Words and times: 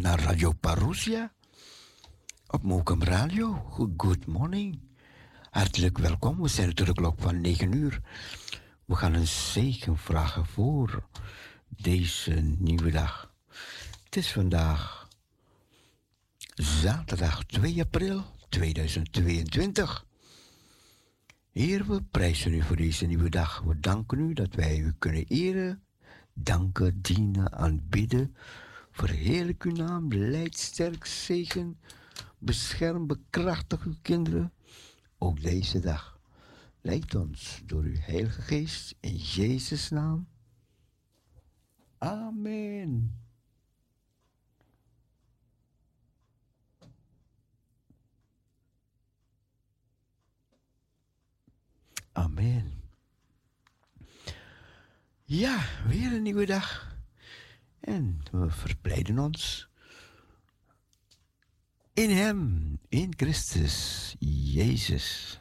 naar 0.00 0.20
Radio 0.20 0.52
Parousia 0.52 1.32
op 2.46 2.62
Mokum 2.62 3.02
Radio. 3.02 3.52
Good 3.96 4.26
morning. 4.26 4.80
Hartelijk 5.50 5.98
welkom. 5.98 6.42
We 6.42 6.48
zijn 6.48 6.74
tot 6.74 6.86
de 6.86 6.92
klok 6.92 7.20
van 7.20 7.40
9 7.40 7.72
uur. 7.72 8.00
We 8.84 8.94
gaan 8.94 9.14
een 9.14 9.26
zegen 9.26 9.96
vragen 9.96 10.46
voor 10.46 11.08
deze 11.68 12.30
nieuwe 12.58 12.90
dag. 12.90 13.34
Het 14.04 14.16
is 14.16 14.32
vandaag 14.32 15.08
zaterdag 16.54 17.44
2 17.44 17.80
april 17.80 18.24
2022. 18.48 20.06
Heer, 21.52 21.86
we 21.86 22.02
prijzen 22.02 22.54
u 22.54 22.62
voor 22.62 22.76
deze 22.76 23.06
nieuwe 23.06 23.28
dag. 23.28 23.60
We 23.60 23.80
danken 23.80 24.18
u 24.18 24.32
dat 24.32 24.54
wij 24.54 24.78
u 24.78 24.94
kunnen 24.98 25.26
eren, 25.26 25.82
danken, 26.32 27.02
dienen, 27.02 27.52
aanbidden. 27.52 28.36
Verheerlijk 28.94 29.64
uw 29.64 29.72
naam, 29.72 30.12
leid 30.12 30.56
sterk, 30.56 31.06
zegen, 31.06 31.78
bescherm, 32.38 33.06
bekrachtig 33.06 33.84
uw 33.84 33.96
kinderen. 34.02 34.52
Ook 35.18 35.42
deze 35.42 35.80
dag. 35.80 36.20
Leid 36.80 37.14
ons 37.14 37.62
door 37.66 37.82
uw 37.82 37.96
Heilige 37.98 38.42
Geest 38.42 38.94
in 39.00 39.16
Jezus' 39.16 39.90
naam. 39.90 40.28
Amen. 41.98 43.18
Amen. 52.12 52.82
Ja, 55.24 55.64
weer 55.86 56.12
een 56.12 56.22
nieuwe 56.22 56.46
dag. 56.46 56.93
En 57.84 58.20
we 58.30 58.50
verblijden 58.50 59.18
ons 59.18 59.68
in 61.92 62.10
Hem, 62.10 62.78
in 62.88 63.12
Christus, 63.16 64.14
Jezus. 64.18 65.40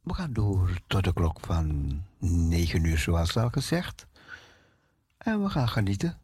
We 0.00 0.14
gaan 0.14 0.32
door 0.32 0.80
tot 0.86 1.04
de 1.04 1.12
klok 1.12 1.40
van 1.40 2.00
9 2.18 2.84
uur, 2.84 2.98
zoals 2.98 3.36
al 3.36 3.50
gezegd. 3.50 4.06
En 5.18 5.42
we 5.42 5.48
gaan 5.48 5.68
genieten 5.68 6.18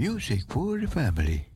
Music 0.00 0.40
for 0.48 0.78
the 0.78 0.86
family. 0.86 1.49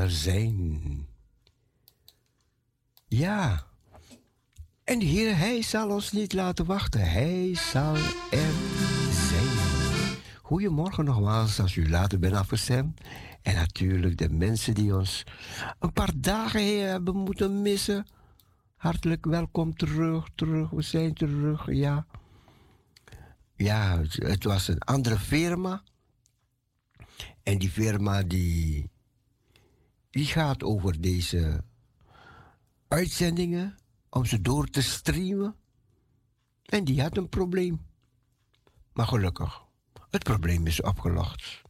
Er 0.00 0.10
zijn. 0.10 1.06
Ja. 3.08 3.66
En 4.84 4.98
de 4.98 5.04
Heer, 5.04 5.36
Hij 5.36 5.62
zal 5.62 5.90
ons 5.90 6.12
niet 6.12 6.32
laten 6.32 6.66
wachten. 6.66 7.10
Hij 7.10 7.54
zal 7.54 7.94
er 8.30 8.52
zijn. 9.28 9.58
Goedemorgen 10.42 11.04
nogmaals 11.04 11.60
als 11.60 11.76
u 11.76 11.88
later 11.88 12.18
bent 12.18 12.34
afgestemd. 12.34 13.00
En 13.42 13.54
natuurlijk 13.54 14.18
de 14.18 14.28
mensen 14.28 14.74
die 14.74 14.96
ons 14.96 15.24
een 15.78 15.92
paar 15.92 16.12
dagen 16.16 16.88
hebben 16.88 17.16
moeten 17.16 17.62
missen. 17.62 18.06
Hartelijk 18.76 19.24
welkom 19.24 19.76
terug, 19.76 20.28
terug. 20.34 20.70
We 20.70 20.82
zijn 20.82 21.14
terug, 21.14 21.66
ja. 21.72 22.06
Ja, 23.56 24.00
het 24.14 24.44
was 24.44 24.68
een 24.68 24.80
andere 24.80 25.18
firma. 25.18 25.82
En 27.42 27.58
die 27.58 27.70
firma 27.70 28.22
die, 28.22 28.90
die 30.10 30.26
gaat 30.26 30.62
over 30.62 31.00
deze 31.00 31.64
uitzendingen 32.88 33.76
om 34.08 34.24
ze 34.24 34.40
door 34.40 34.66
te 34.66 34.82
streamen. 34.82 35.56
En 36.64 36.84
die 36.84 37.02
had 37.02 37.16
een 37.16 37.28
probleem. 37.28 37.86
Maar 38.92 39.06
gelukkig, 39.06 39.64
het 40.10 40.22
probleem 40.22 40.66
is 40.66 40.82
opgelost. 40.82 41.62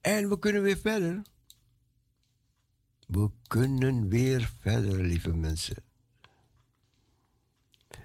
En 0.00 0.28
we 0.28 0.38
kunnen 0.38 0.62
weer 0.62 0.78
verder. 0.78 1.22
We 3.06 3.30
kunnen 3.46 4.08
weer 4.08 4.52
verder, 4.60 5.00
lieve 5.00 5.34
mensen. 5.34 5.84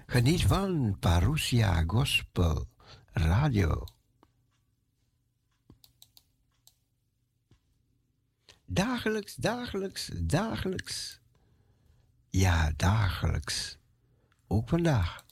Geniet 0.05 0.45
van 0.45 0.97
Parousia 0.99 1.83
Gospel 1.87 2.67
Radio. 3.11 3.83
Dagelijks, 8.73 9.35
dagelijks, 9.35 10.09
dagelijks. 10.13 11.19
Ja, 12.29 12.71
dagelijks. 12.75 13.77
Ook 14.47 14.69
vandaag. 14.69 15.25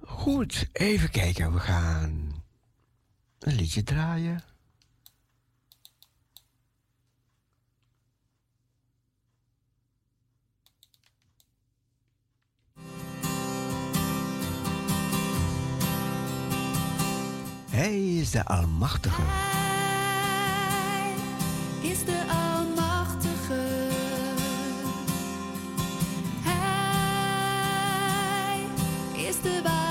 Goed, 0.00 0.68
even 0.72 1.10
kijken. 1.10 1.52
We 1.52 1.60
gaan 1.60 2.44
een 3.38 3.54
liedje 3.54 3.82
draaien. 3.82 4.49
Hij 17.70 17.98
is 17.98 18.30
de 18.30 18.44
Almachtige. 18.44 19.22
Hij 19.22 21.14
is 21.90 22.04
de 22.04 22.24
Almachtige. 22.28 23.88
Hij 26.42 28.66
is 29.26 29.40
de 29.42 29.60
waarachtige. 29.62 29.89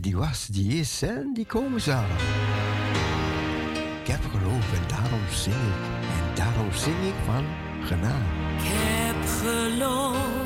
Die 0.00 0.16
was, 0.16 0.46
die 0.46 0.78
is 0.78 1.02
en 1.02 1.30
die 1.34 1.46
komen 1.46 1.80
zal. 1.80 2.04
Ik 4.00 4.06
heb 4.06 4.20
geloof 4.30 4.72
en 4.72 4.88
daarom 4.88 5.28
zing 5.30 5.54
ik. 5.54 5.82
En 6.00 6.34
daarom 6.34 6.72
zing 6.72 7.04
ik 7.04 7.14
van 7.24 7.44
genade. 7.84 8.24
Ik 8.56 8.64
heb 8.64 9.28
geloofd 9.28 10.39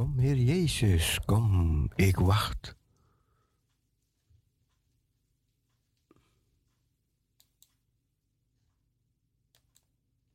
Kom, 0.00 0.18
Heer 0.18 0.36
Jezus, 0.36 1.20
kom, 1.24 1.88
ik 1.94 2.16
wacht. 2.16 2.74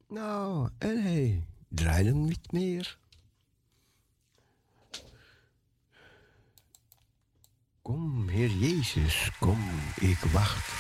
Nou, 0.08 0.70
en 0.78 1.02
hij 1.02 1.46
draait 1.68 2.06
hem 2.06 2.26
niet 2.26 2.52
meer. 2.52 2.98
Kom, 7.82 8.28
Heer 8.28 8.52
Jezus, 8.52 9.32
kom, 9.40 9.62
ik 9.96 10.20
wacht. 10.20 10.74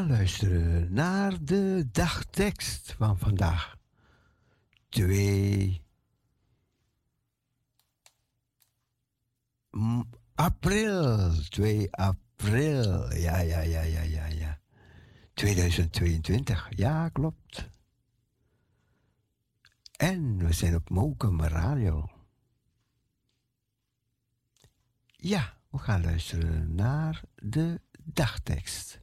Gaan 0.00 0.08
luisteren 0.16 0.92
naar 0.92 1.44
de 1.44 1.88
dagtekst 1.92 2.92
van 2.92 3.18
vandaag. 3.18 3.76
2 4.88 5.82
m- 9.70 10.02
april. 10.34 11.32
2 11.48 11.92
april. 11.92 13.12
Ja, 13.14 13.38
ja, 13.38 13.60
ja, 13.60 13.80
ja, 13.80 14.00
ja, 14.02 14.26
ja. 14.26 14.60
2022. 15.34 16.68
Ja, 16.76 17.08
klopt. 17.08 17.68
En 19.96 20.38
we 20.46 20.52
zijn 20.52 20.74
op 20.74 20.90
Mokum 20.90 21.42
Radio. 21.42 22.10
Ja, 25.16 25.58
we 25.70 25.78
gaan 25.78 26.02
luisteren 26.02 26.74
naar 26.74 27.22
de 27.34 27.80
dagtekst. 27.98 28.99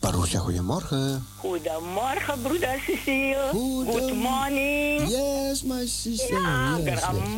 Parousia, 0.00 0.38
goedemorgen. 0.40 1.26
Goedemorgen, 1.36 2.40
broeder 2.42 2.80
Cecile. 2.86 3.48
Good 3.86 4.14
morning. 4.14 5.08
Yes, 5.08 5.62
my 5.62 5.86
sister. 5.86 6.40
Ja, 6.40 6.76
yes, 6.78 7.00
gran 7.00 7.28
yes. 7.28 7.36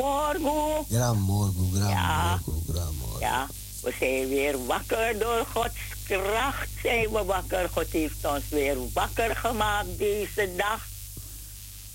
Ja. 3.20 3.46
we 3.82 3.92
zijn 3.98 4.28
weer 4.28 4.66
wakker 4.66 5.18
door 5.18 5.46
Gods 5.52 5.74
kracht. 6.06 6.68
Zijn 6.82 7.10
we 7.12 7.24
wakker. 7.24 7.68
God 7.72 7.86
heeft 7.90 8.24
ons 8.26 8.48
weer 8.48 8.76
wakker 8.92 9.36
gemaakt 9.36 9.98
deze 9.98 10.50
dag. 10.56 10.86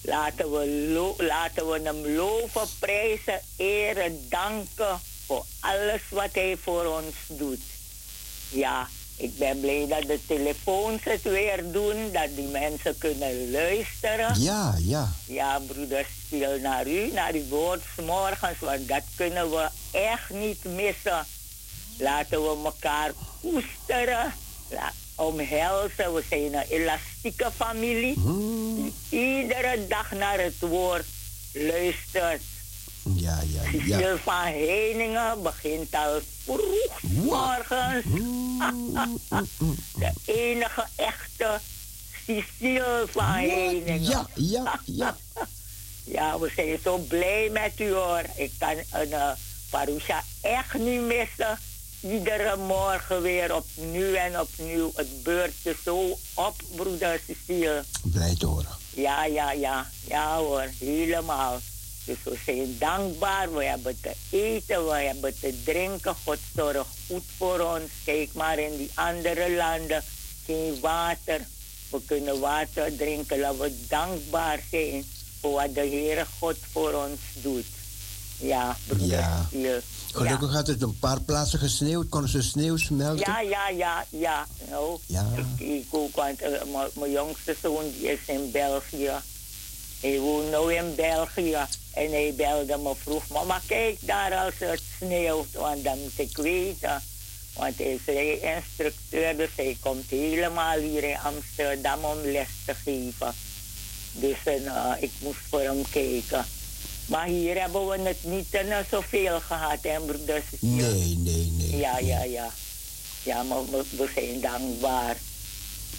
Laten 0.01 0.51
we, 0.51 0.89
lo- 0.93 1.15
laten 1.17 1.69
we 1.69 1.81
hem 1.83 2.15
loven, 2.15 2.67
prijzen, 2.79 3.41
eren, 3.55 4.25
danken 4.29 4.99
voor 5.25 5.45
alles 5.59 6.01
wat 6.09 6.29
hij 6.33 6.57
voor 6.63 6.85
ons 6.85 7.15
doet. 7.27 7.61
Ja, 8.49 8.87
ik 9.17 9.37
ben 9.37 9.59
blij 9.59 9.85
dat 9.87 10.01
de 10.01 10.19
telefoons 10.27 11.03
het 11.03 11.21
weer 11.21 11.71
doen, 11.71 12.11
dat 12.11 12.35
die 12.35 12.47
mensen 12.47 12.97
kunnen 12.97 13.51
luisteren. 13.51 14.41
Ja, 14.41 14.75
ja. 14.77 15.11
Ja, 15.25 15.59
broeder, 15.59 16.05
stil 16.25 16.59
naar 16.59 16.87
u, 16.87 17.11
naar 17.11 17.33
uw 17.33 17.47
woord 17.47 17.83
morgens, 18.05 18.59
want 18.59 18.87
dat 18.87 19.03
kunnen 19.15 19.49
we 19.49 19.69
echt 19.91 20.29
niet 20.29 20.63
missen. 20.63 21.25
Laten 21.97 22.41
we 22.41 22.57
elkaar 22.63 23.11
koesteren, 23.41 24.33
omhelzen. 25.15 26.13
We 26.13 26.23
zijn 26.29 26.53
een 26.53 26.65
elastieke 26.69 27.51
familie 27.55 28.13
die 28.75 28.93
iedere 29.09 29.85
dag 29.87 30.11
naar 30.11 30.39
het 30.39 30.59
woord 30.59 31.05
luistert. 31.53 32.41
Ja, 33.15 33.39
ja, 33.53 33.61
ja. 33.61 33.71
Cecile 33.71 34.17
van 34.23 34.43
Heiningen 34.43 35.41
begint 35.43 35.95
al 35.95 36.19
vroeg 36.43 37.01
morgens. 37.01 38.05
De 39.99 40.11
enige 40.25 40.85
echte 40.95 41.59
Cecile 42.25 43.05
van 43.11 43.23
Heiningen. 43.23 44.03
Ja, 44.03 44.27
ja, 44.35 44.79
ja. 44.85 45.17
Ja, 46.03 46.39
we 46.39 46.51
zijn 46.55 46.79
zo 46.83 46.97
blij 46.97 47.49
met 47.51 47.79
u 47.79 47.91
hoor. 47.91 48.21
Ik 48.35 48.51
kan 48.57 48.75
een 48.91 49.09
uh, 49.09 49.31
Parusha 49.69 50.23
echt 50.41 50.73
niet 50.73 51.01
missen. 51.01 51.59
Iedere 52.01 52.55
morgen 52.55 53.21
weer 53.21 53.55
opnieuw 53.55 54.13
en 54.13 54.39
opnieuw. 54.39 54.91
Het 54.95 55.23
beurt 55.23 55.53
je 55.61 55.75
zo 55.83 56.17
op, 56.33 56.55
broeder 56.75 57.19
Cecile. 57.27 57.83
Blij 58.03 58.35
te 58.35 58.45
horen. 58.45 58.77
Ja, 58.93 59.25
ja, 59.25 59.51
ja. 59.51 59.89
Ja 60.07 60.37
hoor, 60.37 60.69
helemaal. 60.79 61.59
Dus 62.07 62.17
we 62.23 62.37
zijn 62.45 62.75
dankbaar. 62.79 63.53
We 63.53 63.63
hebben 63.63 63.97
te 64.01 64.11
eten, 64.29 64.85
we 64.87 64.95
hebben 64.95 65.39
te 65.39 65.61
drinken. 65.65 66.15
God 66.25 66.37
zorgt 66.55 66.85
goed 67.07 67.23
voor 67.37 67.59
ons. 67.59 67.89
Kijk 68.05 68.33
maar 68.33 68.59
in 68.59 68.77
die 68.77 68.91
andere 68.93 69.51
landen. 69.55 70.03
Geen 70.45 70.79
water. 70.81 71.41
We 71.89 72.01
kunnen 72.05 72.39
water 72.39 72.95
drinken. 72.95 73.39
Laten 73.39 73.59
we 73.59 73.85
dankbaar 73.87 74.59
zijn 74.71 75.05
voor 75.41 75.51
wat 75.51 75.73
de 75.73 75.79
Heere 75.79 76.25
God 76.39 76.55
voor 76.71 76.93
ons 76.93 77.19
doet. 77.41 77.65
Ja. 78.39 78.77
Ja. 78.97 79.45
Stiel. 79.47 79.79
Gelukkig 80.13 80.51
had 80.53 80.67
het 80.67 80.81
een 80.81 80.99
paar 80.99 81.21
plaatsen 81.21 81.59
gesneeuwd. 81.59 82.09
Konden 82.09 82.29
ze 82.29 82.41
sneeuw 82.41 82.77
smelten? 82.77 83.25
Ja, 83.31 83.39
ja, 83.41 83.69
ja, 83.69 84.05
ja. 84.09 84.45
Nou, 84.69 84.99
Ja. 85.05 85.25
Ik, 85.57 85.67
ik 85.67 85.85
ook, 85.89 86.15
want 86.15 86.41
eh, 86.41 86.49
mijn- 86.71 86.89
mijn 86.93 87.11
jongste 87.11 87.55
zoon 87.61 87.83
die 87.99 88.11
is 88.11 88.19
in 88.25 88.51
België. 88.51 89.11
Hij 89.99 90.19
woont 90.19 90.49
nu 90.49 90.73
in 90.75 90.95
België. 90.95 91.57
En 91.93 92.11
hij 92.11 92.33
belde 92.35 92.77
me 92.77 92.93
vroeg, 93.03 93.27
mama 93.27 93.61
kijk 93.65 93.97
daar 93.99 94.33
als 94.35 94.53
het 94.57 94.81
sneeuwt, 94.97 95.51
want 95.53 95.83
dan 95.83 95.99
moet 95.99 96.19
ik 96.19 96.37
weten. 96.37 97.03
Want 97.53 97.77
hij 97.77 97.93
is 97.93 98.05
rijinstructeur, 98.05 99.37
dus 99.37 99.49
hij 99.55 99.77
komt 99.79 100.09
helemaal 100.09 100.77
hier 100.77 101.03
in 101.03 101.17
Amsterdam 101.17 102.03
om 102.03 102.17
les 102.23 102.47
te 102.65 102.73
geven. 102.75 103.33
Dus 104.11 104.37
eh, 104.43 104.91
ik 104.99 105.11
moest 105.19 105.39
voor 105.49 105.61
hem 105.61 105.81
kijken. 105.89 106.45
Maar 107.05 107.25
hier 107.25 107.59
hebben 107.61 107.87
we 107.87 107.99
het 107.99 108.23
niet 108.23 108.53
uh, 108.53 108.77
zoveel 108.91 109.39
gehad, 109.39 109.79
hè, 109.81 109.99
broeder? 109.99 110.43
Nee, 110.59 111.17
nee, 111.17 111.51
nee. 111.57 111.77
Ja, 111.77 111.99
ja, 111.99 112.23
ja. 112.23 112.51
Ja, 113.23 113.43
maar 113.43 113.65
we, 113.65 113.83
we 113.97 114.09
zijn 114.15 114.41
dankbaar. 114.41 115.17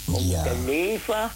Ja. 0.05 0.13
moeten 0.13 0.65
leven. 0.65 1.31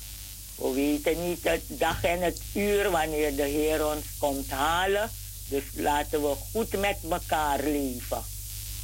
We 0.55 0.73
weten 0.75 1.29
niet 1.29 1.39
het 1.43 1.63
dag 1.67 2.05
en 2.05 2.21
het 2.21 2.41
uur 2.55 2.91
wanneer 2.91 3.37
de 3.37 3.43
Heer 3.43 3.87
ons 3.87 4.05
komt 4.19 4.51
halen. 4.51 5.11
Dus 5.49 5.63
laten 5.75 6.23
we 6.23 6.35
goed 6.53 6.73
met 6.81 6.97
elkaar 7.11 7.63
leven. 7.63 8.25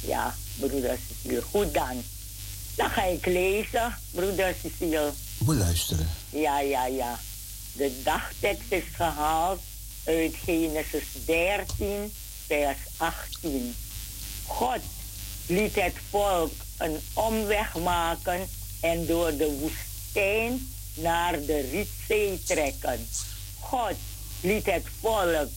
Ja, 0.01 0.35
broeder 0.59 0.97
Cecile. 1.07 1.41
Goed 1.41 1.73
dan. 1.73 2.03
Dan 2.75 2.89
ga 2.89 3.03
ik 3.03 3.25
lezen, 3.25 3.97
broeder 4.11 4.55
Cecile. 4.61 5.11
We 5.37 5.53
luisteren. 5.53 6.09
Ja, 6.29 6.59
ja, 6.59 6.85
ja. 6.85 7.19
De 7.73 8.01
dagtekst 8.03 8.71
is 8.71 8.83
gehaald 8.93 9.59
uit 10.03 10.35
Genesis 10.43 11.03
13, 11.25 12.13
vers 12.47 12.77
18. 12.97 13.75
God 14.45 14.79
liet 15.45 15.75
het 15.75 15.95
volk 16.09 16.51
een 16.77 16.99
omweg 17.13 17.75
maken 17.75 18.49
en 18.79 19.05
door 19.05 19.37
de 19.37 19.57
woestijn 19.59 20.67
naar 21.01 21.45
de 21.45 21.69
Rietzee 21.71 22.43
trekken. 22.43 23.07
God 23.59 23.95
liet 24.41 24.65
het 24.65 24.85
volk 25.01 25.49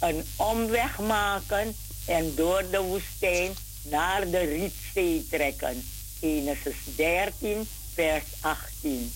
een 0.00 0.24
omweg 0.36 0.98
maken 0.98 1.76
en 2.06 2.34
door 2.34 2.64
de 2.70 2.80
woestijn 2.80 3.54
naar 3.82 4.30
de 4.30 4.38
Rietzee 4.38 5.26
trekken. 5.30 5.84
Genesis 6.20 6.76
13, 6.96 7.68
vers 7.94 8.24
18. 8.40 9.12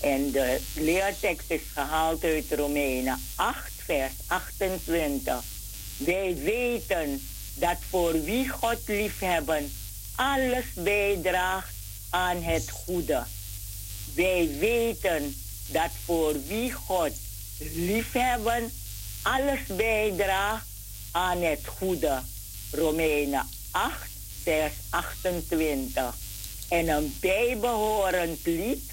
En 0.00 0.30
de 0.30 0.60
leertekst 0.74 1.50
is 1.50 1.60
gehaald 1.72 2.24
uit 2.24 2.52
Romeinen 2.52 3.20
8, 3.34 3.72
vers 3.84 4.12
28. 4.26 5.42
Wij 5.96 6.36
weten 6.36 7.28
dat 7.54 7.76
voor 7.90 8.22
wie 8.22 8.48
God 8.48 8.78
liefhebben, 8.86 9.72
alles 10.14 10.64
bijdraagt 10.74 11.74
aan 12.10 12.42
het 12.42 12.70
goede. 12.70 13.22
Wij 14.14 14.48
weten 14.58 15.36
dat 15.66 15.90
voor 16.04 16.34
wie 16.46 16.72
God 16.72 17.12
liefhebben, 17.58 18.72
alles 19.22 19.60
bijdraagt 19.66 20.66
aan 21.10 21.42
het 21.42 21.60
goede. 21.78 22.22
Romeinen 22.70 23.48
8, 23.70 24.10
vers 24.42 24.72
28. 24.90 26.14
En 26.68 26.88
een 26.88 27.16
bijbehorend 27.20 28.38
lied 28.42 28.92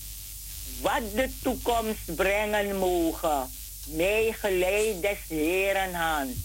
wat 0.81 1.01
de 1.15 1.29
toekomst 1.41 2.15
brengen 2.15 2.77
mogen. 2.77 3.49
Mij 3.85 4.35
geleid 4.39 5.01
des 5.01 5.17
Heeren 5.27 5.93
hand. 5.93 6.35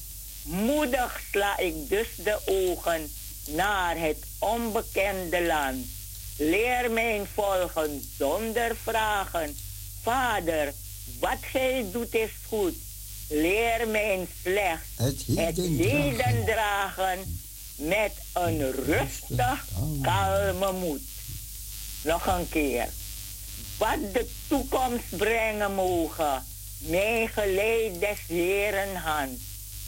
Moedig 0.43 1.21
sla 1.31 1.59
ik 1.59 1.89
dus 1.89 2.09
de 2.17 2.39
ogen 2.45 3.11
naar 3.47 3.99
het 3.99 4.19
onbekende 4.39 5.43
land. 5.43 5.87
Leer 6.39 6.91
mijn 6.91 7.27
volgen 7.35 8.11
zonder 8.19 8.77
vragen. 8.83 9.57
Vader, 10.03 10.73
wat 11.21 11.39
gij 11.41 11.87
doet 11.93 12.15
is 12.15 12.31
goed. 12.49 12.75
Leer 13.29 13.89
mijn 13.89 14.29
slechts 14.43 14.89
Het 14.97 15.25
het 15.37 15.57
heden 15.57 16.45
dragen. 16.45 17.41
met 17.77 18.13
een 18.33 18.73
rustig, 18.73 19.65
kalme 20.03 20.73
moed. 20.73 21.01
Nog 22.03 22.27
een 22.27 22.49
keer. 22.49 22.89
Wat 23.79 24.13
de 24.13 24.31
toekomst 24.49 25.17
brengen 25.17 25.75
mogen, 25.75 26.45
mij 26.79 27.27
geleid 27.33 28.01
des 28.01 28.19
Heeren 28.27 28.97
hand. 28.97 29.41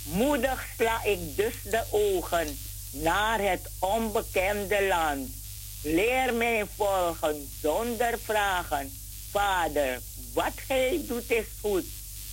Moedig 0.02 0.66
sla 0.76 1.04
ik 1.04 1.36
dus 1.36 1.54
de 1.64 1.82
ogen 1.90 2.58
naar 2.90 3.40
het 3.40 3.70
onbekende 3.78 4.86
land. 4.88 5.37
Leer 5.82 6.34
mij 6.34 6.64
volgen 6.76 7.48
zonder 7.62 8.18
vragen. 8.24 8.92
Vader, 9.30 10.00
wat 10.34 10.52
gij 10.66 11.00
doet 11.06 11.30
is 11.30 11.44
goed. 11.60 11.84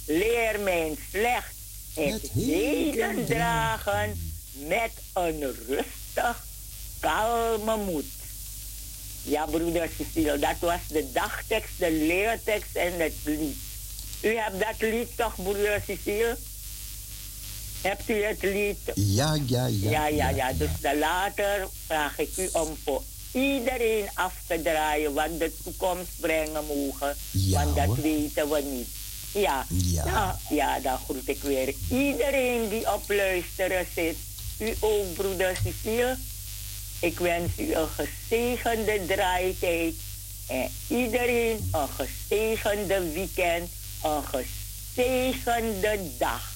Leer 0.06 0.60
mijn 0.60 0.98
slecht 1.12 1.56
het 1.96 2.30
heden 2.34 3.26
dragen 3.26 4.34
met 4.54 4.92
een 5.14 5.56
rustig, 5.68 6.46
kalme 7.00 7.78
moed. 7.78 8.06
Ja, 9.24 9.46
broeder 9.46 9.90
Cecile, 9.98 10.40
dat 10.40 10.60
was 10.60 10.80
de 10.88 11.12
dagtekst, 11.12 11.80
de 11.80 11.92
leertekst 11.92 12.76
en 12.76 13.00
het 13.00 13.14
lied. 13.24 13.58
U 14.22 14.36
hebt 14.38 14.60
dat 14.60 14.90
lied 14.90 15.18
toch, 15.18 15.36
broeder 15.36 15.82
Cecile? 15.88 16.38
Hebt 17.82 18.10
u 18.10 18.24
het 18.24 18.42
lied? 18.42 18.78
Ja, 18.96 19.40
ja, 19.46 19.66
ja. 19.66 19.90
Ja, 19.90 20.08
ja, 20.08 20.30
ja. 20.30 20.54
Dus 20.54 20.70
dan 20.82 20.98
later 20.98 21.68
vraag 21.86 22.20
ik 22.20 22.38
u 22.38 22.50
om 22.52 22.78
voor 22.84 23.04
iedereen 23.36 24.10
af 24.14 24.34
te 24.48 24.62
draaien 24.62 25.14
wat 25.14 25.40
de 25.40 25.52
toekomst 25.64 26.20
brengen 26.20 26.66
mogen. 26.66 27.16
Ja, 27.32 27.64
want 27.64 27.76
dat 27.76 27.86
hoor. 27.86 28.02
weten 28.02 28.50
we 28.50 28.62
niet. 28.62 28.88
Ja. 29.32 29.66
Ja. 29.70 30.06
Nou, 30.06 30.36
ja, 30.50 30.80
dan 30.80 30.98
groet 30.98 31.28
ik 31.28 31.42
weer 31.42 31.74
iedereen 31.90 32.70
die 32.70 32.94
op 32.94 33.04
luisteren 33.08 33.88
zit. 33.96 34.18
U 34.60 34.76
ook, 34.80 35.14
broeder 35.14 35.58
Cecile. 35.64 36.18
Ik 37.00 37.20
wens 37.20 37.52
u 37.58 37.74
een 37.74 37.88
gezegende 37.88 39.06
draaitijd. 39.08 39.94
En 40.48 40.70
iedereen 40.88 41.70
een 41.72 41.88
gezegende 41.88 43.12
weekend. 43.12 43.70
Een 44.04 44.24
gezegende 44.24 46.00
dag. 46.18 46.54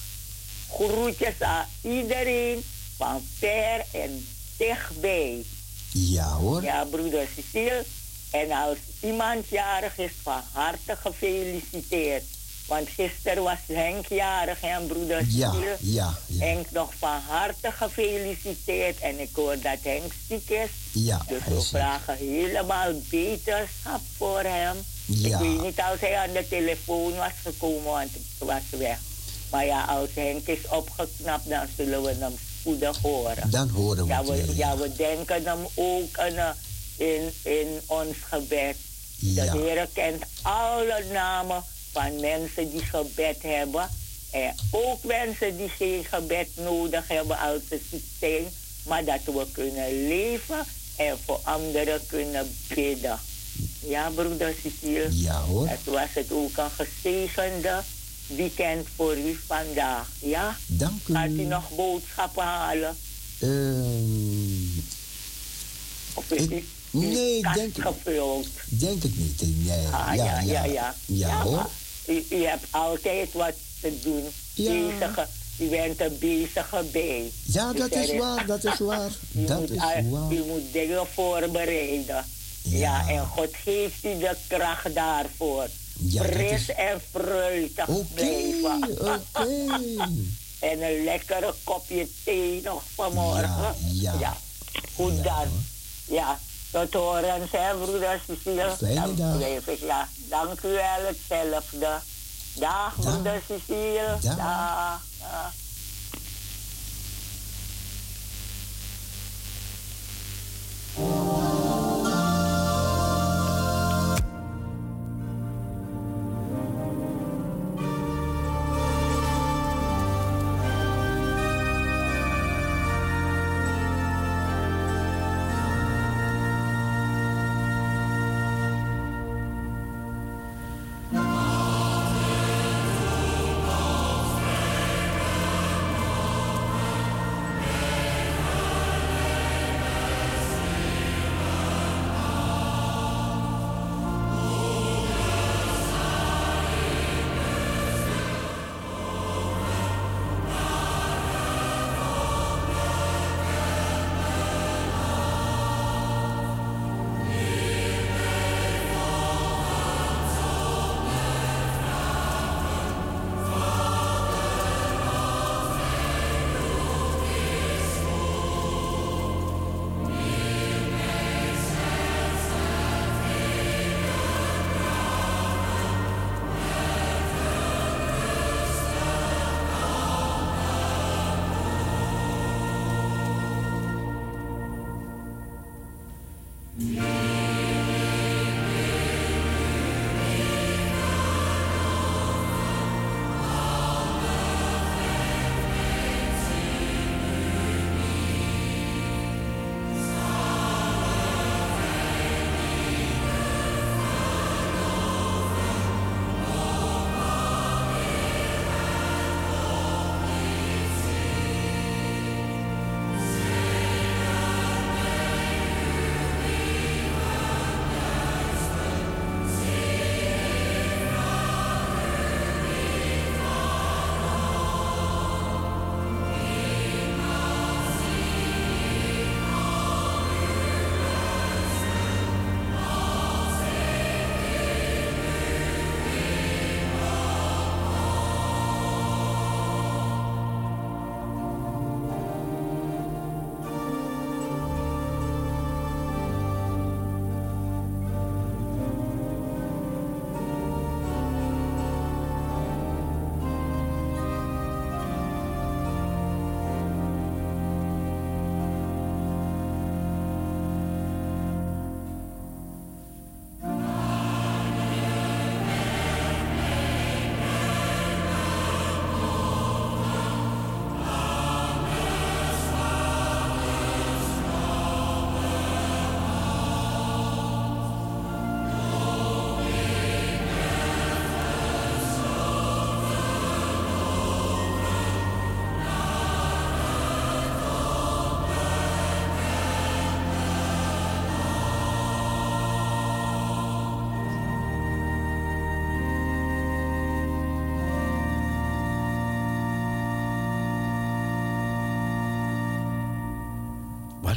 Groetjes 0.70 1.40
aan 1.40 1.66
iedereen 1.82 2.64
van 2.96 3.22
ver 3.38 3.84
en 3.92 4.26
dichtbij. 4.56 5.44
Ja 5.92 6.28
hoor. 6.28 6.62
Ja, 6.62 6.84
broeder 6.84 7.28
Cecile. 7.36 7.84
En 8.30 8.50
als 8.50 8.78
iemand 9.00 9.48
jarig 9.48 9.98
is, 9.98 10.10
van 10.22 10.42
harte 10.52 10.96
gefeliciteerd. 10.96 12.24
Want 12.66 12.88
gisteren 12.88 13.42
was 13.42 13.58
Henk 13.66 14.06
jarig, 14.06 14.60
en 14.60 14.86
broeder 14.86 15.24
Ja, 15.28 15.52
ja, 15.80 16.14
ja. 16.26 16.44
Henk 16.46 16.70
nog 16.70 16.92
van 16.98 17.20
harte 17.26 17.70
gefeliciteerd. 17.72 18.98
En 19.00 19.20
ik 19.20 19.28
hoor 19.32 19.56
dat 19.60 19.78
Henk 19.82 20.12
ziek 20.28 20.50
is. 20.50 20.70
Ja, 20.92 21.22
Dus 21.28 21.44
we 21.44 21.60
vragen 21.60 22.16
helemaal 22.16 22.92
beterschap 23.10 24.00
voor 24.16 24.40
hem. 24.42 24.76
Ja. 25.06 25.28
Ik 25.28 25.36
weet 25.36 25.62
niet 25.62 25.80
als 25.90 26.00
hij 26.00 26.16
aan 26.16 26.32
de 26.32 26.48
telefoon 26.48 27.16
was 27.16 27.32
gekomen, 27.42 27.84
want 27.92 28.10
het 28.12 28.48
was 28.48 28.80
weg. 28.80 28.98
Maar 29.50 29.66
ja, 29.66 29.84
als 29.84 30.08
Henk 30.14 30.46
is 30.46 30.68
opgeknapt, 30.68 31.48
dan 31.48 31.66
zullen 31.76 32.02
we 32.02 32.14
hem 32.18 32.34
spoedig 32.60 32.98
horen. 32.98 33.50
Dan 33.50 33.68
horen 33.68 34.02
we 34.06 34.08
Ja, 34.12 34.18
het 34.18 34.28
we, 34.28 34.44
weer. 34.46 34.56
ja, 34.56 34.76
we 34.76 34.92
denken 34.96 35.44
hem 35.44 35.66
ook 35.74 36.16
in, 36.16 36.36
eh, 36.36 36.50
in, 36.96 37.32
in 37.42 37.80
ons 37.86 38.16
gebed. 38.28 38.76
Ja. 39.16 39.52
De 39.52 39.58
Heer 39.58 39.88
kent 39.92 40.22
alle 40.42 41.04
namen 41.12 41.62
van 41.92 42.20
mensen 42.20 42.70
die 42.70 42.84
gebed 42.84 43.36
hebben. 43.42 43.88
En 44.30 44.54
ook 44.70 45.04
mensen 45.04 45.56
die 45.56 45.68
geen 45.68 46.04
gebed 46.04 46.48
nodig 46.54 47.08
hebben 47.08 47.38
als 47.38 47.60
ze 47.68 47.80
ziek 47.90 48.04
zijn. 48.20 48.44
Maar 48.86 49.04
dat 49.04 49.20
we 49.24 49.46
kunnen 49.52 50.08
leven 50.08 50.64
en 50.96 51.16
voor 51.24 51.40
anderen 51.42 52.06
kunnen 52.06 52.56
bidden. 52.74 53.18
Ja, 53.80 54.10
broeder 54.14 54.54
Cecile. 54.62 55.08
Ja 55.10 55.40
hoor. 55.40 55.68
Het 55.68 55.84
was 55.84 56.08
het 56.12 56.32
ook 56.32 56.56
een 56.56 56.70
gezegende 56.86 57.80
weekend 58.36 58.86
voor 58.96 59.16
u 59.18 59.38
vandaag. 59.46 60.08
Ja? 60.18 60.56
Dank 60.66 61.00
u. 61.08 61.12
Gaat 61.14 61.28
u 61.30 61.42
nog 61.44 61.64
boodschappen 61.76 62.42
halen? 62.44 62.96
Ehm, 63.38 64.78
Of 66.14 66.30
is 66.30 66.42
Ik- 66.46 66.50
u 66.90 66.98
nee, 66.98 67.36
ik 67.38 67.54
denk- 67.54 67.74
gevuld? 67.80 68.46
denk 68.68 69.02
het 69.02 69.18
niet. 69.18 69.42
Nee. 69.66 69.86
Ah, 69.86 70.14
ja, 70.14 70.40
ja, 70.40 70.64
ja. 70.64 70.94
Ja, 71.06 71.42
hoor. 71.42 71.68
U, 72.08 72.24
u 72.30 72.44
hebt 72.44 72.64
altijd 72.70 73.32
wat 73.32 73.52
te 73.80 73.98
doen. 74.02 74.24
Ja. 74.54 74.70
Bezige, 74.72 75.26
u 75.58 75.68
bent 75.68 76.00
een 76.00 76.16
bezige 76.18 76.84
bij. 76.92 77.30
Ja, 77.44 77.72
Dus 77.72 77.80
dat 77.80 77.92
is 77.92 78.16
waar. 78.18 78.46
Dat 78.46 78.64
is 78.64 78.78
waar. 78.78 79.10
U 79.36 79.44
Dat 79.44 79.60
moet, 79.60 79.70
is 79.70 79.76
waar. 80.08 80.32
U 80.32 80.44
moet 80.46 80.72
dingen 80.72 81.06
voorbereiden. 81.14 82.24
Ja. 82.62 82.78
Ja. 82.78 83.08
en 83.08 83.26
God 83.26 83.48
geeft 83.64 84.04
u 84.04 84.18
de 84.18 84.36
kracht 84.48 84.94
daarvoor. 84.94 85.68
Ja, 86.02 86.22
Fris 86.22 86.50
is- 86.60 86.68
en 86.74 87.00
fruitig 87.10 87.88
Oké, 87.88 88.04
blijven. 88.14 88.98
oké. 89.00 89.48
En 90.60 90.82
een 90.82 91.04
lekkere 91.04 91.54
kopje 91.64 92.08
thee 92.24 92.60
nog 92.62 92.82
vanmorgen. 92.94 93.74
Ja, 93.92 94.14
ja. 94.18 94.36
Goed 94.94 95.16
Ja, 95.16 95.22
dan. 95.22 95.32
hoor. 95.34 95.46
Ja, 96.16 96.38
tot 96.70 96.92
horens, 96.94 97.50
hè, 97.50 97.74
broeder 97.76 98.20
Cecile. 98.26 98.74
Fijne 98.78 99.14
dag. 99.14 99.36
blijf 99.36 99.66
ik, 99.66 99.80
ja. 99.80 100.08
Dank 100.28 100.62
u 100.62 100.68
wel, 100.68 101.06
hetzelfde. 101.06 101.78
Dag, 101.78 102.02
Dag. 102.54 102.94
broeder 102.94 103.42
Cecile. 103.48 104.16
Dag. 104.20 104.36
Dag. 104.36 105.02
Dag. 105.20 105.52
Ave, 110.98 111.59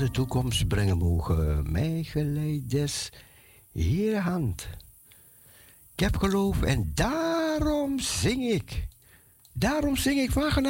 de 0.04 0.12
toekomst 0.12 0.68
brengen 0.68 0.98
mogen, 0.98 1.72
mij 1.72 2.04
geleid 2.04 2.70
des 2.70 3.12
Heer 3.74 4.20
hand. 4.20 4.68
Ik 5.94 6.00
heb 6.00 6.18
geloof 6.18 6.62
en 6.62 6.92
daarom 6.96 8.00
zing 8.00 8.44
ik. 8.44 8.88
Daarom 9.54 9.96
zing 9.96 10.20
ik 10.20 10.32
van. 10.32 10.66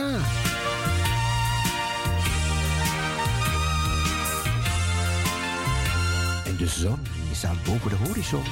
En 6.46 6.58
de 6.58 6.68
zon 6.68 7.00
die 7.04 7.36
staat 7.36 7.64
boven 7.64 7.90
de 7.90 7.96
horizon. 7.96 8.44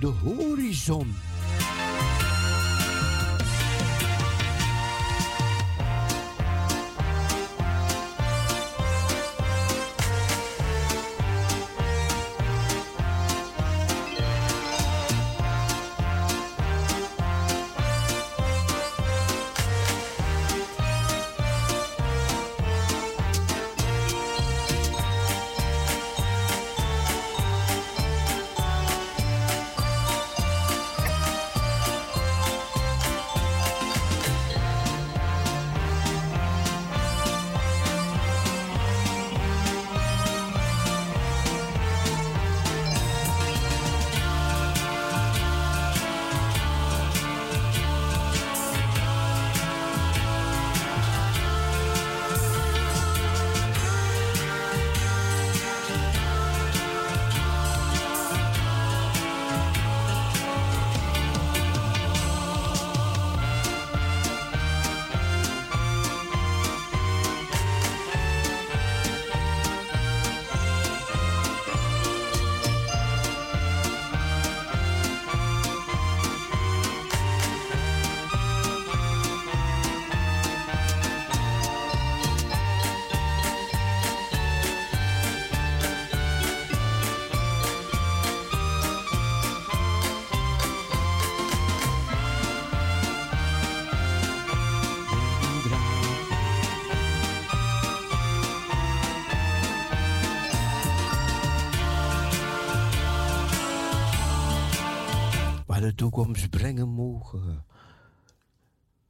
De 0.00 0.06
horizon. 0.06 1.14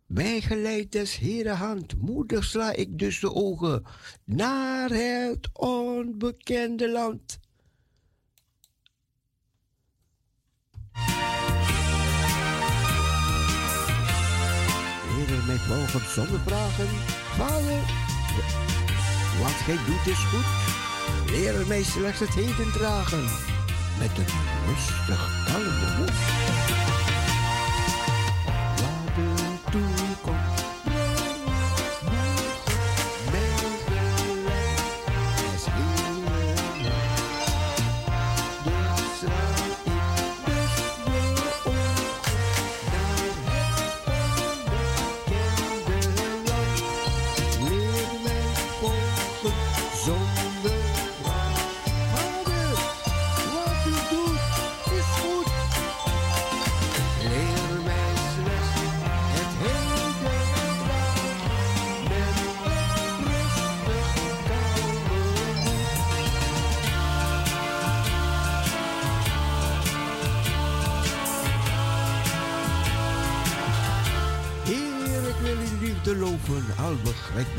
Mij 0.08 0.40
geleid 0.40 0.92
des 0.92 1.18
Heere 1.18 1.52
hand, 1.52 2.00
moedig 2.00 2.44
sla 2.44 2.72
ik 2.72 2.98
dus 2.98 3.20
de 3.20 3.34
ogen 3.34 3.84
naar 4.24 4.90
het 4.90 5.48
onbekende 5.52 6.90
land. 6.90 7.38
Heere, 15.06 15.46
mij 15.46 15.56
volgen 15.56 16.10
zonder 16.10 16.40
vragen, 16.40 16.88
Vader, 17.36 17.80
wat 19.40 19.50
gij 19.50 19.78
doet 19.86 20.06
is 20.06 20.24
goed. 20.24 20.46
Leer 21.30 21.66
mij 21.66 21.82
slechts 21.82 22.20
het 22.20 22.34
heden 22.34 22.72
dragen, 22.72 23.24
met 23.98 24.18
een 24.18 24.34
rustig, 24.66 25.44
kalme 25.46 25.96
moed. 25.98 26.27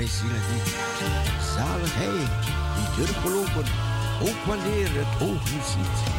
Ziel 0.07 0.29
het 0.31 0.47
niet. 0.53 0.69
Zalig 1.55 1.93
hij, 1.95 2.19
die 2.75 2.95
durft 2.95 3.19
geloven, 3.19 3.65
ook 4.21 4.45
wanneer 4.45 4.87
het 4.91 5.21
oog 5.21 5.51
niet 5.53 5.65
ziet. 5.73 6.18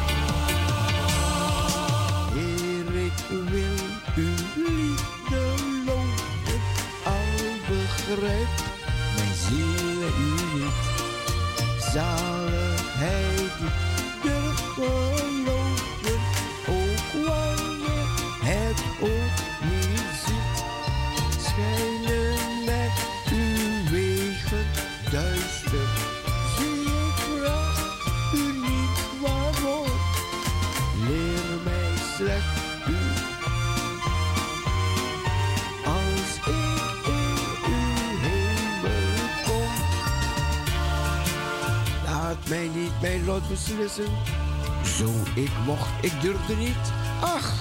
Zo 44.97 45.09
ik 45.33 45.51
mocht, 45.65 45.89
ik 46.01 46.21
durfde 46.21 46.55
niet. 46.55 46.85
Ach, 47.21 47.53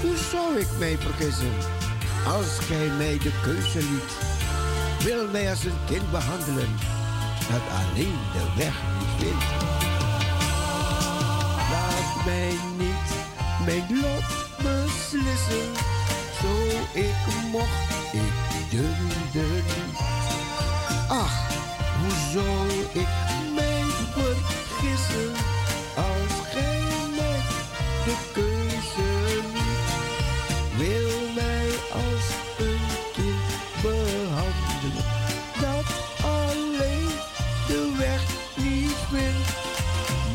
hoe 0.00 0.16
zou 0.30 0.58
ik 0.58 0.68
mij 0.78 0.96
vergissen, 0.98 1.52
als 2.26 2.58
gij 2.58 2.88
mij 2.96 3.18
de 3.18 3.32
keuze 3.42 3.78
liet? 3.78 4.12
Wil 5.04 5.30
mij 5.30 5.50
als 5.50 5.64
een 5.64 5.78
kind 5.86 6.10
behandelen, 6.10 6.76
dat 7.50 7.62
alleen 7.80 8.18
de 8.32 8.44
weg 8.56 8.74
niet 8.98 9.28
vindt. 9.28 9.44
Laat 11.70 12.24
mij 12.24 12.54
niet 12.78 13.06
mijn 13.64 14.00
lot 14.00 14.24
beslissen, 14.56 15.72
zo 16.40 16.52
ik 16.92 17.50
mocht, 17.52 18.12
ik 18.12 18.70
durfde 18.70 19.52
niet. 19.62 19.98
Ach, 21.08 21.48
hoe 22.00 22.14
zou 22.32 22.68
ik 22.92 23.08
mij 23.54 23.82
vergissen 24.12 25.55
als 25.96 26.32
geen 26.52 27.10
mij 27.16 27.40
de 28.04 28.14
keuze 28.32 29.40
niet 29.54 30.76
wil 30.76 31.32
mij 31.34 31.68
als 31.92 32.26
een 32.58 32.86
kind 33.12 33.82
behandelen, 33.82 35.04
dat 35.60 35.88
alleen 36.22 37.08
de 37.66 37.94
weg 37.98 38.22
niet 38.56 39.10
wint 39.10 39.64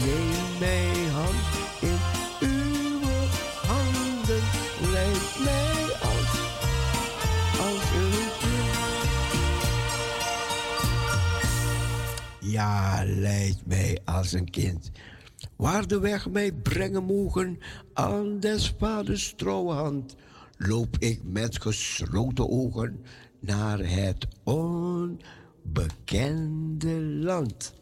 Neem 0.05 0.59
mij 0.59 1.09
hand 1.13 1.43
in 1.79 1.99
uw 2.39 3.01
handen, 3.67 4.43
leid 4.91 5.39
mij 5.43 5.95
als, 6.01 6.39
als 7.59 7.83
een 7.95 8.29
kind. 8.39 9.09
Ja, 12.39 13.03
leid 13.05 13.57
mij 13.65 13.97
als 14.05 14.31
een 14.31 14.49
kind 14.49 14.90
de 15.87 15.99
weg 15.99 16.29
mij 16.29 16.51
brengen 16.51 17.03
mogen, 17.03 17.59
aan 17.93 18.39
des 18.39 18.75
vaders 18.77 19.33
trouwe 19.37 19.73
hand, 19.73 20.15
loop 20.57 20.97
ik 20.97 21.23
met 21.23 21.61
gesloten 21.61 22.49
ogen 22.49 23.05
naar 23.39 23.79
het 23.79 24.27
onbekende 24.43 27.01
land. 27.01 27.73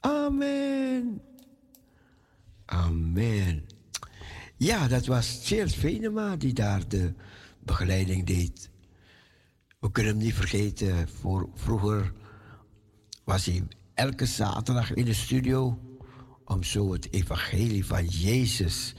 Amen. 0.00 1.20
Amen. 2.64 3.66
Ja, 4.56 4.88
dat 4.88 5.06
was 5.06 5.40
Cheers 5.42 5.74
Venema 5.74 6.36
die 6.36 6.52
daar 6.52 6.88
de 6.88 7.14
begeleiding 7.58 8.26
deed. 8.26 8.70
We 9.80 9.90
kunnen 9.90 10.12
hem 10.12 10.22
niet 10.22 10.34
vergeten. 10.34 11.08
Voor, 11.08 11.48
vroeger 11.54 12.12
was 13.24 13.44
hij 13.44 13.62
elke 13.94 14.26
zaterdag 14.26 14.94
in 14.94 15.04
de 15.04 15.14
studio 15.14 15.78
om 16.52 16.62
zo 16.62 16.92
het 16.92 17.12
evangelie 17.12 17.86
van 17.86 18.06
Jezus 18.06 18.94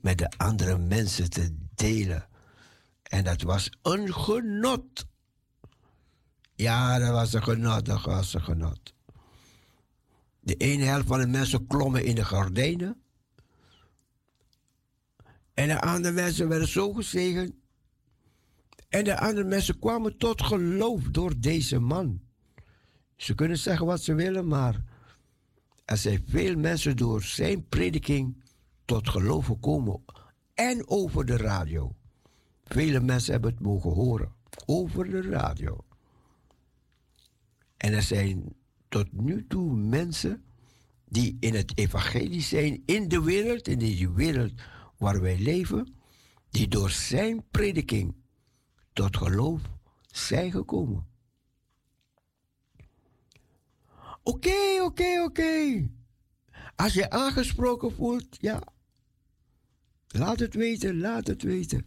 met 0.00 0.18
de 0.18 0.30
andere 0.36 0.78
mensen 0.78 1.30
te 1.30 1.56
delen. 1.74 2.28
En 3.02 3.24
dat 3.24 3.42
was 3.42 3.70
een 3.82 4.14
genot. 4.14 5.06
Ja, 6.54 6.98
dat 6.98 7.10
was 7.10 7.32
een 7.32 7.42
genot, 7.42 7.84
dat 7.84 8.04
was 8.04 8.34
een 8.34 8.42
genot. 8.42 8.94
De 10.40 10.56
ene 10.56 10.84
helft 10.84 11.06
van 11.06 11.20
de 11.20 11.26
mensen 11.26 11.66
klommen 11.66 12.04
in 12.04 12.14
de 12.14 12.24
gordijnen. 12.24 13.02
En 15.54 15.68
de 15.68 15.80
andere 15.80 16.14
mensen 16.14 16.48
werden 16.48 16.68
zo 16.68 16.92
gezegend. 16.92 17.52
En 18.88 19.04
de 19.04 19.18
andere 19.18 19.46
mensen 19.46 19.78
kwamen 19.78 20.16
tot 20.16 20.42
geloof 20.42 21.02
door 21.02 21.40
deze 21.40 21.78
man. 21.78 22.20
Ze 23.16 23.34
kunnen 23.34 23.58
zeggen 23.58 23.86
wat 23.86 24.02
ze 24.02 24.14
willen, 24.14 24.46
maar 24.46 24.89
er 25.90 25.96
zijn 25.96 26.24
veel 26.26 26.56
mensen 26.56 26.96
door 26.96 27.22
zijn 27.22 27.68
prediking 27.68 28.42
tot 28.84 29.08
geloof 29.08 29.46
gekomen. 29.46 30.04
En 30.54 30.88
over 30.88 31.26
de 31.26 31.36
radio. 31.36 31.94
Vele 32.64 33.00
mensen 33.00 33.32
hebben 33.32 33.50
het 33.50 33.60
mogen 33.60 33.90
horen. 33.90 34.32
Over 34.66 35.10
de 35.10 35.20
radio. 35.20 35.84
En 37.76 37.92
er 37.92 38.02
zijn 38.02 38.54
tot 38.88 39.12
nu 39.12 39.46
toe 39.46 39.74
mensen 39.74 40.44
die 41.04 41.36
in 41.40 41.54
het 41.54 41.78
evangelie 41.78 42.42
zijn, 42.42 42.82
in 42.86 43.08
de 43.08 43.22
wereld, 43.22 43.68
in 43.68 43.78
deze 43.78 44.12
wereld 44.12 44.52
waar 44.98 45.20
wij 45.20 45.38
leven, 45.38 45.94
die 46.50 46.68
door 46.68 46.90
zijn 46.90 47.44
prediking 47.50 48.14
tot 48.92 49.16
geloof 49.16 49.60
zijn 50.06 50.50
gekomen. 50.50 51.09
Oké, 54.30 54.82
oké, 54.82 55.22
oké. 55.22 55.88
Als 56.76 56.92
je 56.92 57.10
aangesproken 57.10 57.92
voelt, 57.94 58.36
ja. 58.40 58.62
Laat 60.08 60.38
het 60.38 60.54
weten, 60.54 60.98
laat 60.98 61.26
het 61.26 61.42
weten. 61.42 61.84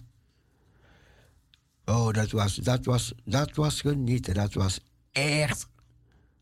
Oh, 1.85 2.11
dat 2.11 2.31
was, 2.31 2.55
dat 2.55 2.85
was, 2.85 3.13
dat 3.23 3.55
was 3.55 3.81
genieten. 3.81 4.33
Dat 4.33 4.53
was 4.53 4.79
echt 5.11 5.67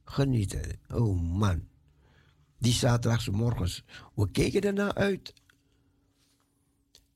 genieten. 0.04 0.80
Oh 0.94 1.22
man. 1.22 1.68
Die 2.58 2.80
morgens. 3.32 3.84
We 4.16 4.32
keken 4.32 4.62
er 4.62 4.74
naar 4.74 4.94
uit. 4.94 5.34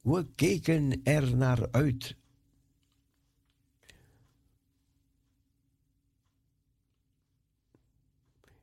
We 0.01 0.27
keken 0.35 1.03
er 1.03 1.35
naar 1.35 1.67
uit. 1.71 2.15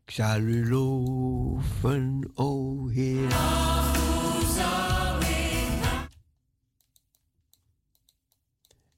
Ik 0.05 0.11
zal 0.11 0.40
u 0.40 0.68
loven, 0.68 2.30
o 2.34 2.88
Heer. 2.88 3.28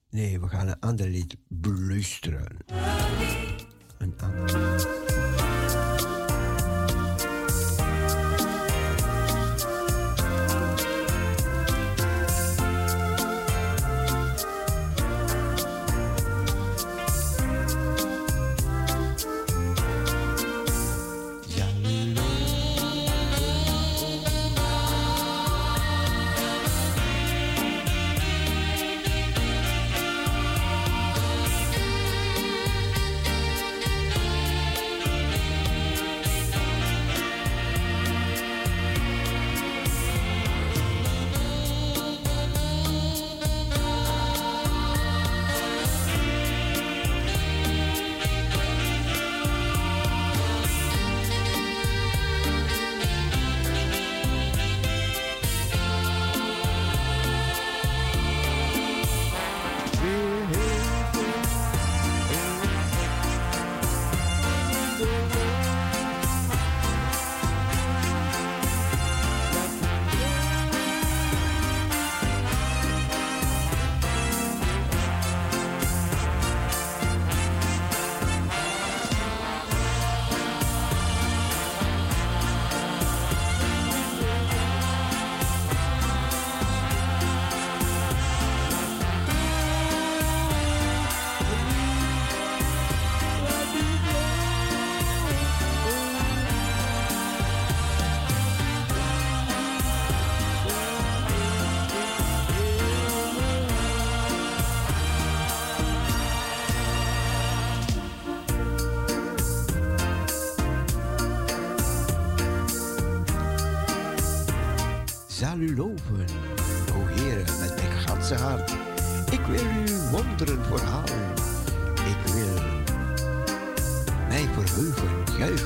Nee, 0.09 0.39
we 0.39 0.47
gaan 0.47 0.67
een 0.67 0.79
ander 0.79 1.07
lied 1.07 1.35
beluisteren. 1.47 2.57
Een 3.97 4.13
ander 4.17 5.44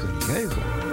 lied. 0.10 0.89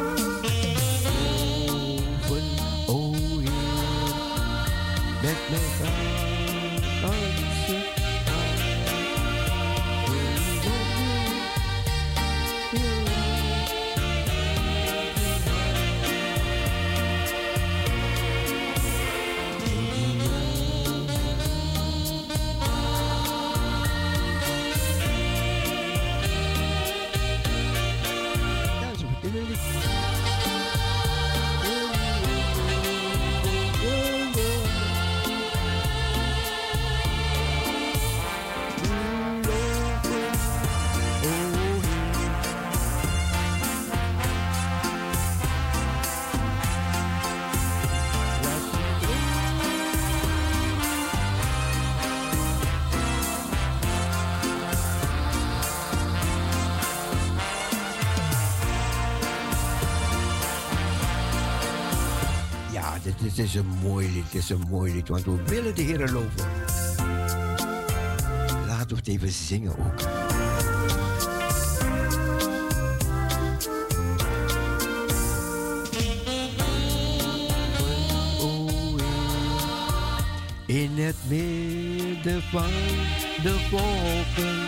Is 63.46 63.54
een 63.54 63.78
mooi 63.82 64.12
lied, 64.12 64.24
het 64.24 64.34
is 64.34 64.50
een 64.50 64.64
mooi 64.70 64.92
lied, 64.92 65.08
want 65.08 65.24
we 65.24 65.42
willen 65.44 65.74
de 65.74 65.82
Heer 65.82 65.98
loven. 66.12 66.48
Laten 68.66 68.88
we 68.88 68.94
het 68.96 69.08
even 69.08 69.28
zingen 69.28 69.78
ook. 69.78 70.00
In 80.66 80.90
het 80.94 81.16
midden 81.28 82.42
van 82.42 82.70
de 83.42 83.66
volken 83.70 84.65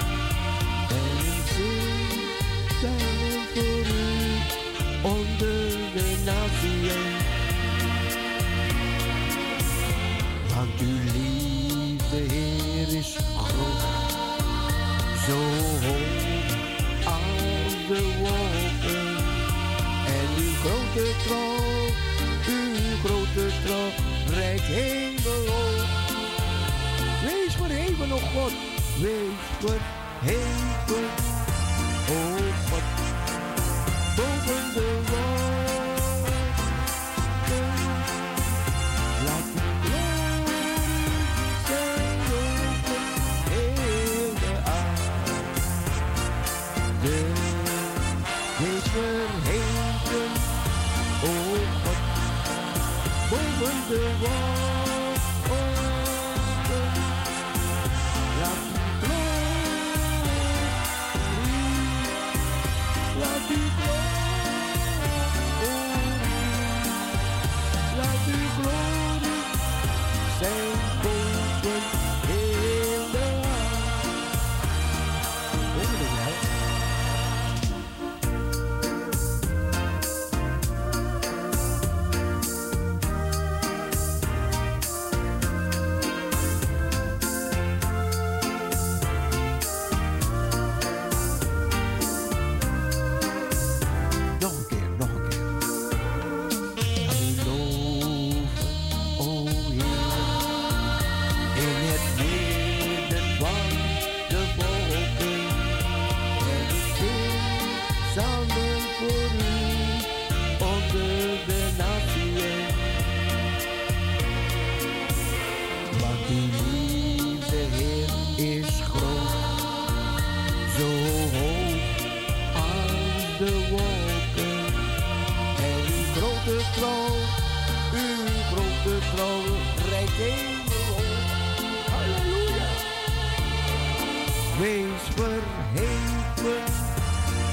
Wees 134.61 135.03
verheven, 135.15 136.65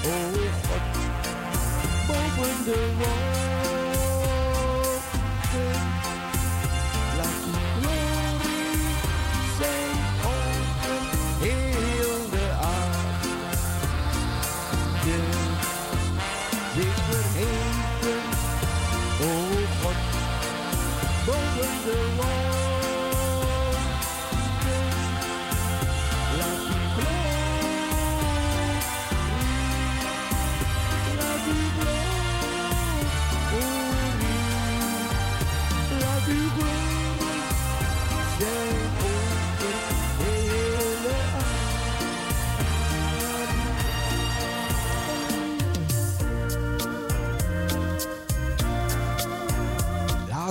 o 0.05 0.31
God, 0.31 0.81
boven 2.07 2.63
de 2.65 2.77
wolken. 2.97 3.84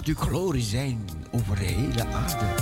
Laat 0.05 0.17
uw 0.17 0.23
glorie 0.23 0.63
zijn 0.63 1.09
over 1.31 1.57
de 1.57 1.65
hele 1.65 2.07
aarde. 2.07 2.55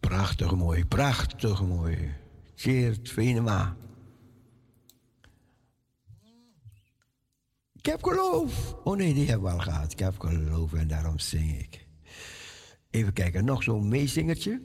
Prachtig 0.00 0.54
mooi, 0.54 0.84
prachtig 0.84 1.62
mooi. 1.62 2.14
Geert 2.54 3.10
Venema. 3.10 3.76
Ik 7.78 7.86
heb 7.86 8.04
geloof. 8.04 8.76
Oh 8.84 8.96
nee, 8.96 9.14
die 9.14 9.28
hebben 9.28 9.48
we 9.48 9.52
al 9.54 9.60
gehad. 9.62 9.92
Ik 9.92 9.98
heb 9.98 10.18
geloof 10.20 10.72
en 10.72 10.88
daarom 10.88 11.18
zing 11.18 11.58
ik. 11.58 11.86
Even 12.90 13.12
kijken, 13.12 13.44
nog 13.44 13.62
zo'n 13.62 13.88
meezingertje. 13.88 14.62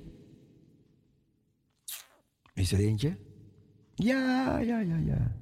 Is 2.54 2.72
er 2.72 2.80
eentje? 2.80 3.18
Ja, 3.96 4.58
ja, 4.58 4.80
ja, 4.80 4.96
ja. 4.96 5.36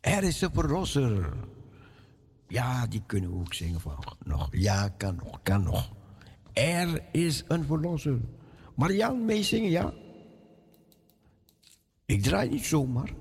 Er 0.00 0.22
is 0.22 0.40
een 0.40 0.52
verlosser. 0.52 1.36
Ja, 2.48 2.86
die 2.86 3.02
kunnen 3.06 3.30
we 3.30 3.36
ook 3.36 3.54
zingen 3.54 3.80
van 3.80 4.04
nog. 4.24 4.48
Ja, 4.50 4.88
kan 4.88 5.16
nog, 5.16 5.42
kan 5.42 5.62
nog. 5.62 5.92
Er 6.52 7.04
is 7.12 7.44
een 7.48 7.64
verlosser. 7.64 8.20
Marian, 8.76 9.24
meezingen, 9.24 9.70
ja? 9.70 9.92
Ik 12.06 12.22
draai 12.22 12.48
niet 12.48 12.64
zomaar. 12.64 13.12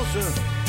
Is 0.00 0.59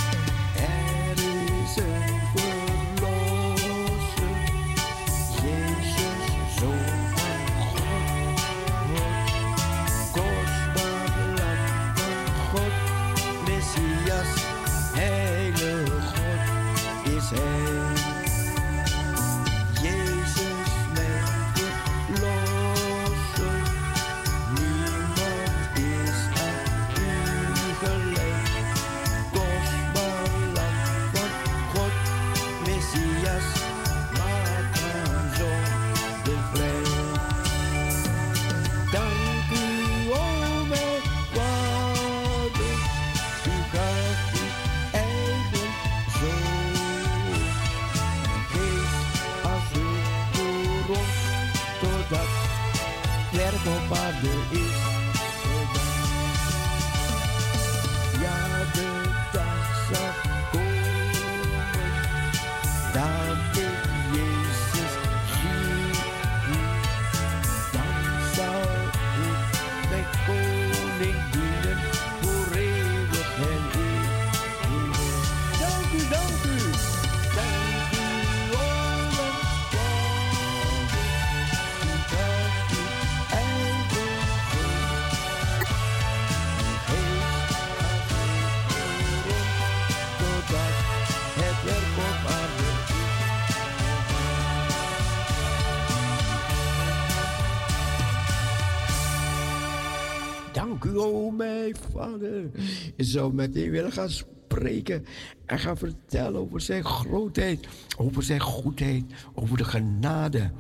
Dank 100.81 100.93
u, 100.93 100.97
o 100.97 101.31
mijn 101.31 101.75
vader. 101.91 102.49
Je 102.95 103.03
zou 103.03 103.33
meteen 103.33 103.71
willen 103.71 103.91
gaan 103.91 104.09
spreken 104.09 105.05
en 105.45 105.59
gaan 105.59 105.77
vertellen 105.77 106.39
over 106.39 106.61
zijn 106.61 106.83
grootheid, 106.83 107.67
over 107.97 108.23
zijn 108.23 108.39
goedheid, 108.39 109.03
over 109.33 109.57
de 109.57 109.63
genade 109.63 110.51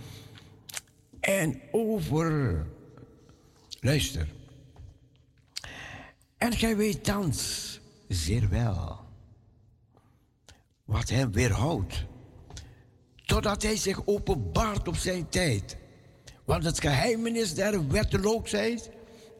en 1.19 1.61
over. 1.71 2.65
Luister. 3.79 4.27
En 6.37 6.53
gij 6.53 6.77
weet 6.77 7.03
thans 7.03 7.79
zeer 8.07 8.49
wel 8.49 8.99
wat 10.85 11.09
hem 11.09 11.31
weerhoudt, 11.31 12.05
totdat 13.25 13.61
hij 13.61 13.75
zich 13.75 14.05
openbaart 14.05 14.87
op 14.87 14.95
zijn 14.95 15.29
tijd. 15.29 15.77
Want 16.45 16.63
het 16.63 16.79
geheimenis 16.79 17.53
der 17.53 17.87
wetteloosheid 17.87 18.89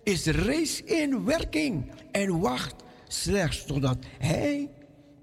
is 0.03 0.25
reeds 0.25 0.81
in 0.81 1.25
werking 1.25 1.91
en 2.11 2.39
wacht 2.39 2.75
slechts 3.07 3.65
totdat 3.65 4.05
hij, 4.17 4.69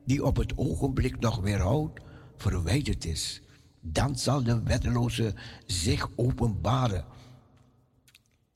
die 0.04 0.24
op 0.24 0.36
het 0.36 0.52
ogenblik 0.56 1.18
nog 1.20 1.40
weerhoudt, 1.40 2.00
verwijderd 2.36 3.04
is. 3.04 3.42
Dan 3.80 4.16
zal 4.16 4.42
de 4.42 4.62
wetteloze 4.62 5.34
zich 5.66 6.08
openbaren. 6.16 7.04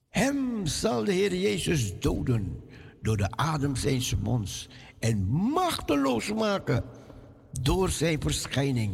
Hem 0.09 0.67
zal 0.67 1.05
de 1.05 1.13
Heer 1.13 1.37
Jezus 1.37 1.99
doden 2.01 2.61
door 3.03 3.17
de 3.17 3.31
adem 3.31 3.77
zijns 3.77 4.17
monds 4.17 4.69
en 4.99 5.27
machteloos 5.29 6.33
maken 6.33 6.85
door 7.61 7.91
zijn 7.91 8.21
verschijning 8.21 8.93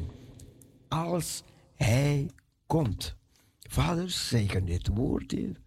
als 0.89 1.43
hij 1.75 2.31
komt. 2.67 3.17
Vader, 3.59 4.11
zegen 4.11 4.65
dit 4.65 4.89
woord, 4.89 5.31
Heer. 5.31 5.61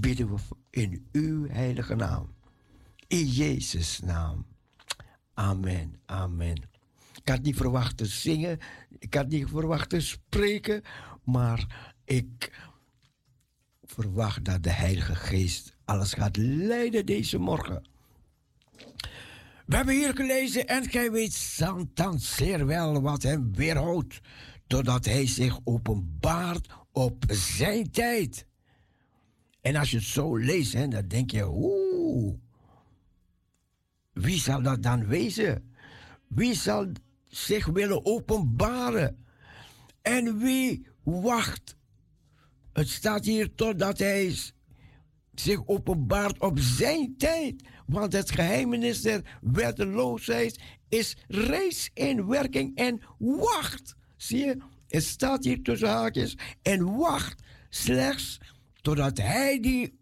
Bidden 0.00 0.34
we 0.34 0.38
in 0.74 1.08
uw 1.12 1.48
heilige 1.48 1.94
naam. 1.94 2.34
In 3.06 3.26
Jezus' 3.26 4.00
naam. 4.00 4.46
Amen, 5.34 6.00
amen. 6.06 6.68
Ik 7.22 7.28
had 7.28 7.42
niet 7.42 7.56
verwacht 7.56 7.96
te 7.96 8.06
zingen, 8.06 8.58
ik 8.98 9.14
had 9.14 9.28
niet 9.28 9.48
verwacht 9.48 9.88
te 9.88 10.00
spreken, 10.00 10.82
maar 11.24 11.92
ik 12.04 12.52
verwacht 13.82 14.44
dat 14.44 14.62
de 14.62 14.70
Heilige 14.70 15.14
Geest 15.14 15.76
alles 15.84 16.12
gaat 16.12 16.36
leiden 16.36 17.06
deze 17.06 17.38
morgen. 17.38 17.86
We 19.66 19.76
hebben 19.76 19.94
hier 19.94 20.14
gelezen 20.14 20.66
en 20.66 20.90
gij 20.90 21.10
weet 21.10 21.58
dan 21.94 22.20
zeer 22.20 22.66
wel 22.66 23.00
wat 23.00 23.22
hem 23.22 23.54
weerhoudt, 23.54 24.20
totdat 24.66 25.04
hij 25.04 25.26
zich 25.26 25.58
openbaart 25.64 26.68
op 26.92 27.24
zijn 27.28 27.90
tijd. 27.90 28.46
En 29.64 29.76
als 29.76 29.90
je 29.90 29.96
het 29.96 30.06
zo 30.06 30.36
leest, 30.36 30.72
hè, 30.72 30.88
dan 30.88 31.08
denk 31.08 31.30
je, 31.30 31.48
oeh, 31.48 32.34
wie 34.12 34.40
zal 34.40 34.62
dat 34.62 34.82
dan 34.82 35.06
wezen? 35.06 35.72
Wie 36.28 36.54
zal 36.54 36.86
zich 37.28 37.66
willen 37.66 38.04
openbaren? 38.04 39.24
En 40.02 40.38
wie 40.38 40.86
wacht? 41.02 41.76
Het 42.72 42.88
staat 42.88 43.24
hier 43.24 43.54
totdat 43.54 43.98
hij 43.98 44.36
zich 45.34 45.66
openbaart 45.66 46.38
op 46.38 46.58
zijn 46.58 47.14
tijd. 47.16 47.62
Want 47.86 48.12
het 48.12 48.30
geheimenis 48.30 49.02
der 49.02 49.38
wetteloosheid 49.40 50.60
is 50.88 51.16
reeds 51.28 51.90
in 51.94 52.26
werking 52.26 52.76
en 52.76 53.00
wacht. 53.18 53.94
Zie 54.16 54.44
je, 54.44 54.56
het 54.88 55.04
staat 55.04 55.44
hier 55.44 55.62
tussen 55.62 55.88
haakjes 55.88 56.36
en 56.62 56.96
wacht 56.96 57.42
slechts 57.68 58.40
totdat 58.84 59.18
hij 59.18 59.60
die 59.60 59.98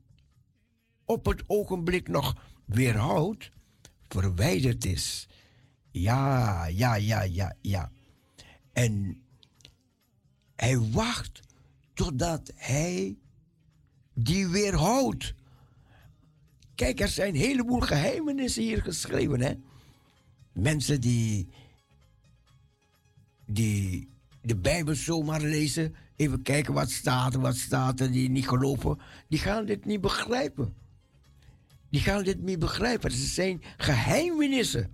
op 1.05 1.27
het 1.27 1.43
ogenblik 1.47 2.09
nog 2.09 2.37
weerhoudt, 2.65 3.51
verwijderd 4.09 4.85
is. 4.85 5.29
Ja, 5.91 6.67
ja, 6.67 6.95
ja, 6.95 7.23
ja, 7.23 7.57
ja. 7.61 7.93
En 8.73 9.23
hij 10.57 10.79
wacht 10.79 11.41
totdat 11.95 12.53
hij 12.55 13.19
die 14.15 14.49
weerhoudt. 14.49 15.35
Kijk, 16.75 17.01
er 17.01 17.09
zijn 17.09 17.35
een 17.35 17.41
heleboel 17.41 17.81
geheimenissen 17.81 18.63
hier 18.63 18.83
geschreven, 18.83 19.41
hè? 19.41 19.55
Mensen 20.53 21.01
die, 21.01 21.49
die 23.47 24.09
de 24.41 24.57
Bijbel 24.57 24.95
zomaar 24.95 25.41
lezen, 25.41 25.95
even 26.17 26.43
kijken 26.43 26.75
wat 26.75 26.91
staat 26.91 27.35
wat 27.35 27.57
staat 27.57 28.01
er, 28.01 28.13
die 28.13 28.31
niet 28.31 28.49
geloven, 28.49 28.99
die 29.29 29.39
gaan 29.39 29.65
dit 29.65 29.85
niet 29.85 30.01
begrijpen. 30.01 30.75
Die 31.91 32.01
gaan 32.01 32.23
dit 32.23 32.43
niet 32.43 32.59
begrijpen. 32.59 33.11
Ze 33.11 33.27
zijn 33.27 33.63
geheimenissen. 33.77 34.91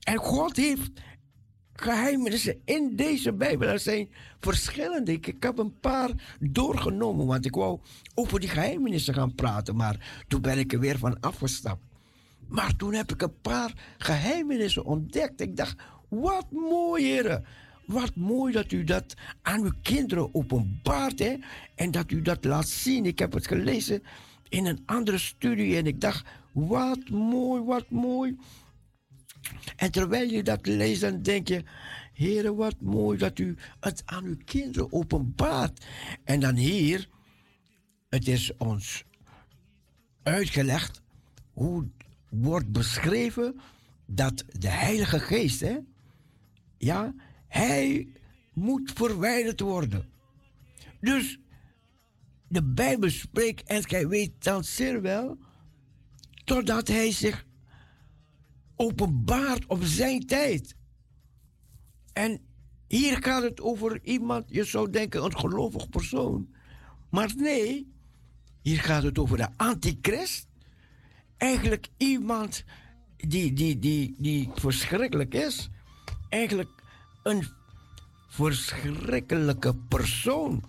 En 0.00 0.16
God 0.16 0.56
heeft 0.56 0.90
geheimenissen 1.72 2.60
in 2.64 2.96
deze 2.96 3.32
Bijbel. 3.32 3.68
Er 3.68 3.78
zijn 3.78 4.08
verschillende. 4.40 5.12
Ik, 5.12 5.26
ik 5.26 5.42
heb 5.42 5.58
een 5.58 5.80
paar 5.80 6.10
doorgenomen, 6.40 7.26
want 7.26 7.44
ik 7.44 7.54
wou 7.54 7.80
over 8.14 8.40
die 8.40 8.48
geheimenissen 8.48 9.14
gaan 9.14 9.34
praten. 9.34 9.76
Maar 9.76 10.24
toen 10.28 10.40
ben 10.40 10.58
ik 10.58 10.72
er 10.72 10.80
weer 10.80 10.98
van 10.98 11.20
afgestapt. 11.20 11.82
Maar 12.48 12.76
toen 12.76 12.94
heb 12.94 13.12
ik 13.12 13.22
een 13.22 13.40
paar 13.40 13.72
geheimenissen 13.98 14.84
ontdekt. 14.84 15.40
Ik 15.40 15.56
dacht, 15.56 15.76
wat 16.08 16.46
mooi, 16.50 17.04
heren. 17.04 17.44
Wat 17.86 18.14
mooi 18.14 18.52
dat 18.52 18.72
u 18.72 18.84
dat 18.84 19.14
aan 19.42 19.62
uw 19.62 19.72
kinderen 19.82 20.34
openbaart. 20.34 21.18
Hè? 21.18 21.36
En 21.74 21.90
dat 21.90 22.10
u 22.10 22.22
dat 22.22 22.44
laat 22.44 22.68
zien. 22.68 23.06
Ik 23.06 23.18
heb 23.18 23.32
het 23.32 23.46
gelezen 23.46 24.02
in 24.48 24.66
een 24.66 24.82
andere 24.86 25.18
studie. 25.18 25.76
En 25.76 25.86
ik 25.86 26.00
dacht, 26.00 26.26
wat 26.52 27.08
mooi, 27.08 27.62
wat 27.62 27.90
mooi. 27.90 28.36
En 29.76 29.90
terwijl 29.90 30.30
je 30.30 30.42
dat 30.42 30.66
leest, 30.66 31.00
dan 31.00 31.22
denk 31.22 31.48
je... 31.48 31.62
Heren, 32.14 32.56
wat 32.56 32.80
mooi 32.80 33.18
dat 33.18 33.38
u 33.38 33.56
het 33.80 34.02
aan 34.04 34.24
uw 34.24 34.36
kinderen 34.44 34.92
openbaart. 34.92 35.86
En 36.24 36.40
dan 36.40 36.54
hier, 36.56 37.08
het 38.08 38.28
is 38.28 38.56
ons 38.56 39.04
uitgelegd 40.22 41.02
hoe 41.52 41.88
wordt 42.30 42.72
beschreven 42.72 43.60
dat 44.06 44.44
de 44.58 44.68
Heilige 44.68 45.18
Geest, 45.18 45.60
hè, 45.60 45.78
ja, 46.78 47.14
hij 47.54 48.08
moet 48.52 48.92
verwijderd 48.94 49.60
worden. 49.60 50.08
Dus 51.00 51.38
de 52.48 52.62
Bijbel 52.62 53.10
spreekt, 53.10 53.68
en 53.68 53.88
gij 53.88 54.08
weet 54.08 54.32
dan 54.38 54.64
zeer 54.64 55.02
wel, 55.02 55.38
totdat 56.44 56.88
hij 56.88 57.12
zich 57.12 57.46
openbaart 58.76 59.66
op 59.66 59.82
zijn 59.82 60.26
tijd. 60.26 60.76
En 62.12 62.40
hier 62.88 63.22
gaat 63.22 63.42
het 63.42 63.60
over 63.60 64.00
iemand, 64.02 64.44
je 64.48 64.64
zou 64.64 64.90
denken 64.90 65.24
een 65.24 65.38
gelovig 65.38 65.88
persoon. 65.88 66.48
Maar 67.10 67.32
nee, 67.36 67.92
hier 68.62 68.80
gaat 68.80 69.02
het 69.02 69.18
over 69.18 69.36
de 69.36 69.48
antichrist. 69.56 70.46
Eigenlijk 71.36 71.88
iemand 71.96 72.64
die, 73.16 73.52
die, 73.52 73.78
die, 73.78 74.14
die 74.18 74.50
verschrikkelijk 74.54 75.34
is. 75.34 75.68
Eigenlijk 76.28 76.73
een 77.24 77.48
verschrikkelijke 78.28 79.74
persoon. 79.88 80.64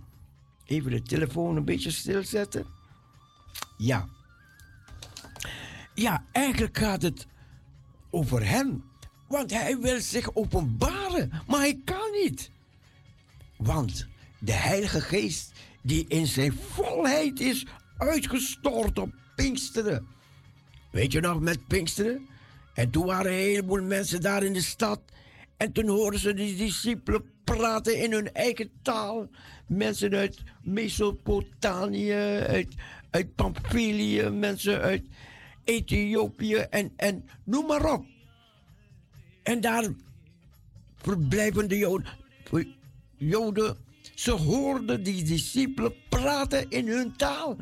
Even 0.66 0.92
de 0.92 1.02
telefoon 1.02 1.56
een 1.56 1.66
beetje 1.66 1.92
stilzetten. 1.92 2.66
Ja. 3.78 4.08
Ja, 5.94 6.24
eigenlijk 6.32 6.78
gaat 6.78 7.02
het 7.02 7.28
over 8.10 8.48
hem. 8.48 8.84
Want 9.28 9.52
hij 9.52 9.78
wil 9.78 10.02
zich 10.02 10.36
openbaren, 10.36 11.32
maar 11.48 11.60
hij 11.60 11.82
kan 11.86 12.12
niet. 12.12 12.52
Want 13.58 14.08
de 14.40 14.54
Heilige 14.54 15.02
Geest, 15.02 15.52
die 15.82 16.06
in 16.08 16.28
zijn 16.28 16.54
volheid 16.54 17.40
is 17.40 17.66
uitgestort 17.98 19.00
op 19.00 19.14
Pinksteren. 19.36 20.08
Weet 20.92 21.12
je 21.12 21.20
nog 21.20 21.40
met 21.40 21.68
Pinksteren? 21.68 22.28
En 22.74 22.90
toen 22.90 23.06
waren 23.06 23.32
een 23.32 23.38
heleboel 23.38 23.82
mensen 23.82 24.22
daar 24.22 24.44
in 24.44 24.54
de 24.54 24.62
stad. 24.62 25.00
En 25.66 25.72
toen 25.72 25.88
hoorden 25.88 26.20
ze 26.20 26.34
die 26.34 26.56
discipelen 26.56 27.24
praten 27.44 27.98
in 27.98 28.12
hun 28.12 28.34
eigen 28.34 28.72
taal. 28.82 29.30
Mensen 29.68 30.14
uit 30.14 30.44
Mesopotamië, 30.64 32.14
uit, 32.48 32.76
uit 33.10 33.36
Pamphylië, 33.36 34.30
mensen 34.30 34.82
uit 34.82 35.06
Ethiopië 35.64 36.56
en, 36.56 36.94
en 36.96 37.30
noem 37.44 37.66
maar 37.66 37.94
op. 37.94 38.06
En 39.44 39.62
daar 39.62 39.90
verblijven 40.96 41.68
de 41.68 41.78
Joden, 41.78 42.18
Joden. 43.18 43.78
Ze 44.16 44.32
hoorden 44.32 45.04
die 45.04 45.24
discipelen 45.24 45.94
praten 46.10 46.70
in 46.70 46.88
hun 46.88 47.16
taal. 47.16 47.58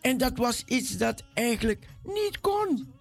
En 0.00 0.18
dat 0.18 0.36
was 0.36 0.64
iets 0.64 0.96
dat 0.96 1.24
eigenlijk 1.34 1.86
niet 2.02 2.40
kon. 2.40 2.92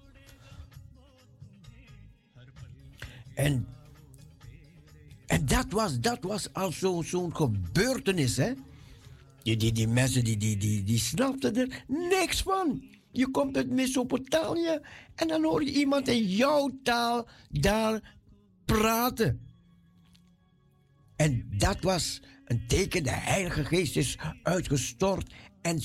En, 3.34 3.68
en 5.32 5.46
dat, 5.46 5.66
was, 5.70 6.00
dat 6.00 6.18
was 6.22 6.54
al 6.54 6.72
zo'n 7.04 7.36
gebeurtenis, 7.36 8.38
hè? 8.38 8.52
Die, 9.44 9.58
die, 9.58 9.72
die 9.72 9.88
mensen 9.88 10.24
die, 10.24 10.38
die, 10.38 10.58
die, 10.58 10.84
die 10.84 11.00
snapten 11.00 11.56
er 11.56 11.84
niks 11.88 12.42
van. 12.42 12.84
Je 13.12 13.28
komt 13.28 13.58
uit 13.58 13.70
Mesopotamië 13.70 14.80
en 15.16 15.28
dan 15.28 15.44
hoor 15.44 15.64
je 15.64 15.72
iemand 15.72 16.08
in 16.08 16.28
jouw 16.28 16.72
taal 16.84 17.28
daar 17.50 18.18
praten. 18.66 19.40
En 21.16 21.48
dat 21.58 21.82
was 21.82 22.22
een 22.46 22.68
teken, 22.68 23.04
de 23.04 23.12
Heilige 23.12 23.66
Geest 23.66 23.98
is 23.98 24.18
uitgestort. 24.44 25.34
En 25.62 25.82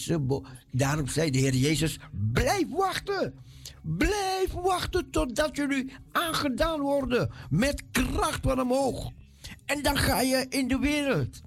daarom 0.70 1.08
zei 1.08 1.30
de 1.30 1.38
Heer 1.38 1.54
Jezus, 1.54 1.98
blijf 2.32 2.68
wachten. 2.68 3.34
Blijf 3.82 4.52
wachten 4.52 5.10
totdat 5.10 5.56
jullie 5.56 5.92
aangedaan 6.12 6.80
worden 6.80 7.30
met 7.50 7.82
kracht 7.90 8.40
van 8.42 8.60
omhoog. 8.60 9.12
En 9.66 9.82
dan 9.82 9.96
ga 9.96 10.20
je 10.20 10.46
in 10.48 10.68
de 10.68 10.78
wereld. 10.78 11.40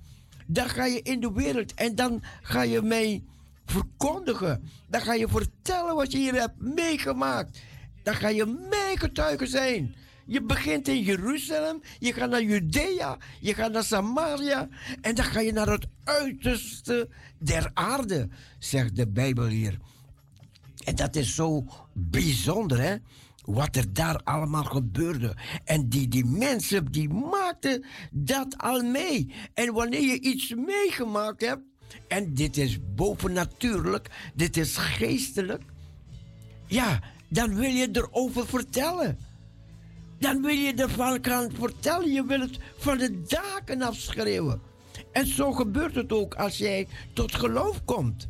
Dan 0.48 0.70
ga 0.70 0.86
je 0.86 1.02
in 1.02 1.20
de 1.20 1.32
wereld 1.32 1.74
en 1.74 1.96
dan 1.96 2.24
ga 2.42 2.62
je 2.62 2.82
mij 2.82 3.24
verkondigen. 3.66 4.70
Dan 4.88 5.02
ga 5.02 5.14
je 5.14 5.28
vertellen 5.28 5.96
wat 5.96 6.12
je 6.12 6.18
hier 6.18 6.34
hebt 6.34 6.62
meegemaakt. 6.62 7.60
Dan 8.04 8.16
ga 8.16 8.28
je 8.28 8.46
meegetuigen 8.70 9.48
zijn. 9.48 9.96
Je 10.26 10.42
begint 10.42 10.88
in 10.88 11.02
Jeruzalem, 11.02 11.82
je 12.00 12.14
gaat 12.14 12.30
naar 12.30 12.44
Judea, 12.44 13.18
je 13.40 13.54
gaat 13.54 13.72
naar 13.72 13.84
Samaria 13.84 14.68
en 15.02 15.16
dan 15.16 15.26
ga 15.26 15.40
je 15.40 15.52
naar 15.52 15.70
het 15.70 15.88
uiterste 16.04 17.10
der 17.40 17.72
aarde, 17.74 18.30
zegt 18.60 18.96
de 18.96 19.08
Bijbel 19.08 19.46
hier. 19.46 19.78
En 20.84 20.96
dat 20.96 21.16
is 21.16 21.36
zo 21.36 21.66
bijzonder, 21.94 22.82
hè? 22.82 22.96
Wat 23.50 23.76
er 23.76 23.94
daar 23.94 24.22
allemaal 24.24 24.64
gebeurde. 24.64 25.36
En 25.64 25.90
die, 25.90 26.08
die 26.08 26.26
mensen, 26.26 26.92
die 26.92 27.10
maakten 27.10 27.86
dat 28.12 28.58
al 28.58 28.82
mee. 28.82 29.34
En 29.54 29.74
wanneer 29.74 30.02
je 30.02 30.20
iets 30.20 30.54
meegemaakt 30.56 31.42
hebt, 31.42 31.62
en 32.08 32.34
dit 32.34 32.58
is 32.58 32.78
bovennatuurlijk, 32.96 34.32
dit 34.36 34.58
is 34.58 34.78
geestelijk, 34.78 35.64
ja, 36.68 37.00
dan 37.30 37.56
wil 37.56 37.70
je 37.70 37.90
erover 37.92 38.48
vertellen. 38.48 39.18
Dan 40.20 40.42
wil 40.42 40.56
je 40.56 40.74
ervan 40.74 41.18
gaan 41.22 41.52
vertellen. 41.54 42.12
Je 42.12 42.26
wil 42.26 42.40
het 42.40 42.58
van 42.78 42.98
de 42.98 43.22
daken 43.22 43.82
afschreeuwen. 43.82 44.62
En 45.12 45.28
zo 45.28 45.52
gebeurt 45.52 45.96
het 45.96 46.12
ook 46.12 46.36
als 46.36 46.58
jij 46.58 46.88
tot 47.14 47.36
geloof 47.36 47.86
komt. 47.86 48.28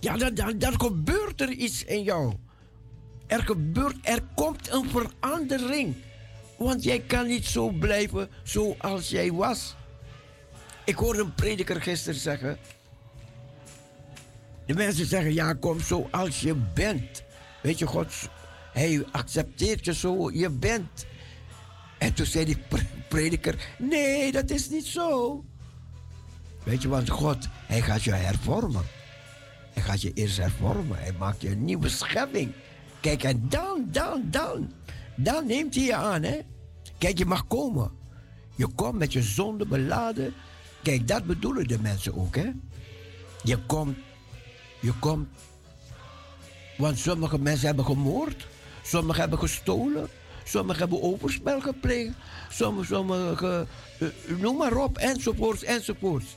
Ja, 0.00 0.16
dan, 0.16 0.34
dan, 0.34 0.58
dan 0.58 0.80
gebeurt 0.80 1.40
er 1.40 1.50
iets 1.50 1.84
in 1.84 2.02
jou. 2.02 2.34
Er, 3.26 3.42
gebeurt, 3.42 3.96
er 4.02 4.22
komt 4.34 4.70
een 4.72 4.88
verandering. 4.90 5.96
Want 6.58 6.82
jij 6.84 7.00
kan 7.00 7.26
niet 7.26 7.44
zo 7.44 7.70
blijven 7.70 8.28
zoals 8.42 9.08
jij 9.08 9.32
was. 9.32 9.74
Ik 10.84 10.94
hoorde 10.94 11.20
een 11.20 11.34
prediker 11.34 11.82
gisteren 11.82 12.20
zeggen. 12.20 12.58
De 14.66 14.74
mensen 14.74 15.06
zeggen, 15.06 15.34
ja, 15.34 15.52
kom 15.52 15.80
zoals 15.80 16.40
je 16.40 16.54
bent. 16.54 17.22
Weet 17.62 17.78
je, 17.78 17.86
God, 17.86 18.12
hij 18.72 19.04
accepteert 19.12 19.84
je 19.84 19.94
zo 19.94 20.30
je 20.30 20.50
bent. 20.50 21.06
En 21.98 22.14
toen 22.14 22.26
zei 22.26 22.44
die 22.44 22.58
prediker, 23.08 23.74
nee, 23.78 24.32
dat 24.32 24.50
is 24.50 24.68
niet 24.68 24.86
zo. 24.86 25.44
Weet 26.62 26.82
je, 26.82 26.88
want 26.88 27.10
God, 27.10 27.48
hij 27.66 27.82
gaat 27.82 28.02
je 28.02 28.12
hervormen. 28.12 28.84
Hij 29.72 29.82
gaat 29.82 30.02
je 30.02 30.12
eerst 30.12 30.36
hervormen. 30.36 30.98
Hij 30.98 31.12
maakt 31.18 31.42
je 31.42 31.50
een 31.50 31.64
nieuwe 31.64 31.88
schepping. 31.88 32.52
Kijk, 33.06 33.24
en 33.24 33.46
dan, 33.48 33.88
dan, 33.90 34.22
dan. 34.30 34.72
Dan 35.16 35.46
neemt 35.46 35.74
hij 35.74 35.84
je 35.84 35.94
aan, 35.94 36.22
hè. 36.22 36.38
Kijk, 36.98 37.18
je 37.18 37.26
mag 37.26 37.46
komen. 37.46 37.90
Je 38.54 38.66
komt 38.66 38.98
met 38.98 39.12
je 39.12 39.22
zonde 39.22 39.66
beladen. 39.66 40.34
Kijk, 40.82 41.08
dat 41.08 41.24
bedoelen 41.24 41.68
de 41.68 41.80
mensen 41.80 42.14
ook, 42.16 42.36
hè. 42.36 42.50
Je 43.42 43.58
komt 43.66 43.96
Je 44.80 44.92
komt. 44.98 45.28
Want 46.76 46.98
sommige 46.98 47.38
mensen 47.38 47.66
hebben 47.66 47.84
gemoord. 47.84 48.46
Sommigen 48.82 49.20
hebben 49.20 49.38
gestolen. 49.38 50.08
Sommigen 50.44 50.80
hebben 50.80 51.02
overspel 51.02 51.60
gepleegd. 51.60 52.14
Sommigen, 52.50 52.86
sommige, 52.86 53.66
eh, 53.98 54.08
noem 54.38 54.56
maar 54.56 54.76
op, 54.76 54.98
enzovoorts, 54.98 55.62
enzovoorts. 55.62 56.36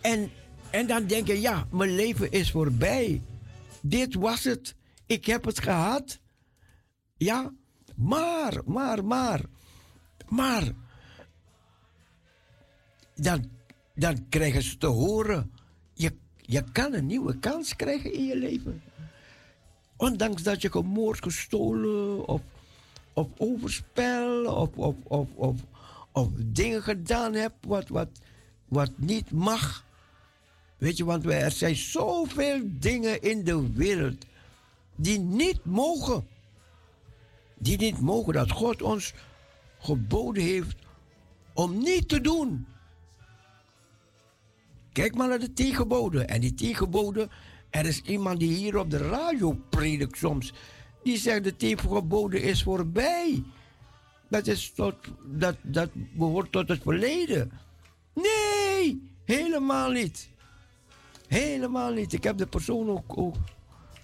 En, 0.00 0.30
en 0.70 0.86
dan 0.86 1.06
denk 1.06 1.26
je, 1.26 1.40
ja, 1.40 1.66
mijn 1.70 1.94
leven 1.94 2.30
is 2.30 2.50
voorbij. 2.50 3.22
Dit 3.80 4.14
was 4.14 4.44
het. 4.44 4.75
Ik 5.06 5.26
heb 5.26 5.44
het 5.44 5.60
gehad. 5.60 6.18
Ja, 7.16 7.52
maar, 7.96 8.60
maar, 8.64 9.04
maar, 9.04 9.40
maar. 10.28 10.72
Dan, 13.14 13.50
dan 13.94 14.28
krijgen 14.28 14.62
ze 14.62 14.76
te 14.78 14.86
horen, 14.86 15.52
je, 15.92 16.12
je 16.36 16.64
kan 16.72 16.92
een 16.92 17.06
nieuwe 17.06 17.38
kans 17.38 17.76
krijgen 17.76 18.12
in 18.12 18.24
je 18.24 18.36
leven. 18.36 18.82
Ondanks 19.96 20.42
dat 20.42 20.62
je 20.62 20.70
gemoord, 20.70 21.22
gestolen 21.22 22.28
of, 22.28 22.42
of 23.12 23.28
overspel 23.36 24.44
of, 24.44 24.76
of, 24.76 24.94
of, 25.04 25.28
of, 25.34 25.60
of 26.12 26.28
dingen 26.36 26.82
gedaan 26.82 27.34
hebt 27.34 27.66
wat, 27.66 27.88
wat, 27.88 28.08
wat 28.68 28.90
niet 28.96 29.30
mag. 29.30 29.84
Weet 30.76 30.96
je, 30.96 31.04
want 31.04 31.26
er 31.26 31.50
zijn 31.50 31.76
zoveel 31.76 32.60
dingen 32.64 33.22
in 33.22 33.44
de 33.44 33.72
wereld 33.72 34.24
die 34.96 35.18
niet 35.18 35.64
mogen. 35.64 36.26
Die 37.58 37.78
niet 37.78 38.00
mogen 38.00 38.32
dat 38.32 38.50
God 38.50 38.82
ons 38.82 39.14
geboden 39.78 40.42
heeft 40.42 40.76
om 41.54 41.78
niet 41.78 42.08
te 42.08 42.20
doen. 42.20 42.66
Kijk 44.92 45.14
maar 45.14 45.28
naar 45.28 45.38
de 45.38 45.52
tien 45.52 45.74
geboden. 45.74 46.28
En 46.28 46.40
die 46.40 46.54
tien 46.54 46.74
geboden, 46.74 47.30
er 47.70 47.86
is 47.86 48.00
iemand 48.00 48.40
die 48.40 48.52
hier 48.52 48.78
op 48.78 48.90
de 48.90 48.96
radio 48.96 49.58
predikt 49.70 50.18
soms. 50.18 50.52
Die 51.02 51.18
zegt 51.18 51.44
de 51.44 51.56
tien 51.56 51.78
geboden 51.78 52.42
is 52.42 52.62
voorbij. 52.62 53.42
Dat, 54.28 54.46
is 54.46 54.72
tot, 54.72 54.94
dat, 55.24 55.56
dat 55.62 55.90
behoort 55.92 56.52
tot 56.52 56.68
het 56.68 56.82
verleden. 56.82 57.50
Nee, 58.14 59.10
helemaal 59.24 59.90
niet. 59.90 60.28
Helemaal 61.28 61.92
niet. 61.92 62.12
Ik 62.12 62.22
heb 62.22 62.38
de 62.38 62.46
persoon 62.46 62.90
ook, 62.90 63.18
ook 63.18 63.36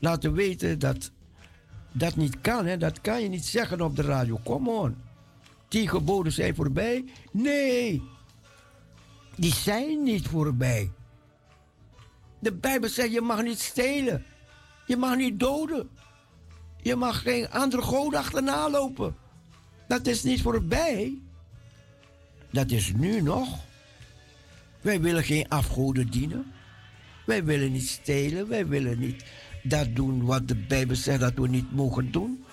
laten 0.02 0.32
weten 0.32 0.78
dat 0.78 1.10
dat 1.92 2.16
niet 2.16 2.40
kan. 2.40 2.66
Hè? 2.66 2.76
Dat 2.76 3.00
kan 3.00 3.22
je 3.22 3.28
niet 3.28 3.46
zeggen 3.46 3.80
op 3.80 3.96
de 3.96 4.02
radio. 4.02 4.40
Come 4.44 4.70
on. 4.70 4.96
Die 5.68 5.88
geboden 5.88 6.32
zijn 6.32 6.54
voorbij. 6.54 7.04
Nee, 7.30 8.02
die 9.36 9.54
zijn 9.54 10.02
niet 10.02 10.28
voorbij. 10.28 10.90
De 12.38 12.52
Bijbel 12.52 12.88
zegt 12.88 13.12
je 13.12 13.20
mag 13.20 13.42
niet 13.42 13.60
stelen. 13.60 14.24
Je 14.86 14.96
mag 14.96 15.16
niet 15.16 15.40
doden. 15.40 15.88
Je 16.76 16.96
mag 16.96 17.22
geen 17.22 17.50
andere 17.50 17.82
goden 17.82 18.18
achterna 18.18 18.70
lopen. 18.70 19.16
Dat 19.88 20.06
is 20.06 20.22
niet 20.22 20.42
voorbij. 20.42 21.18
Dat 22.50 22.70
is 22.70 22.92
nu 22.92 23.20
nog. 23.20 23.58
Wij 24.80 25.00
willen 25.00 25.24
geen 25.24 25.48
afgoden 25.48 26.10
dienen. 26.10 26.52
Wij 27.26 27.44
willen 27.44 27.72
niet 27.72 27.88
stelen. 27.88 28.48
Wij 28.48 28.66
willen 28.66 28.98
niet 28.98 29.24
dat 29.62 29.94
doen 29.94 30.24
wat 30.24 30.48
de 30.48 30.56
Bijbel 30.56 30.96
zegt 30.96 31.20
dat 31.20 31.34
we 31.34 31.48
niet 31.48 31.72
mogen 31.72 32.12
doen. 32.12 32.44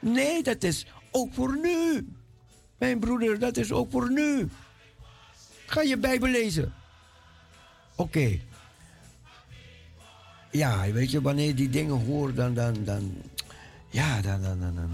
Nee, 0.00 0.42
dat 0.42 0.62
is 0.62 0.86
ook 1.10 1.34
voor 1.34 1.58
nu. 1.58 2.08
Mijn 2.78 2.98
broeder, 2.98 3.38
dat 3.38 3.56
is 3.56 3.72
ook 3.72 3.90
voor 3.90 4.10
nu. 4.10 4.48
Ga 5.66 5.82
je 5.82 5.98
Bijbel 5.98 6.28
lezen. 6.28 6.72
Oké. 7.96 8.38
Ja, 10.50 10.92
weet 10.92 11.10
je, 11.10 11.20
wanneer 11.20 11.46
je 11.46 11.54
die 11.54 11.70
dingen 11.70 12.04
hoort, 12.04 12.36
dan, 12.36 12.54
dan, 12.54 12.84
dan, 12.84 13.22
ja, 13.88 14.20
dan, 14.20 14.42
dan, 14.42 14.60
dan, 14.60 14.74
dan. 14.74 14.90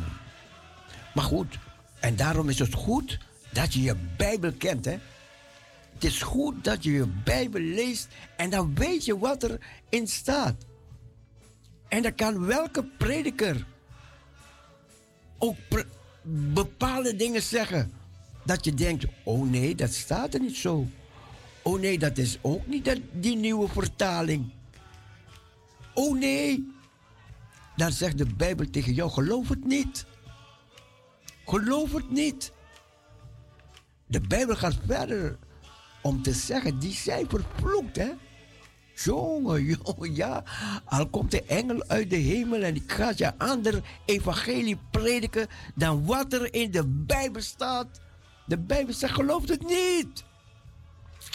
Maar 1.15 1.25
goed, 1.25 1.59
en 2.01 2.17
daarom 2.17 2.49
is 2.49 2.59
het 2.59 2.75
goed 2.75 3.19
dat 3.53 3.75
je 3.75 3.83
je 3.83 3.97
Bijbel 4.17 4.53
kent, 4.53 4.85
hè. 4.85 4.99
Het 5.95 6.05
is 6.05 6.23
goed 6.23 6.65
dat 6.65 6.85
je 6.85 6.93
je 6.93 7.07
Bijbel 7.25 7.61
leest 7.61 8.09
en 8.37 8.51
dan 8.51 8.75
weet 8.75 9.05
je 9.05 9.19
wat 9.19 9.43
erin 9.43 10.07
staat. 10.07 10.55
En 11.95 12.03
dan 12.03 12.15
kan 12.15 12.47
welke 12.47 12.85
prediker 12.85 13.67
ook 15.39 15.57
bepaalde 16.53 17.17
dingen 17.17 17.43
zeggen. 17.43 17.93
Dat 18.45 18.65
je 18.65 18.75
denkt, 18.75 19.05
oh 19.25 19.51
nee, 19.51 19.75
dat 19.75 19.93
staat 19.93 20.35
er 20.35 20.41
niet 20.41 20.57
zo. 20.57 20.87
Oh 21.63 21.81
nee, 21.81 21.99
dat 21.99 22.19
is 22.19 22.39
ook 22.41 22.67
niet 22.67 22.85
dat, 22.85 22.99
die 23.13 23.37
nieuwe 23.37 23.69
vertaling. 23.69 24.51
Oh 25.93 26.19
nee. 26.19 26.73
Dan 27.77 27.93
zegt 27.93 28.19
de 28.19 28.27
Bijbel 28.27 28.71
tegen 28.71 28.93
jou, 28.93 29.11
geloof 29.11 29.49
het 29.49 29.65
niet. 29.65 30.07
Geloof 31.47 31.93
het 31.93 32.11
niet. 32.11 32.53
De 34.07 34.21
Bijbel 34.21 34.57
gaat 34.57 34.77
verder 34.87 35.39
om 36.03 36.23
te 36.23 36.33
zeggen, 36.33 36.79
die 36.79 36.93
zijn 36.93 37.29
vervloekt, 37.29 37.97
hè. 37.97 38.11
Jongen, 38.95 39.65
jongen, 39.85 40.15
ja. 40.15 40.43
Al 40.85 41.07
komt 41.07 41.31
de 41.31 41.43
engel 41.43 41.85
uit 41.87 42.11
de 42.11 42.17
hemel 42.17 42.63
en 42.63 42.75
ik 42.75 42.93
ga 42.93 43.13
je 43.17 43.39
ander 43.39 43.83
evangelie 44.05 44.79
prediken 44.91 45.47
dan 45.75 46.05
wat 46.07 46.33
er 46.33 46.55
in 46.55 46.71
de 46.71 46.87
Bijbel 46.87 47.43
staat. 47.43 47.87
De 48.47 48.59
Bijbel 48.59 48.95
zegt, 48.95 49.15
geloof 49.15 49.49
het 49.49 49.67
niet. 49.67 50.25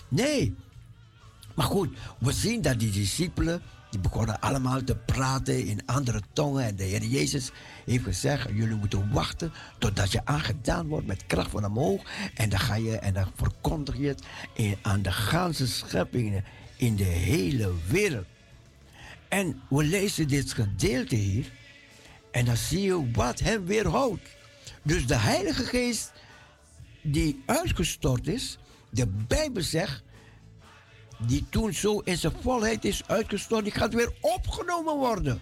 Nee. 0.07 0.55
Maar 1.55 1.65
goed, 1.65 1.97
we 2.19 2.31
zien 2.31 2.61
dat 2.61 2.79
die 2.79 2.91
discipelen, 2.91 3.61
die 3.89 3.99
begonnen 3.99 4.39
allemaal 4.39 4.83
te 4.83 4.95
praten 4.95 5.65
in 5.65 5.85
andere 5.85 6.21
tongen. 6.33 6.65
En 6.65 6.75
de 6.75 6.83
Heer 6.83 7.03
Jezus 7.03 7.51
heeft 7.85 8.03
gezegd, 8.03 8.49
jullie 8.53 8.75
moeten 8.75 9.11
wachten 9.11 9.51
totdat 9.77 10.11
je 10.11 10.25
aangedaan 10.25 10.87
wordt 10.87 11.07
met 11.07 11.25
kracht 11.25 11.51
van 11.51 11.65
omhoog. 11.65 12.01
En 12.33 12.49
dan 12.49 12.59
ga 12.59 12.75
je 12.75 12.97
en 12.97 13.13
dan 13.13 13.31
verkondig 13.35 13.97
je 13.97 14.07
het 14.07 14.23
aan 14.81 15.01
de 15.01 15.11
ganse 15.11 15.67
schepping 15.67 16.43
in 16.79 16.95
de 16.95 17.03
hele 17.03 17.73
wereld. 17.87 18.25
En 19.27 19.61
we 19.69 19.83
lezen 19.83 20.27
dit 20.27 20.53
gedeelte 20.53 21.15
hier. 21.15 21.51
En 22.31 22.45
dan 22.45 22.57
zie 22.57 22.81
je 22.81 23.11
wat 23.11 23.39
hem 23.39 23.65
weerhoudt. 23.65 24.21
Dus 24.83 25.07
de 25.07 25.15
Heilige 25.15 25.63
Geest 25.63 26.11
die 27.01 27.43
uitgestort 27.45 28.27
is, 28.27 28.57
de 28.89 29.07
Bijbel 29.07 29.61
zegt, 29.61 30.03
die 31.17 31.45
toen 31.49 31.73
zo 31.73 31.99
in 31.99 32.17
zijn 32.17 32.33
volheid 32.41 32.85
is 32.85 33.07
uitgestort, 33.07 33.63
die 33.63 33.73
gaat 33.73 33.93
weer 33.93 34.13
opgenomen 34.21 34.95
worden. 34.95 35.41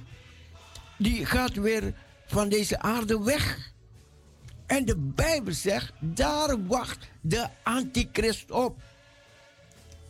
Die 0.97 1.25
gaat 1.25 1.53
weer 1.53 1.93
van 2.25 2.49
deze 2.49 2.79
aarde 2.79 3.23
weg. 3.23 3.71
En 4.65 4.85
de 4.85 4.97
Bijbel 4.97 5.53
zegt, 5.53 5.93
daar 5.99 6.65
wacht 6.65 7.09
de 7.21 7.47
antichrist 7.63 8.51
op. 8.51 8.81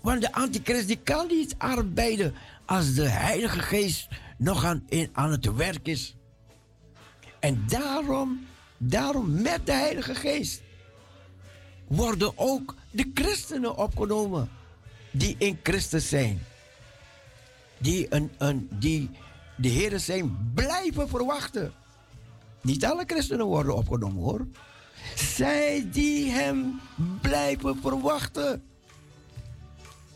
Want 0.02 0.22
de 0.22 0.34
antichrist 0.34 0.88
die 0.88 1.00
kan 1.04 1.28
niet 1.28 1.56
arbeiden 1.58 2.34
als 2.66 2.94
de 2.94 3.10
Heilige 3.10 3.60
Geest 3.60 4.08
nog 4.38 4.66
aan, 4.66 4.84
in, 4.90 5.10
aan 5.14 5.32
het 5.32 5.56
werk 5.56 5.88
is. 5.88 6.16
En 7.40 7.64
daarom, 7.68 8.46
daarom 8.78 9.42
met 9.42 9.66
de 9.66 9.72
Heilige 9.72 10.16
Geest 10.16 10.62
worden 11.88 12.32
ook 12.36 12.76
de 12.92 13.12
christenen 13.14 13.78
opgenomen 13.78 14.50
die 15.12 15.36
in 15.38 15.60
Christus 15.64 16.10
zijn. 16.10 16.46
Die, 17.78 18.08
een, 18.10 18.32
een, 18.38 18.70
die 18.72 19.10
de 19.56 19.68
Heer 19.68 20.00
zijn 20.00 20.52
blijven 20.54 21.10
verwachten. 21.10 21.74
Niet 22.62 22.86
alle 22.86 23.04
christenen 23.08 23.46
worden 23.46 23.76
opgenomen 23.76 24.24
hoor. 24.24 24.48
Zij 25.16 25.88
die 25.92 26.32
hem 26.32 26.80
blijven 27.22 27.78
verwachten. 27.82 28.64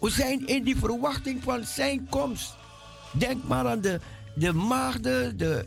We 0.01 0.09
zijn 0.09 0.47
in 0.47 0.63
die 0.63 0.77
verwachting 0.77 1.43
van 1.43 1.63
zijn 1.63 2.07
komst. 2.09 2.55
Denk 3.11 3.43
maar 3.43 3.67
aan 3.67 3.81
de, 3.81 3.99
de 4.35 4.53
maagden, 4.53 5.37
de, 5.37 5.65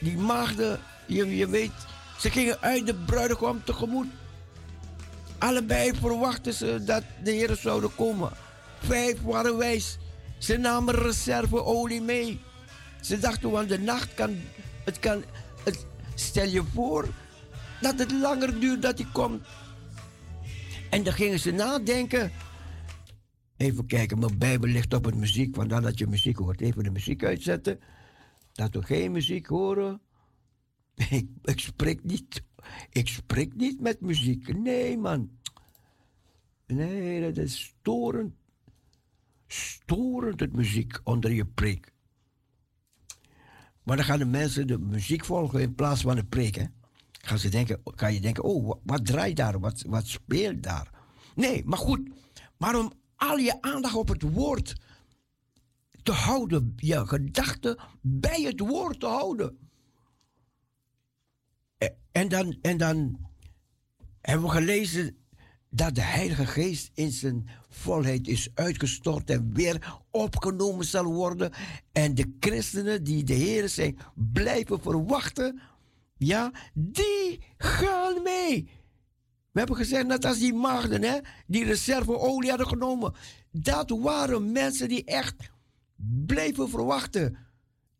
die 0.00 0.16
maagden, 0.16 0.80
je, 1.06 1.36
je 1.36 1.48
weet, 1.48 1.72
ze 2.18 2.30
gingen 2.30 2.60
uit 2.60 2.86
de 2.86 2.94
bruidegom 2.94 3.64
tegemoet. 3.64 4.06
Allebei 5.38 5.94
verwachten 5.94 6.52
ze 6.52 6.84
dat 6.84 7.02
de 7.22 7.30
Heer 7.30 7.56
zouden 7.56 7.94
komen. 7.94 8.30
Vijf 8.78 9.22
waren 9.22 9.56
wijs. 9.56 9.98
Ze 10.38 10.56
namen 10.56 10.94
reserveolie 10.94 12.02
mee. 12.02 12.40
Ze 13.00 13.18
dachten, 13.18 13.50
want 13.50 13.68
de 13.68 13.78
nacht 13.78 14.14
kan, 14.14 14.36
het 14.84 14.98
kan, 14.98 15.24
het, 15.64 15.86
stel 16.14 16.46
je 16.46 16.62
voor 16.74 17.08
dat 17.80 17.98
het 17.98 18.12
langer 18.12 18.60
duurt 18.60 18.82
dat 18.82 18.98
hij 18.98 19.08
komt. 19.12 19.46
En 20.90 21.02
dan 21.02 21.12
gingen 21.12 21.38
ze 21.38 21.50
nadenken. 21.50 22.32
Even 23.58 23.86
kijken, 23.86 24.18
mijn 24.18 24.38
Bijbel 24.38 24.68
ligt 24.68 24.94
op 24.94 25.04
het 25.04 25.14
muziek, 25.14 25.54
vandaar 25.54 25.82
dat 25.82 25.98
je 25.98 26.06
muziek 26.06 26.36
hoort. 26.36 26.60
Even 26.60 26.82
de 26.82 26.90
muziek 26.90 27.24
uitzetten. 27.24 27.80
Dat 28.52 28.74
we 28.74 28.82
geen 28.82 29.12
muziek 29.12 29.46
horen. 29.46 30.00
Ik, 31.10 31.28
ik 31.42 31.60
spreek 31.60 32.04
niet. 32.04 32.42
Ik 32.90 33.08
spreek 33.08 33.54
niet 33.54 33.80
met 33.80 34.00
muziek. 34.00 34.56
Nee, 34.58 34.98
man. 34.98 35.30
Nee, 36.66 37.20
dat 37.20 37.36
is 37.36 37.60
storend. 37.60 38.34
storend 39.46 40.40
het 40.40 40.52
muziek 40.52 41.00
onder 41.04 41.32
je 41.32 41.46
preek. 41.46 41.92
Maar 43.82 43.96
dan 43.96 44.06
gaan 44.06 44.18
de 44.18 44.24
mensen 44.24 44.66
de 44.66 44.78
muziek 44.78 45.24
volgen 45.24 45.60
in 45.60 45.74
plaats 45.74 46.00
van 46.00 46.16
de 46.16 46.24
preek. 46.24 46.54
Hè? 46.54 46.64
Gaan 47.12 47.38
ze 47.38 47.48
denken, 47.48 47.82
kan 47.94 48.14
je 48.14 48.20
denken, 48.20 48.44
oh, 48.44 48.72
wat, 48.82 49.06
draait 49.06 49.36
daar? 49.36 49.60
Wat, 49.60 49.84
wat 49.86 50.06
speelt 50.06 50.62
daar? 50.62 50.90
Nee, 51.34 51.64
maar 51.64 51.78
goed. 51.78 52.10
Maar 52.56 52.78
om 52.78 52.92
al 53.18 53.36
je 53.36 53.62
aandacht 53.62 53.94
op 53.94 54.08
het 54.08 54.22
woord 54.22 54.74
te 56.02 56.12
houden, 56.12 56.72
je 56.76 57.06
gedachten 57.06 57.78
bij 58.00 58.42
het 58.42 58.60
woord 58.60 59.00
te 59.00 59.06
houden. 59.06 59.58
En 62.12 62.28
dan, 62.28 62.58
en 62.62 62.76
dan 62.76 63.18
hebben 64.20 64.46
we 64.46 64.52
gelezen 64.52 65.16
dat 65.70 65.94
de 65.94 66.02
Heilige 66.02 66.46
Geest 66.46 66.90
in 66.94 67.10
zijn 67.10 67.48
volheid 67.68 68.28
is 68.28 68.50
uitgestort 68.54 69.30
en 69.30 69.52
weer 69.52 70.00
opgenomen 70.10 70.84
zal 70.84 71.04
worden. 71.04 71.52
En 71.92 72.14
de 72.14 72.36
christenen 72.40 73.04
die 73.04 73.24
de 73.24 73.34
Heer 73.34 73.68
zijn 73.68 73.98
blijven 74.14 74.80
verwachten, 74.80 75.60
ja, 76.16 76.52
die 76.74 77.40
gaan 77.56 78.22
mee. 78.22 78.68
We 79.58 79.64
hebben 79.64 79.84
gezegd, 79.84 80.06
net 80.06 80.24
als 80.24 80.38
die 80.38 80.54
maagden, 80.54 81.02
hè, 81.02 81.18
die 81.46 81.64
reserveolie 81.64 82.48
hadden 82.48 82.66
genomen. 82.66 83.14
Dat 83.50 83.90
waren 83.90 84.52
mensen 84.52 84.88
die 84.88 85.04
echt 85.04 85.34
bleven 86.26 86.68
verwachten. 86.68 87.36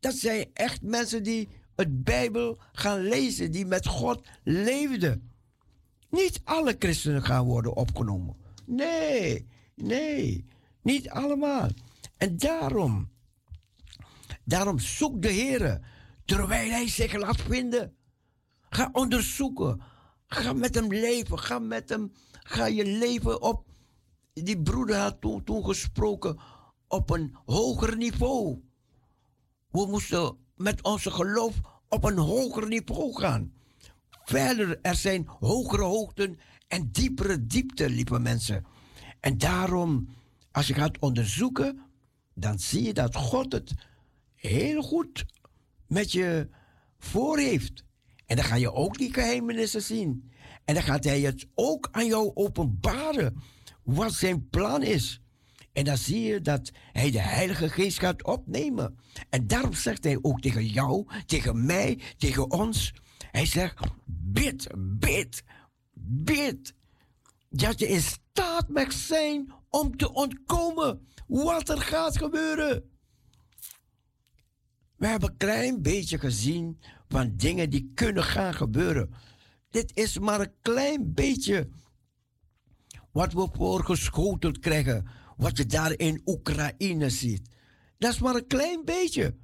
Dat 0.00 0.14
zijn 0.14 0.50
echt 0.52 0.82
mensen 0.82 1.22
die 1.22 1.48
het 1.76 2.04
Bijbel 2.04 2.58
gaan 2.72 3.00
lezen, 3.00 3.50
die 3.50 3.66
met 3.66 3.86
God 3.86 4.26
leefden. 4.44 5.30
Niet 6.10 6.40
alle 6.44 6.76
christenen 6.78 7.22
gaan 7.22 7.44
worden 7.44 7.76
opgenomen. 7.76 8.36
Nee, 8.64 9.46
nee, 9.74 10.44
niet 10.82 11.10
allemaal. 11.10 11.68
En 12.16 12.36
daarom, 12.36 13.10
daarom 14.44 14.78
zoek 14.78 15.22
de 15.22 15.28
Heer, 15.28 15.80
terwijl 16.24 16.70
Hij 16.70 16.88
zich 16.88 17.12
laat 17.16 17.40
vinden. 17.40 17.96
Ga 18.68 18.88
onderzoeken. 18.92 19.80
Ga 20.28 20.52
met 20.52 20.74
hem 20.74 20.92
leven. 20.92 21.38
Ga 21.38 21.58
met 21.58 21.88
hem, 21.88 22.12
ga 22.42 22.66
je 22.66 22.84
leven 22.84 23.42
op. 23.42 23.66
Die 24.32 24.62
broeder 24.62 24.96
had 24.96 25.20
toen, 25.20 25.44
toen 25.44 25.64
gesproken 25.64 26.38
op 26.88 27.10
een 27.10 27.36
hoger 27.44 27.96
niveau. 27.96 28.62
We 29.70 29.86
moesten 29.86 30.36
met 30.56 30.82
onze 30.82 31.10
geloof 31.10 31.60
op 31.88 32.04
een 32.04 32.18
hoger 32.18 32.68
niveau 32.68 33.14
gaan. 33.14 33.52
Verder, 34.24 34.78
er 34.82 34.94
zijn 34.94 35.26
hogere 35.26 35.82
hoogten 35.82 36.38
en 36.66 36.90
diepere 36.90 37.46
diepten, 37.46 37.90
lieve 37.90 38.18
mensen. 38.18 38.66
En 39.20 39.38
daarom, 39.38 40.08
als 40.52 40.66
je 40.66 40.74
gaat 40.74 40.98
onderzoeken, 40.98 41.82
dan 42.34 42.58
zie 42.58 42.82
je 42.82 42.92
dat 42.92 43.14
God 43.14 43.52
het 43.52 43.74
heel 44.34 44.82
goed 44.82 45.24
met 45.86 46.12
je 46.12 46.48
voor 46.98 47.38
heeft. 47.38 47.84
En 48.28 48.36
dan 48.36 48.44
ga 48.44 48.54
je 48.54 48.72
ook 48.72 48.98
die 48.98 49.12
geheimenissen 49.12 49.82
zien. 49.82 50.30
En 50.64 50.74
dan 50.74 50.82
gaat 50.82 51.04
hij 51.04 51.20
het 51.20 51.46
ook 51.54 51.88
aan 51.90 52.06
jou 52.06 52.30
openbaren 52.34 53.42
wat 53.82 54.12
zijn 54.12 54.48
plan 54.48 54.82
is. 54.82 55.20
En 55.72 55.84
dan 55.84 55.96
zie 55.96 56.22
je 56.22 56.40
dat 56.40 56.70
hij 56.92 57.10
de 57.10 57.20
Heilige 57.20 57.68
Geest 57.68 57.98
gaat 57.98 58.24
opnemen. 58.24 58.98
En 59.28 59.46
daarom 59.46 59.72
zegt 59.72 60.04
hij 60.04 60.18
ook 60.22 60.40
tegen 60.40 60.66
jou, 60.66 61.06
tegen 61.26 61.66
mij, 61.66 62.00
tegen 62.16 62.50
ons. 62.50 62.94
Hij 63.30 63.46
zegt, 63.46 63.80
bid, 64.06 64.66
bid, 64.78 65.42
bid. 66.00 66.74
Dat 67.50 67.78
je 67.78 67.88
in 67.88 68.02
staat 68.02 68.68
mag 68.68 68.92
zijn 68.92 69.52
om 69.68 69.96
te 69.96 70.12
ontkomen 70.12 71.06
wat 71.26 71.68
er 71.68 71.80
gaat 71.80 72.18
gebeuren. 72.18 72.90
We 74.96 75.06
hebben 75.06 75.30
een 75.30 75.36
klein 75.36 75.82
beetje 75.82 76.18
gezien 76.18 76.80
van 77.08 77.36
dingen 77.36 77.70
die 77.70 77.90
kunnen 77.94 78.24
gaan 78.24 78.54
gebeuren. 78.54 79.14
Dit 79.70 79.96
is 79.96 80.18
maar 80.18 80.40
een 80.40 80.52
klein 80.62 81.14
beetje 81.14 81.68
wat 83.12 83.32
we 83.32 83.48
voorgeschoteld 83.52 84.58
krijgen. 84.58 85.06
Wat 85.36 85.56
je 85.56 85.66
daar 85.66 85.98
in 85.98 86.22
Oekraïne 86.24 87.10
ziet. 87.10 87.50
Dat 87.98 88.12
is 88.12 88.18
maar 88.18 88.34
een 88.34 88.46
klein 88.46 88.84
beetje. 88.84 89.36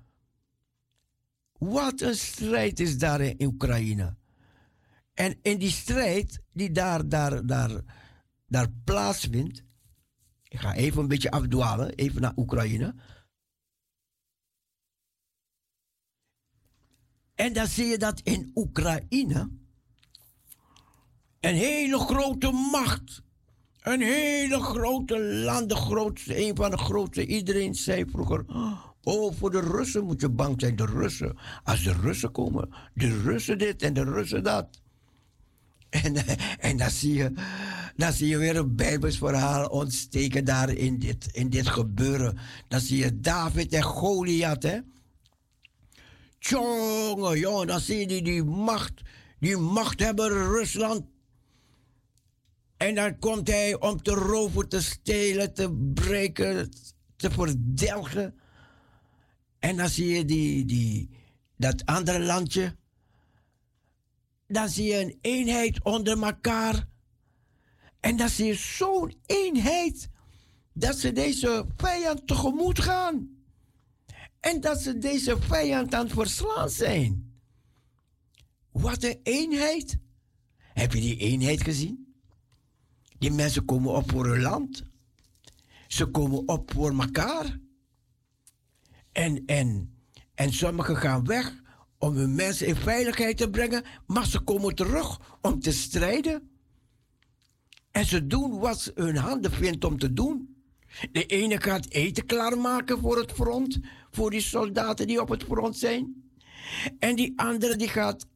Wat 1.59 2.01
een 2.01 2.15
strijd 2.15 2.81
is 2.81 2.99
daar 2.99 3.21
in 3.21 3.43
Oekraïne. 3.47 4.17
En 5.15 5.39
in 5.43 5.59
die 5.59 5.71
strijd 5.71 6.41
die 6.53 6.71
daar, 6.71 7.09
daar, 7.09 7.47
daar, 7.47 7.71
daar 8.47 8.69
plaatsvindt. 8.85 9.63
Ik 10.49 10.61
ga 10.61 10.75
even 10.75 11.03
een 11.03 11.09
beetje 11.09 11.31
afdwalen, 11.31 11.95
even 11.95 12.21
naar 12.21 12.37
Oekraïne. 12.37 12.95
En 17.35 17.53
dan 17.53 17.67
zie 17.67 17.87
je 17.87 17.99
dat 17.99 18.21
in 18.21 18.51
Oekraïne 18.55 19.51
een 21.41 21.55
hele 21.55 21.99
grote 21.99 22.51
macht, 22.51 23.23
een 23.83 24.01
hele 24.01 24.61
grote 24.61 25.21
land, 25.21 25.69
de 25.69 25.77
grootste, 25.77 26.49
een 26.49 26.57
van 26.57 26.71
de 26.71 26.79
grootste. 26.79 27.27
Iedereen 27.27 27.75
zei 27.75 28.05
vroeger, 28.11 28.45
oh, 29.03 29.33
voor 29.33 29.51
de 29.51 29.61
Russen 29.61 30.05
moet 30.05 30.21
je 30.21 30.29
bang 30.29 30.61
zijn, 30.61 30.77
de 30.77 30.87
Russen. 30.87 31.37
Als 31.65 31.83
de 31.83 31.93
Russen 31.93 32.33
komen, 32.33 32.69
de 32.95 33.21
Russen 33.23 33.59
dit 33.59 33.83
en 33.83 33.95
de 33.95 34.05
Russen 34.05 34.43
dat. 34.43 34.69
En, 36.03 36.17
en 36.59 36.77
dan, 36.77 36.91
zie 36.91 37.15
je, 37.15 37.33
dan 37.97 38.13
zie 38.13 38.29
je 38.29 38.39
weer 38.39 38.57
een 38.57 38.77
Bijbels 38.77 39.19
verhaal 39.19 39.67
ontsteken 39.67 40.45
daar 40.45 40.71
in 40.71 40.99
dit, 40.99 41.29
in 41.33 41.51
dit 41.51 41.67
gebeuren. 41.67 42.39
Dan 42.69 42.81
zie 42.81 42.99
je 42.99 43.21
David 43.21 43.73
en 43.73 43.83
Goliath, 43.83 44.63
hè. 44.63 44.79
Jongen, 46.49 47.39
jongen, 47.39 47.67
dan 47.67 47.81
zie 47.81 47.99
je 47.99 48.07
die, 48.07 48.23
die 48.23 48.45
macht, 48.45 49.03
die 49.39 49.57
machthebber 49.57 50.31
Rusland. 50.31 51.05
En 52.77 52.95
dan 52.95 53.19
komt 53.19 53.49
hij 53.49 53.81
om 53.81 54.03
te 54.03 54.11
roven, 54.11 54.69
te 54.69 54.83
stelen, 54.83 55.55
te 55.55 55.73
breken, 55.95 56.71
te 57.17 57.31
verdelgen. 57.31 58.35
En 59.59 59.77
dan 59.77 59.89
zie 59.89 60.09
je 60.09 60.25
die, 60.25 60.65
die, 60.65 61.11
dat 61.57 61.87
andere 61.87 62.21
landje. 62.21 62.77
Dan 64.47 64.69
zie 64.69 64.87
je 64.87 65.01
een 65.01 65.19
eenheid 65.21 65.83
onder 65.83 66.23
elkaar. 66.23 66.89
En 68.01 68.17
dan 68.17 68.29
zie 68.29 68.47
je 68.47 68.55
zo'n 68.55 69.15
eenheid 69.27 70.09
dat 70.73 70.97
ze 70.97 71.13
deze 71.13 71.67
vijand 71.77 72.27
tegemoet 72.27 72.81
gaan. 72.81 73.34
En 74.45 74.61
dat 74.61 74.81
ze 74.81 74.99
deze 74.99 75.37
vijand 75.41 75.95
aan 75.95 76.05
het 76.05 76.13
verslaan 76.13 76.71
zijn. 76.71 77.33
Wat 78.73 79.03
een 79.03 79.21
eenheid. 79.23 79.99
Heb 80.59 80.93
je 80.93 81.01
die 81.01 81.17
eenheid 81.17 81.63
gezien? 81.63 82.15
Die 83.19 83.31
mensen 83.31 83.65
komen 83.65 83.93
op 83.93 84.11
voor 84.11 84.27
hun 84.27 84.41
land. 84.41 84.83
Ze 85.89 86.07
komen 86.07 86.49
op 86.49 86.73
voor 86.73 86.99
elkaar. 87.01 87.59
En, 89.13 89.43
en, 89.47 89.95
en 90.35 90.53
sommigen 90.53 90.97
gaan 90.97 91.27
weg 91.27 91.63
om 91.99 92.15
hun 92.15 92.35
mensen 92.35 92.67
in 92.67 92.77
veiligheid 92.77 93.37
te 93.37 93.51
brengen, 93.51 93.85
maar 94.07 94.27
ze 94.27 94.41
komen 94.41 94.75
terug 94.75 95.37
om 95.41 95.61
te 95.61 95.73
strijden. 95.73 96.51
En 97.91 98.07
ze 98.07 98.27
doen 98.27 98.59
wat 98.59 98.93
hun 98.95 99.17
handen 99.17 99.53
vindt 99.53 99.85
om 99.85 99.99
te 99.99 100.13
doen. 100.13 100.65
De 101.13 101.27
ene 101.27 101.61
gaat 101.61 101.89
eten 101.89 102.27
klaarmaken 102.27 102.99
voor 102.99 103.19
het 103.19 103.33
front, 103.33 103.81
voor 104.15 104.31
die 104.31 104.41
soldaten 104.41 105.07
die 105.07 105.21
op 105.21 105.29
het 105.29 105.43
front 105.43 105.77
zijn. 105.77 106.31
En 106.99 107.17
die 107.17 107.33
andere 107.37 107.77
die 107.77 107.89
gaat 107.89 108.27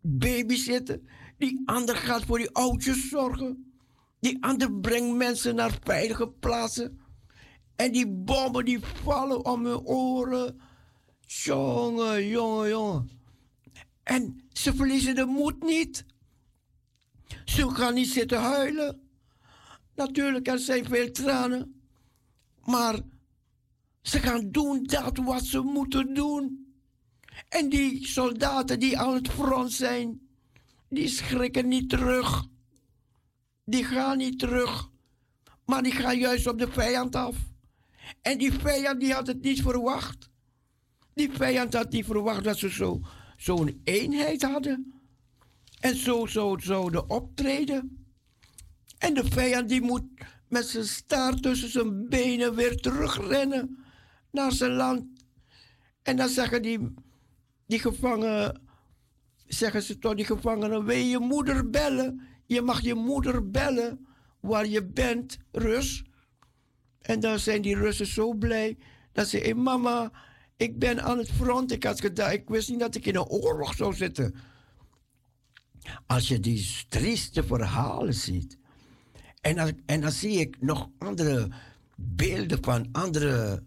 babysitten. 0.00 1.08
Die 1.38 1.62
andere 1.64 1.98
gaat 1.98 2.24
voor 2.24 2.38
die 2.38 2.50
oudjes 2.50 3.08
zorgen. 3.08 3.72
Die 4.20 4.36
ander 4.40 4.72
brengt 4.72 5.16
mensen 5.16 5.54
naar 5.54 5.78
veilige 5.82 6.28
plaatsen. 6.28 7.00
En 7.76 7.92
die 7.92 8.08
bommen 8.08 8.64
die 8.64 8.80
vallen 8.80 9.44
om 9.44 9.66
hun 9.66 9.80
oren. 9.84 10.60
Jongen, 11.20 12.28
jongen, 12.28 12.68
jongen. 12.68 13.10
En 14.02 14.48
ze 14.52 14.74
verliezen 14.74 15.14
de 15.14 15.24
moed 15.24 15.62
niet. 15.62 16.04
Ze 17.44 17.70
gaan 17.70 17.94
niet 17.94 18.08
zitten 18.08 18.40
huilen. 18.40 19.00
Natuurlijk, 19.94 20.48
er 20.48 20.58
zijn 20.58 20.84
veel 20.84 21.10
tranen. 21.10 21.80
Maar 22.64 23.00
ze 24.06 24.20
gaan 24.20 24.50
doen 24.50 24.82
dat 24.82 25.16
wat 25.16 25.44
ze 25.44 25.60
moeten 25.60 26.14
doen. 26.14 26.74
En 27.48 27.68
die 27.68 28.06
soldaten 28.06 28.78
die 28.78 28.98
aan 28.98 29.14
het 29.14 29.28
front 29.28 29.72
zijn, 29.72 30.20
die 30.88 31.08
schrikken 31.08 31.68
niet 31.68 31.88
terug. 31.88 32.46
Die 33.64 33.84
gaan 33.84 34.18
niet 34.18 34.38
terug. 34.38 34.90
Maar 35.64 35.82
die 35.82 35.92
gaan 35.92 36.18
juist 36.18 36.46
op 36.46 36.58
de 36.58 36.70
vijand 36.70 37.16
af. 37.16 37.36
En 38.22 38.38
die 38.38 38.52
vijand 38.52 39.00
die 39.00 39.12
had 39.12 39.26
het 39.26 39.42
niet 39.42 39.62
verwacht. 39.62 40.30
Die 41.14 41.30
vijand 41.32 41.74
had 41.74 41.90
niet 41.90 42.04
verwacht 42.04 42.44
dat 42.44 42.58
ze 42.58 42.70
zo, 42.70 43.00
zo'n 43.36 43.80
eenheid 43.84 44.42
hadden. 44.42 44.94
En 45.80 45.96
zo, 45.96 46.26
zo 46.26 46.56
zouden 46.60 47.10
optreden. 47.10 48.06
En 48.98 49.14
de 49.14 49.24
vijand 49.24 49.68
die 49.68 49.80
moet 49.82 50.04
met 50.48 50.66
zijn 50.66 50.84
staart 50.84 51.42
tussen 51.42 51.70
zijn 51.70 52.08
benen 52.08 52.54
weer 52.54 52.76
terugrennen 52.76 53.84
naar 54.36 54.52
zijn 54.52 54.72
land. 54.72 55.04
En 56.02 56.16
dan 56.16 56.28
zeggen 56.28 56.62
die, 56.62 56.94
die 57.66 57.78
gevangenen, 57.78 58.62
zeggen 59.46 59.82
ze 59.82 59.98
tot 59.98 60.16
die 60.16 60.24
gevangenen, 60.24 60.84
wil 60.84 60.96
je 60.96 61.18
moeder 61.18 61.70
bellen? 61.70 62.20
Je 62.46 62.62
mag 62.62 62.80
je 62.80 62.94
moeder 62.94 63.50
bellen 63.50 64.06
waar 64.40 64.66
je 64.66 64.84
bent, 64.84 65.38
Rus. 65.52 66.04
En 67.00 67.20
dan 67.20 67.38
zijn 67.38 67.62
die 67.62 67.76
Russen 67.76 68.06
zo 68.06 68.34
blij 68.34 68.76
dat 69.12 69.28
ze, 69.28 69.38
hey 69.38 69.54
mama, 69.54 70.12
ik 70.56 70.78
ben 70.78 71.02
aan 71.02 71.18
het 71.18 71.30
front. 71.30 71.72
Ik 71.72 71.84
had 71.84 72.00
gedacht, 72.00 72.32
ik 72.32 72.48
wist 72.48 72.68
niet 72.68 72.80
dat 72.80 72.94
ik 72.94 73.06
in 73.06 73.16
een 73.16 73.28
oorlog 73.28 73.74
zou 73.74 73.94
zitten. 73.94 74.34
Als 76.06 76.28
je 76.28 76.40
die 76.40 76.84
trieste 76.88 77.44
verhalen 77.44 78.14
ziet. 78.14 78.58
En 79.40 79.56
dan, 79.56 79.80
en 79.86 80.00
dan 80.00 80.10
zie 80.10 80.38
ik 80.38 80.60
nog 80.60 80.88
andere 80.98 81.48
beelden 81.96 82.58
van 82.64 82.88
andere, 82.92 83.62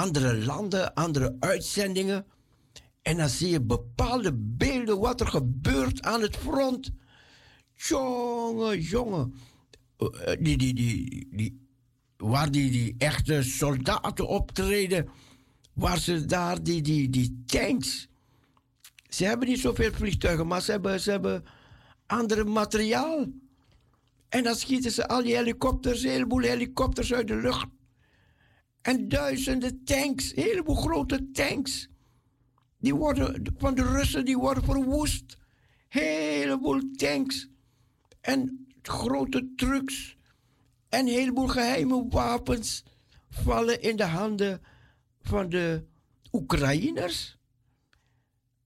andere 0.00 0.44
landen, 0.44 0.94
andere 0.94 1.36
uitzendingen. 1.40 2.26
En 3.02 3.16
dan 3.16 3.28
zie 3.28 3.48
je 3.48 3.60
bepaalde 3.60 4.32
beelden 4.34 4.98
wat 4.98 5.20
er 5.20 5.26
gebeurt 5.26 6.02
aan 6.02 6.22
het 6.22 6.36
front. 6.36 6.90
Jongen, 7.74 8.80
jongen. 8.80 9.34
Eh, 9.96 10.08
Die, 10.40 10.56
die, 10.56 10.74
die, 10.74 11.28
die, 11.30 11.68
waar 12.16 12.50
die, 12.50 12.70
die 12.70 12.94
echte 12.98 13.42
soldaten 13.42 14.28
optreden. 14.28 15.08
Waar 15.74 15.98
ze 15.98 16.24
daar 16.24 16.62
die, 16.62 16.82
die, 16.82 17.10
die 17.10 17.42
tanks. 17.46 18.08
Ze 19.08 19.24
hebben 19.24 19.48
niet 19.48 19.60
zoveel 19.60 19.92
vliegtuigen, 19.92 20.46
maar 20.46 20.62
ze 20.62 20.70
hebben, 20.70 21.00
ze 21.00 21.10
hebben 21.10 21.44
ander 22.06 22.48
materiaal. 22.48 23.26
En 24.28 24.42
dan 24.42 24.54
schieten 24.54 24.90
ze 24.90 25.08
al 25.08 25.22
die 25.22 25.36
helikopters, 25.36 26.02
heleboel 26.02 26.40
helikopters 26.40 27.12
uit 27.12 27.28
de 27.28 27.36
lucht. 27.36 27.66
En 28.82 29.08
duizenden 29.08 29.84
tanks, 29.84 30.32
heleboel 30.34 30.74
grote 30.74 31.30
tanks. 31.30 31.88
Die 32.78 32.94
worden, 32.94 33.54
van 33.58 33.74
de 33.74 33.82
Russen, 33.82 34.24
die 34.24 34.38
worden 34.38 34.64
verwoest. 34.64 35.36
Heleboel 35.88 36.80
tanks. 36.96 37.48
En 38.20 38.66
grote 38.82 39.52
trucks. 39.56 40.16
En 40.88 41.06
heleboel 41.06 41.48
geheime 41.48 42.06
wapens 42.08 42.84
vallen 43.30 43.82
in 43.82 43.96
de 43.96 44.04
handen 44.04 44.62
van 45.22 45.48
de 45.48 45.84
Oekraïners. 46.32 47.38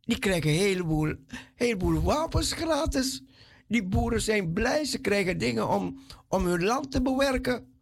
Die 0.01 0.19
krijgen 0.19 0.51
een 0.51 0.57
heleboel, 0.57 1.15
heleboel 1.55 2.03
wapens 2.03 2.53
gratis. 2.53 3.23
Die 3.69 3.85
boeren 3.85 4.21
zijn 4.21 4.53
blij, 4.53 4.85
ze 4.85 4.99
krijgen 4.99 5.39
dingen 5.39 5.69
om, 5.69 6.01
om 6.29 6.45
hun 6.47 6.65
land 6.65 6.91
te 6.91 7.03
bewerken. 7.03 7.73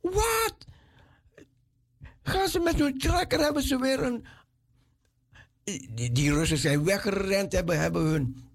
Wat? 0.00 0.56
Gaan 2.22 2.48
ze 2.48 2.58
met 2.58 2.78
hun 2.78 2.98
trekker, 2.98 3.40
hebben 3.40 3.62
ze 3.62 3.78
weer 3.78 4.02
een... 4.02 4.24
Die, 6.12 6.32
Russen 6.32 6.58
zijn 6.58 6.84
weggerend, 6.84 7.52
hebben, 7.52 7.80
hebben 7.80 8.02
hun, 8.02 8.50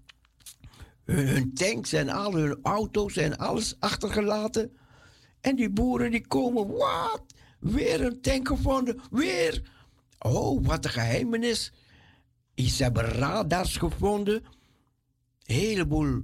hun, 1.04 1.54
tanks 1.54 1.92
en 1.92 2.08
al 2.08 2.34
hun 2.34 2.58
auto's 2.62 3.16
en 3.16 3.38
alles 3.38 3.76
achtergelaten. 3.78 4.76
En 5.40 5.56
die 5.56 5.70
boeren 5.70 6.10
die 6.10 6.26
komen, 6.26 6.68
wat? 6.68 7.22
Weer 7.60 8.00
een 8.00 8.20
tank 8.20 8.48
gevonden, 8.48 9.00
weer. 9.10 9.70
Oh, 10.18 10.66
wat 10.66 10.84
een 10.84 10.90
geheimenis. 10.90 11.72
Ze 12.54 12.82
hebben 12.82 13.04
radars 13.04 13.76
gevonden. 13.76 14.44
Een 15.44 15.54
heleboel 15.54 16.22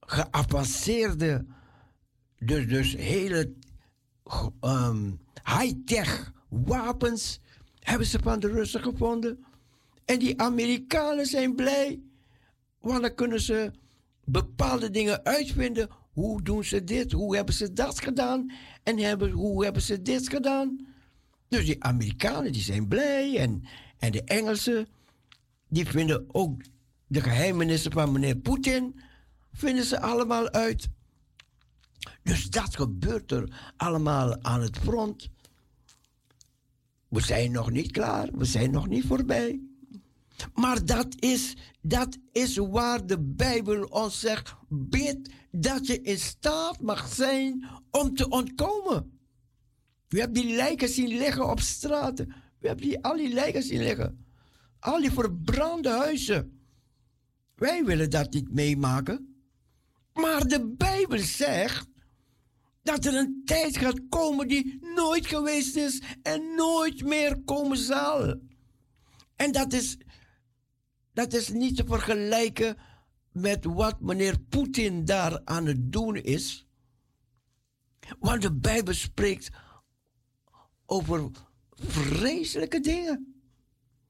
geavanceerde, 0.00 1.46
dus, 2.38 2.66
dus 2.68 2.96
hele 2.96 3.52
ehm, 4.60 5.10
high-tech 5.44 6.32
wapens 6.52 7.40
hebben 7.80 8.06
ze 8.06 8.18
van 8.22 8.40
de 8.40 8.48
Russen 8.48 8.82
gevonden. 8.82 9.44
En 10.04 10.18
die 10.18 10.40
Amerikanen 10.40 11.26
zijn 11.26 11.54
blij, 11.54 12.00
want 12.80 13.02
dan 13.02 13.14
kunnen 13.14 13.40
ze 13.40 13.70
bepaalde 14.24 14.90
dingen 14.90 15.24
uitvinden. 15.24 15.88
Hoe 16.12 16.42
doen 16.42 16.64
ze 16.64 16.84
dit? 16.84 17.12
Hoe 17.12 17.36
hebben 17.36 17.54
ze 17.54 17.72
dat 17.72 18.00
gedaan? 18.00 18.52
En 18.82 18.98
hebben, 18.98 19.30
hoe 19.30 19.64
hebben 19.64 19.82
ze 19.82 20.02
dit 20.02 20.28
gedaan? 20.28 20.86
Dus 21.48 21.64
die 21.64 21.84
Amerikanen 21.84 22.52
die 22.52 22.62
zijn 22.62 22.88
blij 22.88 23.38
en, 23.38 23.64
en 23.98 24.12
de 24.12 24.24
Engelsen 24.24 24.86
die 25.68 25.86
vinden 25.86 26.24
ook 26.32 26.62
de 27.06 27.20
geheimenissen 27.20 27.92
van 27.92 28.12
meneer 28.12 28.36
Poetin 28.36 29.00
vinden 29.52 29.84
ze 29.84 30.00
allemaal 30.00 30.50
uit. 30.50 30.88
Dus 32.22 32.50
dat 32.50 32.76
gebeurt 32.76 33.30
er 33.30 33.72
allemaal 33.76 34.42
aan 34.42 34.60
het 34.60 34.78
front. 34.78 35.30
We 37.12 37.20
zijn 37.20 37.52
nog 37.52 37.70
niet 37.70 37.90
klaar, 37.90 38.28
we 38.32 38.44
zijn 38.44 38.70
nog 38.70 38.88
niet 38.88 39.06
voorbij. 39.06 39.60
Maar 40.54 40.84
dat 40.84 41.06
is, 41.18 41.56
dat 41.80 42.18
is 42.32 42.56
waar 42.56 43.06
de 43.06 43.18
Bijbel 43.20 43.84
ons 43.84 44.20
zegt: 44.20 44.54
bid 44.68 45.30
dat 45.50 45.86
je 45.86 46.00
in 46.00 46.18
staat 46.18 46.80
mag 46.80 47.14
zijn 47.14 47.68
om 47.90 48.14
te 48.14 48.28
ontkomen. 48.28 49.18
We 50.08 50.18
hebben 50.18 50.42
die 50.42 50.54
lijken 50.54 50.88
zien 50.88 51.08
liggen 51.08 51.50
op 51.50 51.60
straten. 51.60 52.26
We 52.58 52.66
hebben 52.66 52.86
die, 52.86 53.04
al 53.04 53.16
die 53.16 53.32
lijken 53.32 53.62
zien 53.62 53.82
liggen. 53.82 54.26
Al 54.78 55.00
die 55.00 55.12
verbrande 55.12 55.88
huizen. 55.88 56.60
Wij 57.54 57.84
willen 57.84 58.10
dat 58.10 58.32
niet 58.32 58.52
meemaken. 58.52 59.44
Maar 60.12 60.48
de 60.48 60.74
Bijbel 60.76 61.18
zegt 61.18 61.88
dat 62.82 63.04
er 63.04 63.14
een 63.14 63.42
tijd 63.44 63.76
gaat 63.76 64.00
komen 64.08 64.48
die 64.48 64.78
nooit 64.94 65.26
geweest 65.26 65.76
is 65.76 66.02
en 66.22 66.54
nooit 66.54 67.04
meer 67.04 67.42
komen 67.44 67.76
zal. 67.76 68.40
En 69.36 69.52
dat 69.52 69.72
is, 69.72 69.98
dat 71.12 71.32
is 71.32 71.48
niet 71.48 71.76
te 71.76 71.84
vergelijken 71.86 72.76
met 73.32 73.64
wat 73.64 74.00
meneer 74.00 74.38
Poetin 74.40 75.04
daar 75.04 75.40
aan 75.44 75.66
het 75.66 75.92
doen 75.92 76.16
is. 76.16 76.66
Want 78.18 78.42
de 78.42 78.52
Bijbel 78.52 78.94
spreekt 78.94 79.50
over 80.86 81.30
vreselijke 81.70 82.80
dingen. 82.80 83.42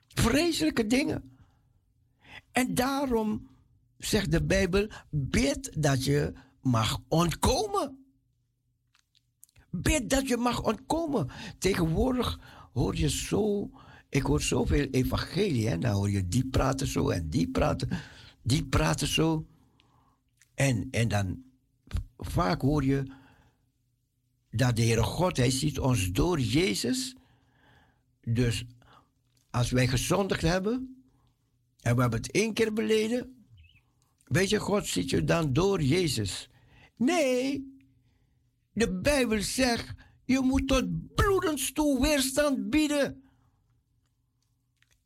Vreselijke 0.08 0.86
dingen. 0.86 1.36
En 2.52 2.74
daarom 2.74 3.50
zegt 3.98 4.30
de 4.30 4.44
Bijbel: 4.44 4.90
bid 5.10 5.82
dat 5.82 6.04
je 6.04 6.32
mag 6.60 6.98
ontkomen. 7.08 8.01
Bid 9.72 10.10
dat 10.10 10.28
je 10.28 10.36
mag 10.36 10.62
ontkomen. 10.62 11.28
Tegenwoordig 11.58 12.40
hoor 12.72 12.96
je 12.96 13.10
zo, 13.10 13.70
ik 14.08 14.22
hoor 14.22 14.42
zoveel 14.42 14.86
evangelie, 14.90 15.68
en 15.68 15.80
dan 15.80 15.92
hoor 15.92 16.10
je 16.10 16.28
die 16.28 16.46
praten 16.46 16.86
zo 16.86 17.08
en 17.08 17.28
die 17.28 17.50
praten, 17.50 17.88
die 18.42 18.64
praten 18.64 19.06
zo. 19.06 19.46
En, 20.54 20.88
en 20.90 21.08
dan 21.08 21.42
vaak 22.18 22.60
hoor 22.60 22.84
je 22.84 23.02
dat 24.50 24.76
de 24.76 24.82
Heere 24.82 25.02
God, 25.02 25.36
Hij 25.36 25.50
ziet 25.50 25.78
ons 25.78 26.10
door 26.10 26.40
Jezus. 26.40 27.16
Dus 28.20 28.64
als 29.50 29.70
wij 29.70 29.88
gezondigd 29.88 30.42
hebben, 30.42 31.04
en 31.80 31.94
we 31.94 32.00
hebben 32.00 32.20
het 32.20 32.30
één 32.30 32.52
keer 32.52 32.72
beleden, 32.72 33.44
weet 34.24 34.48
je, 34.48 34.58
God 34.58 34.86
ziet 34.86 35.10
je 35.10 35.24
dan 35.24 35.52
door 35.52 35.82
Jezus. 35.82 36.48
Nee, 36.96 37.71
de 38.72 39.00
Bijbel 39.00 39.42
zegt, 39.42 39.94
je 40.24 40.40
moet 40.40 40.68
tot 40.68 41.14
bloedens 41.14 41.72
toe 41.72 42.00
weerstand 42.00 42.70
bieden. 42.70 43.22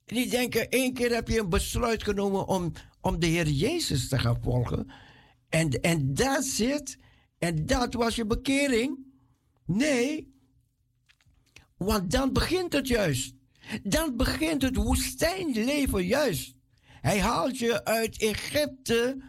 En 0.04 0.14
die 0.14 0.30
denken, 0.30 0.68
één 0.68 0.92
keer 0.92 1.14
heb 1.14 1.28
je 1.28 1.38
een 1.38 1.48
besluit 1.48 2.02
genomen 2.02 2.46
om, 2.46 2.72
om 3.00 3.18
de 3.20 3.26
Heer 3.26 3.48
Jezus 3.48 4.08
te 4.08 4.18
gaan 4.18 4.42
volgen. 4.42 4.90
En, 5.48 5.70
en 5.70 6.14
dat 6.14 6.44
zit, 6.44 6.98
en 7.38 7.66
dat 7.66 7.94
was 7.94 8.16
je 8.16 8.26
bekering. 8.26 8.98
Nee, 9.64 10.34
want 11.76 12.10
dan 12.10 12.32
begint 12.32 12.72
het 12.72 12.88
juist. 12.88 13.34
Dan 13.82 14.16
begint 14.16 14.62
het 14.62 14.76
woestijnleven 14.76 16.06
juist. 16.06 16.54
Hij 17.00 17.20
haalt 17.20 17.58
je 17.58 17.84
uit 17.84 18.18
Egypte 18.18 19.22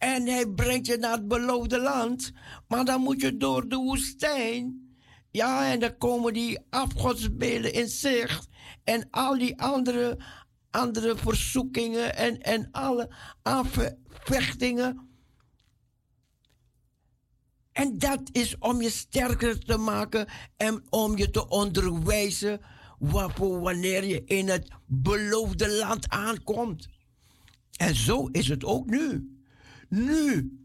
en 0.00 0.26
hij 0.26 0.46
brengt 0.46 0.86
je 0.86 0.96
naar 0.96 1.12
het 1.12 1.28
beloofde 1.28 1.80
land. 1.80 2.32
Maar 2.68 2.84
dan 2.84 3.00
moet 3.00 3.20
je 3.20 3.36
door 3.36 3.68
de 3.68 3.76
woestijn. 3.76 4.88
Ja, 5.30 5.70
en 5.70 5.80
dan 5.80 5.96
komen 5.98 6.32
die 6.32 6.58
afgodsbeelden 6.70 7.72
in 7.72 7.88
zicht. 7.88 8.48
En 8.84 9.06
al 9.10 9.38
die 9.38 9.60
andere, 9.60 10.18
andere 10.70 11.16
verzoekingen 11.16 12.16
en, 12.16 12.40
en 12.40 12.68
alle 12.70 13.14
aanvechtingen. 13.42 15.08
En 17.72 17.98
dat 17.98 18.20
is 18.32 18.58
om 18.58 18.82
je 18.82 18.90
sterker 18.90 19.58
te 19.58 19.76
maken 19.76 20.28
en 20.56 20.82
om 20.90 21.16
je 21.16 21.30
te 21.30 21.48
onderwijzen 21.48 22.60
waarvoor 22.98 23.60
wanneer 23.60 24.04
je 24.04 24.24
in 24.24 24.48
het 24.48 24.72
beloofde 24.86 25.70
land 25.70 26.08
aankomt. 26.08 26.88
En 27.76 27.94
zo 27.94 28.26
is 28.26 28.48
het 28.48 28.64
ook 28.64 28.86
nu. 28.86 29.34
Nu 29.90 30.58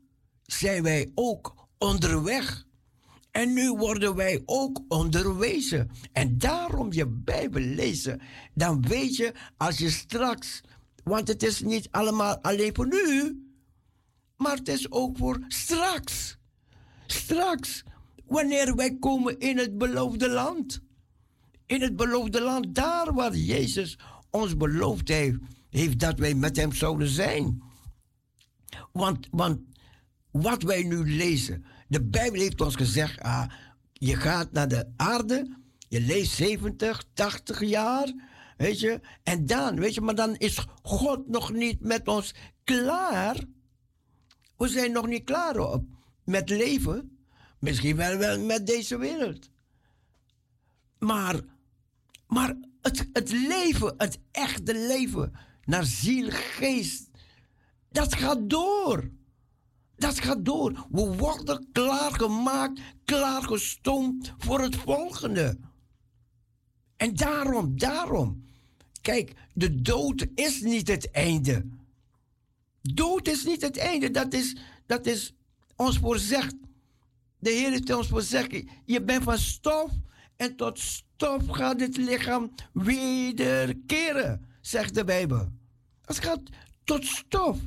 zijn 0.43 0.83
wij 0.83 1.11
ook 1.15 1.67
onderweg 1.77 2.65
En 3.31 3.53
nu 3.53 3.71
worden 3.71 4.15
wij 4.15 4.41
ook 4.45 4.81
onderwezen. 4.87 5.89
En 6.11 6.37
daarom 6.37 6.93
je 6.93 7.07
Bijbel 7.07 7.61
lezen. 7.61 8.21
Dan 8.53 8.81
weet 8.81 9.15
je 9.15 9.33
als 9.57 9.77
je 9.77 9.89
straks, 9.89 10.61
want 11.03 11.27
het 11.27 11.43
is 11.43 11.61
niet 11.61 11.87
allemaal 11.91 12.37
alleen 12.41 12.75
voor 12.75 12.87
nu, 12.87 13.39
maar 14.37 14.55
het 14.55 14.67
is 14.67 14.91
ook 14.91 15.17
voor 15.17 15.39
straks. 15.47 16.37
Straks, 17.07 17.83
wanneer 18.25 18.75
wij 18.75 18.97
komen 18.99 19.39
in 19.39 19.57
het 19.57 19.77
beloofde 19.77 20.29
land. 20.29 20.81
In 21.65 21.81
het 21.81 21.95
beloofde 21.95 22.41
land, 22.41 22.75
daar 22.75 23.13
waar 23.13 23.35
Jezus 23.35 23.97
ons 24.29 24.57
beloofd 24.57 25.07
heeft, 25.07 25.37
heeft 25.69 25.99
dat 25.99 26.19
wij 26.19 26.33
met 26.33 26.55
Hem 26.55 26.73
zouden 26.73 27.07
zijn. 27.07 27.61
Want, 28.95 29.27
want 29.31 29.59
wat 30.31 30.61
wij 30.61 30.83
nu 30.83 31.15
lezen, 31.15 31.65
de 31.87 32.03
Bijbel 32.03 32.39
heeft 32.39 32.61
ons 32.61 32.75
gezegd, 32.75 33.19
ah, 33.19 33.51
je 33.93 34.15
gaat 34.15 34.51
naar 34.51 34.67
de 34.67 34.93
aarde, 34.95 35.57
je 35.87 36.01
leest 36.01 36.31
70, 36.31 37.03
80 37.13 37.63
jaar, 37.63 38.13
weet 38.57 38.79
je, 38.79 38.99
en 39.23 39.45
dan, 39.45 39.79
weet 39.79 39.93
je, 39.93 40.01
maar 40.01 40.15
dan 40.15 40.35
is 40.35 40.67
God 40.81 41.27
nog 41.27 41.51
niet 41.53 41.79
met 41.79 42.07
ons 42.07 42.33
klaar. 42.63 43.43
We 44.57 44.67
zijn 44.67 44.91
nog 44.91 45.07
niet 45.07 45.23
klaar 45.23 45.57
op, 45.57 45.83
met 46.23 46.49
leven. 46.49 47.17
Misschien 47.59 47.95
wel, 47.95 48.17
wel 48.17 48.39
met 48.39 48.67
deze 48.67 48.97
wereld. 48.97 49.49
Maar, 50.99 51.41
maar 52.27 52.55
het, 52.81 53.09
het 53.13 53.31
leven, 53.31 53.93
het 53.97 54.19
echte 54.31 54.73
leven, 54.73 55.33
naar 55.63 55.85
ziel, 55.85 56.27
geest, 56.31 57.09
dat 57.95 58.15
gaat 58.15 58.49
door. 58.49 59.09
Dat 59.95 60.19
gaat 60.19 60.45
door. 60.45 60.87
We 60.89 61.15
worden 61.17 61.67
klaargemaakt, 61.71 62.81
klaargestoomd 63.05 64.33
voor 64.37 64.61
het 64.61 64.75
volgende. 64.75 65.57
En 66.97 67.15
daarom, 67.15 67.77
daarom. 67.77 68.43
Kijk, 69.01 69.33
de 69.53 69.81
dood 69.81 70.27
is 70.35 70.61
niet 70.61 70.87
het 70.87 71.11
einde. 71.11 71.65
Dood 72.81 73.27
is 73.27 73.43
niet 73.43 73.61
het 73.61 73.77
einde. 73.77 74.11
Dat 74.11 74.33
is, 74.33 74.57
dat 74.85 75.05
is 75.05 75.33
ons 75.75 75.97
voorzegd. 75.97 76.55
De 77.39 77.49
Heer 77.49 77.69
heeft 77.69 77.95
ons 77.95 78.07
voorzegd. 78.07 78.63
Je 78.85 79.03
bent 79.03 79.23
van 79.23 79.37
stof 79.37 79.91
en 80.35 80.55
tot 80.55 80.79
stof 80.79 81.47
gaat 81.47 81.79
het 81.79 81.97
lichaam 81.97 82.51
wederkeren, 82.73 84.45
zegt 84.61 84.93
de 84.93 85.03
Bijbel. 85.03 85.51
Het 86.01 86.19
gaat 86.19 86.41
tot 86.83 87.05
stof. 87.05 87.57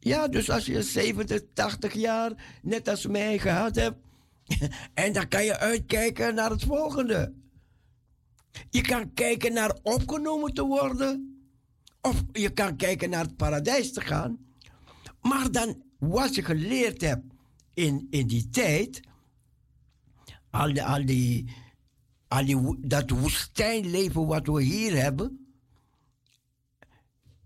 Ja, 0.00 0.28
dus 0.28 0.50
als 0.50 0.66
je 0.66 0.82
70, 0.82 1.40
80 1.54 1.92
jaar, 1.92 2.58
net 2.62 2.88
als 2.88 3.06
mij, 3.06 3.38
gehad 3.38 3.74
hebt, 3.74 3.98
en 4.94 5.12
dan 5.12 5.28
kan 5.28 5.44
je 5.44 5.58
uitkijken 5.58 6.34
naar 6.34 6.50
het 6.50 6.64
volgende. 6.64 7.34
Je 8.70 8.80
kan 8.80 9.12
kijken 9.14 9.52
naar 9.52 9.78
opgenomen 9.82 10.54
te 10.54 10.64
worden, 10.64 11.42
of 12.00 12.22
je 12.32 12.50
kan 12.50 12.76
kijken 12.76 13.10
naar 13.10 13.24
het 13.24 13.36
paradijs 13.36 13.92
te 13.92 14.00
gaan. 14.00 14.38
Maar 15.20 15.52
dan, 15.52 15.82
wat 15.98 16.34
je 16.34 16.42
geleerd 16.42 17.00
hebt 17.00 17.24
in, 17.74 18.06
in 18.10 18.26
die 18.26 18.48
tijd, 18.48 19.00
al 20.50 20.72
die, 20.72 20.84
al 20.84 21.06
die, 21.06 21.56
al 22.28 22.44
die, 22.44 22.76
dat 22.78 23.10
woestijnleven 23.10 24.26
wat 24.26 24.46
we 24.46 24.62
hier 24.62 25.02
hebben, 25.02 25.54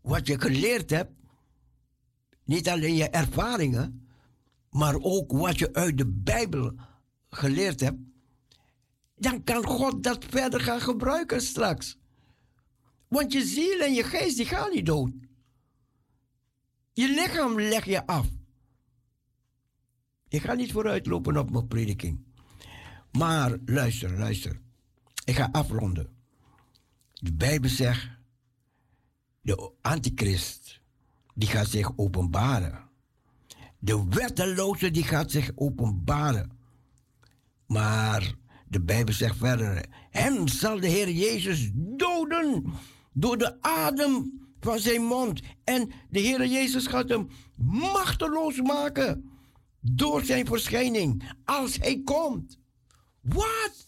wat 0.01 0.27
je 0.27 0.41
geleerd 0.41 0.91
hebt, 0.91 1.13
niet 2.45 2.69
alleen 2.69 2.95
je 2.95 3.09
ervaringen, 3.09 4.09
maar 4.71 4.97
ook 5.01 5.33
wat 5.33 5.59
je 5.59 5.73
uit 5.73 5.99
de 5.99 6.07
Bijbel 6.07 6.75
geleerd 7.29 7.81
hebt, 7.81 7.99
dan 9.17 9.45
kan 9.45 9.65
God 9.65 10.03
dat 10.03 10.25
verder 10.25 10.61
gaan 10.61 10.81
gebruiken 10.81 11.41
straks. 11.41 11.99
Want 13.09 13.33
je 13.33 13.45
ziel 13.45 13.81
en 13.81 13.95
je 13.95 14.03
geest 14.03 14.37
die 14.37 14.47
gaan 14.47 14.71
niet 14.71 14.87
dood. 14.87 15.13
Je 16.93 17.09
lichaam 17.09 17.61
leg 17.61 17.85
je 17.85 18.07
af. 18.07 18.27
Ik 20.29 20.43
ga 20.43 20.55
niet 20.55 20.73
vooruitlopen 20.73 21.37
op 21.37 21.51
mijn 21.51 21.69
prediking. 21.69 22.25
Maar 23.13 23.59
luister, 23.65 24.19
luister. 24.19 24.61
Ik 25.25 25.37
ga 25.37 25.49
afronden. 25.53 26.17
De 27.13 27.33
Bijbel 27.33 27.71
zegt, 27.71 28.09
de 29.41 29.73
antichrist, 29.81 30.81
die 31.35 31.49
gaat 31.49 31.69
zich 31.69 31.93
openbaren. 31.97 32.89
De 33.79 34.05
wetteloze, 34.11 34.91
die 34.91 35.03
gaat 35.03 35.31
zich 35.31 35.51
openbaren. 35.55 36.51
Maar 37.67 38.35
de 38.69 38.81
Bijbel 38.81 39.15
zegt 39.15 39.37
verder, 39.37 39.87
hem 40.11 40.49
zal 40.49 40.81
de 40.81 40.87
Heer 40.87 41.11
Jezus 41.11 41.71
doden 41.75 42.65
door 43.13 43.39
de 43.39 43.63
adem 43.63 44.43
van 44.61 44.79
zijn 44.79 45.03
mond. 45.03 45.41
En 45.65 45.91
de 46.11 46.21
Heer 46.21 46.47
Jezus 46.47 46.87
gaat 46.87 47.09
hem 47.09 47.29
machteloos 47.57 48.61
maken 48.63 49.31
door 49.81 50.25
zijn 50.25 50.47
verschijning 50.47 51.33
als 51.45 51.77
hij 51.77 52.01
komt. 52.05 52.59
Wat? 53.21 53.87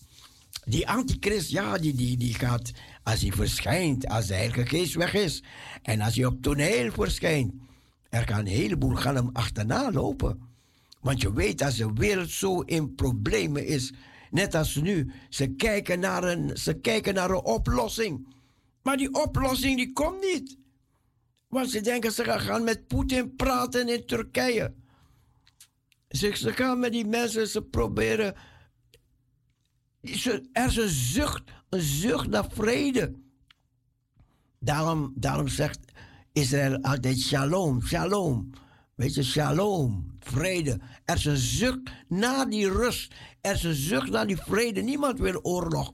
Die 0.65 0.89
antichrist, 0.89 1.51
ja, 1.51 1.79
die, 1.79 1.95
die, 1.95 2.17
die 2.17 2.35
gaat, 2.35 2.73
als 3.07 3.21
hij 3.21 3.33
verschijnt, 3.33 4.09
als 4.09 4.27
de 4.27 4.35
Heilige 4.35 4.67
Geest 4.67 4.95
weg 4.95 5.15
is. 5.15 5.43
En 5.83 6.01
als 6.01 6.17
hij 6.17 6.25
op 6.25 6.43
toneel 6.43 6.93
verschijnt, 6.93 7.53
er 8.09 8.29
gaan 8.29 8.39
een 8.39 8.47
heleboel 8.47 8.95
gaan 8.95 9.15
hem 9.15 9.31
achterna 9.33 9.93
lopen. 9.93 10.41
Want 11.01 11.21
je 11.21 11.33
weet, 11.33 11.63
als 11.63 11.77
de 11.77 11.93
wereld 11.93 12.31
zo 12.31 12.61
in 12.61 12.95
problemen 12.95 13.67
is, 13.67 13.93
net 14.31 14.55
als 14.55 14.75
nu, 14.75 15.13
ze 15.29 15.49
kijken 15.49 16.01
naar 16.01 16.25
een, 16.25 16.57
ze 16.57 16.75
kijken 16.75 17.15
naar 17.15 17.31
een 17.31 17.45
oplossing. 17.45 18.27
Maar 18.83 18.97
die 18.97 19.15
oplossing 19.15 19.77
die 19.77 19.93
komt 19.93 20.21
niet. 20.21 20.57
Want 21.49 21.71
ze 21.71 21.81
denken 21.81 22.13
ze 22.13 22.25
gaan 22.25 22.65
met 22.65 22.87
Poetin 22.87 23.37
praten 23.37 23.89
in 23.89 24.07
Turkije. 24.07 24.75
Ze, 26.09 26.37
ze 26.37 26.53
gaan 26.53 26.79
met 26.79 26.93
die 26.93 27.07
mensen, 27.07 27.49
ze 27.49 27.63
proberen 27.63 28.35
er 30.53 30.67
is 30.67 30.77
een 30.77 30.89
zucht, 30.89 31.43
een 31.69 31.81
zucht 31.81 32.29
naar 32.29 32.51
vrede. 32.51 33.15
Daarom, 34.59 35.13
daarom 35.15 35.49
zegt 35.49 35.79
Israël 36.33 36.83
altijd 36.83 37.19
shalom, 37.19 37.83
shalom. 37.83 38.51
Weet 38.95 39.15
je, 39.15 39.23
shalom, 39.23 40.17
vrede. 40.21 40.81
Er 41.05 41.17
is 41.17 41.25
een 41.25 41.37
zucht 41.37 41.81
naar 42.09 42.49
die 42.49 42.71
rust. 42.71 43.15
Er 43.41 43.55
is 43.55 43.63
een 43.63 43.75
zucht 43.75 44.11
naar 44.11 44.27
die 44.27 44.37
vrede. 44.37 44.81
Niemand 44.81 45.19
wil 45.19 45.41
oorlog. 45.43 45.93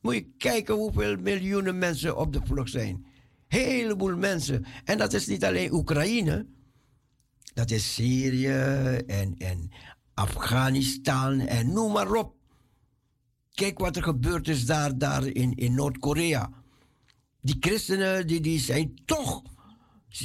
Moet 0.00 0.14
je 0.14 0.32
kijken 0.38 0.74
hoeveel 0.74 1.16
miljoenen 1.16 1.78
mensen 1.78 2.16
op 2.16 2.32
de 2.32 2.40
vlucht 2.44 2.70
zijn. 2.70 3.06
Heleboel 3.48 4.16
mensen. 4.16 4.64
En 4.84 4.98
dat 4.98 5.12
is 5.12 5.26
niet 5.26 5.44
alleen 5.44 5.72
Oekraïne. 5.72 6.46
Dat 7.54 7.70
is 7.70 7.94
Syrië 7.94 8.48
en, 9.06 9.34
en 9.38 9.70
Afghanistan 10.14 11.40
en 11.40 11.72
noem 11.72 11.92
maar 11.92 12.12
op. 12.12 12.34
Kijk 13.54 13.78
wat 13.78 13.96
er 13.96 14.02
gebeurd 14.02 14.48
is 14.48 14.66
daar, 14.66 14.98
daar 14.98 15.26
in, 15.26 15.54
in 15.54 15.74
Noord-Korea. 15.74 16.50
Die 17.40 17.56
christenen 17.60 18.26
die, 18.26 18.40
die 18.40 18.58
zijn 18.58 18.94
toch, 19.04 19.42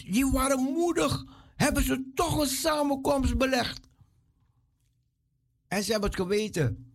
die 0.05 0.25
waren 0.25 0.59
moedig. 0.59 1.25
Hebben 1.55 1.83
ze 1.83 2.11
toch 2.15 2.39
een 2.39 2.47
samenkomst 2.47 3.37
belegd. 3.37 3.87
En 5.67 5.83
ze 5.83 5.91
hebben 5.91 6.09
het 6.09 6.19
geweten. 6.19 6.91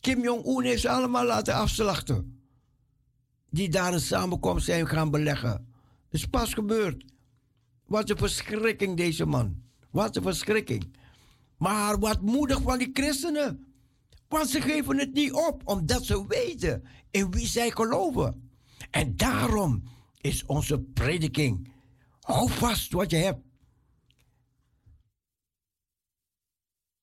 Kim 0.00 0.22
Jong-un 0.22 0.64
heeft 0.64 0.80
ze 0.80 0.88
allemaal 0.88 1.24
laten 1.26 1.54
afslachten. 1.54 2.40
Die 3.50 3.68
daar 3.68 3.92
een 3.92 4.00
samenkomst 4.00 4.64
zijn 4.64 4.88
gaan 4.88 5.10
beleggen. 5.10 5.72
Is 6.10 6.26
pas 6.26 6.54
gebeurd. 6.54 7.04
Wat 7.86 8.10
een 8.10 8.16
verschrikking 8.16 8.96
deze 8.96 9.26
man. 9.26 9.62
Wat 9.90 10.16
een 10.16 10.22
verschrikking. 10.22 10.96
Maar 11.56 11.98
wat 11.98 12.20
moedig 12.20 12.62
van 12.62 12.78
die 12.78 12.90
christenen. 12.92 13.71
Want 14.32 14.48
ze 14.48 14.60
geven 14.60 14.98
het 14.98 15.12
niet 15.12 15.32
op, 15.32 15.62
omdat 15.64 16.04
ze 16.04 16.26
weten 16.26 16.84
in 17.10 17.30
wie 17.30 17.46
zij 17.46 17.70
geloven. 17.70 18.50
En 18.90 19.16
daarom 19.16 19.82
is 20.20 20.46
onze 20.46 20.80
prediking: 20.80 21.72
hou 22.20 22.50
vast 22.50 22.92
wat 22.92 23.10
je 23.10 23.16
hebt. 23.16 23.44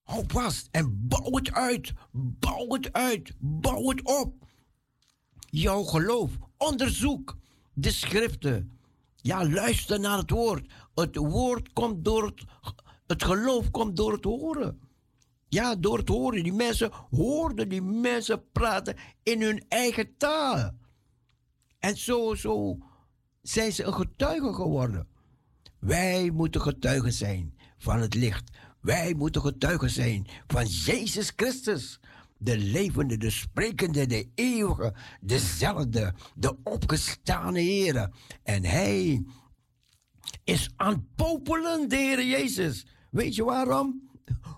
Hou 0.02 0.24
vast 0.26 0.68
en 0.70 1.08
bouw 1.08 1.30
het 1.30 1.52
uit, 1.52 1.92
bouw 2.12 2.68
het 2.68 2.92
uit, 2.92 3.32
bouw 3.38 3.88
het 3.88 4.02
op. 4.20 4.44
Jouw 5.50 5.82
geloof, 5.82 6.38
onderzoek 6.56 7.36
de 7.74 7.90
schriften. 7.90 8.78
Ja, 9.16 9.48
luister 9.48 10.00
naar 10.00 10.18
het 10.18 10.30
woord. 10.30 10.72
Het 10.94 11.16
woord 11.16 11.72
komt 11.72 12.04
door 12.04 12.24
het, 12.24 12.44
het 13.06 13.24
geloof 13.24 13.70
komt 13.70 13.96
door 13.96 14.12
het 14.12 14.24
horen. 14.24 14.89
Ja, 15.50 15.76
door 15.76 15.98
het 15.98 16.08
horen. 16.08 16.42
Die 16.42 16.52
mensen 16.52 16.90
hoorden 17.10 17.68
die 17.68 17.82
mensen 17.82 18.50
praten 18.52 18.96
in 19.22 19.42
hun 19.42 19.64
eigen 19.68 20.16
taal. 20.16 20.70
En 21.78 21.96
zo, 21.96 22.34
zo 22.34 22.78
zijn 23.42 23.72
ze 23.72 23.84
een 23.84 23.94
getuige 23.94 24.54
geworden. 24.54 25.08
Wij 25.78 26.30
moeten 26.30 26.60
getuigen 26.60 27.12
zijn 27.12 27.54
van 27.78 28.00
het 28.00 28.14
licht. 28.14 28.50
Wij 28.80 29.14
moeten 29.14 29.42
getuigen 29.42 29.90
zijn 29.90 30.26
van 30.46 30.66
Jezus 30.66 31.32
Christus. 31.36 32.00
De 32.38 32.58
levende, 32.58 33.16
de 33.16 33.30
sprekende, 33.30 34.06
de 34.06 34.28
eeuwige, 34.34 34.94
dezelfde, 35.20 36.14
de 36.34 36.56
opgestane 36.62 37.60
Heer. 37.60 38.10
En 38.42 38.64
Hij 38.64 39.24
is 40.44 40.70
aan 40.76 40.92
het 40.92 41.14
popelen, 41.14 41.88
de 41.88 41.96
Heer 41.96 42.24
Jezus. 42.24 42.86
Weet 43.10 43.34
je 43.34 43.44
waarom? 43.44 44.09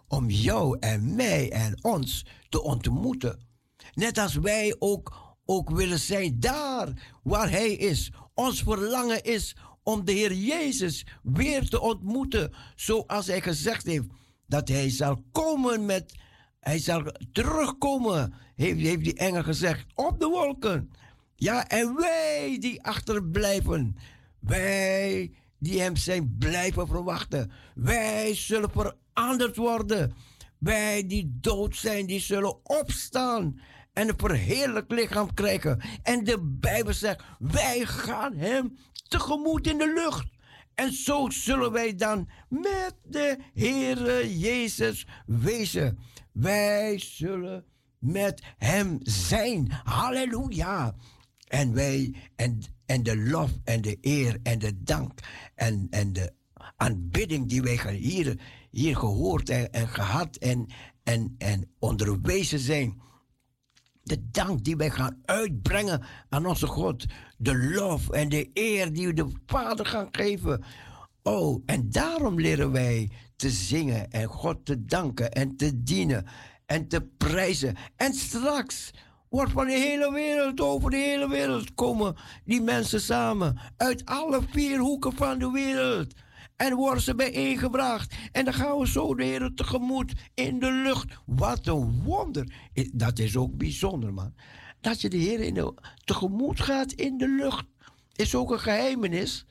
Om 0.08 0.30
jou 0.30 0.76
en 0.80 1.14
mij 1.14 1.50
en 1.50 1.84
ons 1.84 2.26
te 2.48 2.62
ontmoeten. 2.62 3.46
Net 3.94 4.18
als 4.18 4.34
wij 4.34 4.76
ook, 4.78 5.36
ook 5.44 5.70
willen 5.70 5.98
zijn 5.98 6.40
daar 6.40 7.18
waar 7.22 7.50
Hij 7.50 7.72
is. 7.72 8.12
Ons 8.34 8.62
verlangen 8.62 9.22
is 9.22 9.56
om 9.82 10.04
de 10.04 10.12
Heer 10.12 10.32
Jezus 10.32 11.06
weer 11.22 11.68
te 11.68 11.80
ontmoeten. 11.80 12.52
Zoals 12.74 13.26
Hij 13.26 13.40
gezegd 13.40 13.86
heeft 13.86 14.06
dat 14.46 14.68
Hij 14.68 14.90
zal 14.90 15.22
komen 15.32 15.86
met. 15.86 16.14
Hij 16.60 16.78
zal 16.78 17.02
terugkomen, 17.32 18.34
heeft, 18.54 18.80
heeft 18.80 19.04
die 19.04 19.14
engel 19.14 19.42
gezegd, 19.42 19.86
op 19.94 20.20
de 20.20 20.26
wolken. 20.26 20.90
Ja, 21.36 21.68
en 21.68 21.94
wij 21.94 22.56
die 22.60 22.82
achterblijven, 22.82 23.96
wij 24.38 25.30
die 25.62 25.80
hem 25.80 25.96
zijn 25.96 26.36
blijven 26.38 26.86
verwachten. 26.86 27.50
Wij 27.74 28.34
zullen 28.34 28.70
veranderd 28.70 29.56
worden. 29.56 30.14
Wij 30.58 31.06
die 31.06 31.38
dood 31.40 31.76
zijn, 31.76 32.06
die 32.06 32.20
zullen 32.20 32.66
opstaan 32.66 33.60
en 33.92 34.08
een 34.08 34.14
verheerlijk 34.16 34.90
lichaam 34.90 35.34
krijgen. 35.34 35.80
En 36.02 36.24
de 36.24 36.56
Bijbel 36.60 36.92
zegt, 36.92 37.24
wij 37.38 37.80
gaan 37.84 38.36
hem 38.36 38.76
tegemoet 39.08 39.66
in 39.66 39.78
de 39.78 39.92
lucht. 39.94 40.26
En 40.74 40.92
zo 40.92 41.30
zullen 41.30 41.72
wij 41.72 41.94
dan 41.94 42.28
met 42.48 42.94
de 43.04 43.38
Heere 43.54 44.38
Jezus 44.38 45.06
wezen. 45.26 45.98
Wij 46.32 46.98
zullen 46.98 47.64
met 47.98 48.42
hem 48.58 48.98
zijn. 49.02 49.72
Halleluja. 49.84 50.94
En 51.48 51.74
wij, 51.74 52.14
en, 52.36 52.62
en 52.92 53.02
de 53.02 53.16
lof 53.16 53.50
en 53.64 53.80
de 53.80 53.98
eer 54.00 54.38
en 54.42 54.58
de 54.58 54.82
dank 54.82 55.20
en, 55.54 55.86
en 55.90 56.12
de 56.12 56.32
aanbidding 56.76 57.48
die 57.48 57.62
wij 57.62 57.94
hier, 57.94 58.40
hier 58.70 58.96
gehoord 58.96 59.48
en, 59.48 59.72
en 59.72 59.88
gehad 59.88 60.36
en, 60.36 60.66
en, 61.02 61.34
en 61.38 61.70
onderwezen 61.78 62.58
zijn. 62.58 63.00
De 64.02 64.30
dank 64.30 64.64
die 64.64 64.76
wij 64.76 64.90
gaan 64.90 65.18
uitbrengen 65.24 66.02
aan 66.28 66.46
onze 66.46 66.66
God. 66.66 67.06
De 67.36 67.56
lof 67.56 68.10
en 68.10 68.28
de 68.28 68.50
eer 68.52 68.92
die 68.92 69.06
we 69.06 69.12
de 69.12 69.28
Vader 69.46 69.86
gaan 69.86 70.08
geven. 70.10 70.64
Oh, 71.22 71.62
en 71.66 71.90
daarom 71.90 72.40
leren 72.40 72.72
wij 72.72 73.10
te 73.36 73.50
zingen 73.50 74.10
en 74.10 74.28
God 74.28 74.64
te 74.64 74.84
danken 74.84 75.32
en 75.32 75.56
te 75.56 75.82
dienen 75.82 76.26
en 76.66 76.88
te 76.88 77.02
prijzen. 77.02 77.76
En 77.96 78.14
straks 78.14 78.90
wordt 79.32 79.52
van 79.52 79.66
de 79.66 79.72
hele 79.72 80.12
wereld, 80.12 80.60
over 80.60 80.90
de 80.90 80.96
hele 80.96 81.28
wereld 81.28 81.74
komen 81.74 82.16
die 82.44 82.60
mensen 82.60 83.00
samen. 83.00 83.58
Uit 83.76 84.04
alle 84.04 84.40
vier 84.50 84.78
hoeken 84.78 85.12
van 85.12 85.38
de 85.38 85.50
wereld. 85.50 86.14
En 86.56 86.74
worden 86.74 87.02
ze 87.02 87.14
bijeengebracht. 87.14 88.14
En 88.32 88.44
dan 88.44 88.54
gaan 88.54 88.78
we 88.78 88.88
zo 88.88 89.14
de 89.14 89.24
Heer 89.24 89.50
tegemoet 89.54 90.12
in 90.34 90.58
de 90.58 90.72
lucht. 90.72 91.12
Wat 91.26 91.66
een 91.66 92.02
wonder. 92.02 92.52
Dat 92.92 93.18
is 93.18 93.36
ook 93.36 93.56
bijzonder, 93.56 94.12
man. 94.12 94.34
Dat 94.80 95.00
je 95.00 95.08
de 95.08 95.16
Heer 95.16 95.40
in 95.40 95.54
de, 95.54 95.74
tegemoet 96.04 96.60
gaat 96.60 96.92
in 96.92 97.18
de 97.18 97.28
lucht. 97.28 97.64
Is 98.12 98.34
ook 98.34 98.50
een 98.50 98.60
geheimenis. 98.60 99.46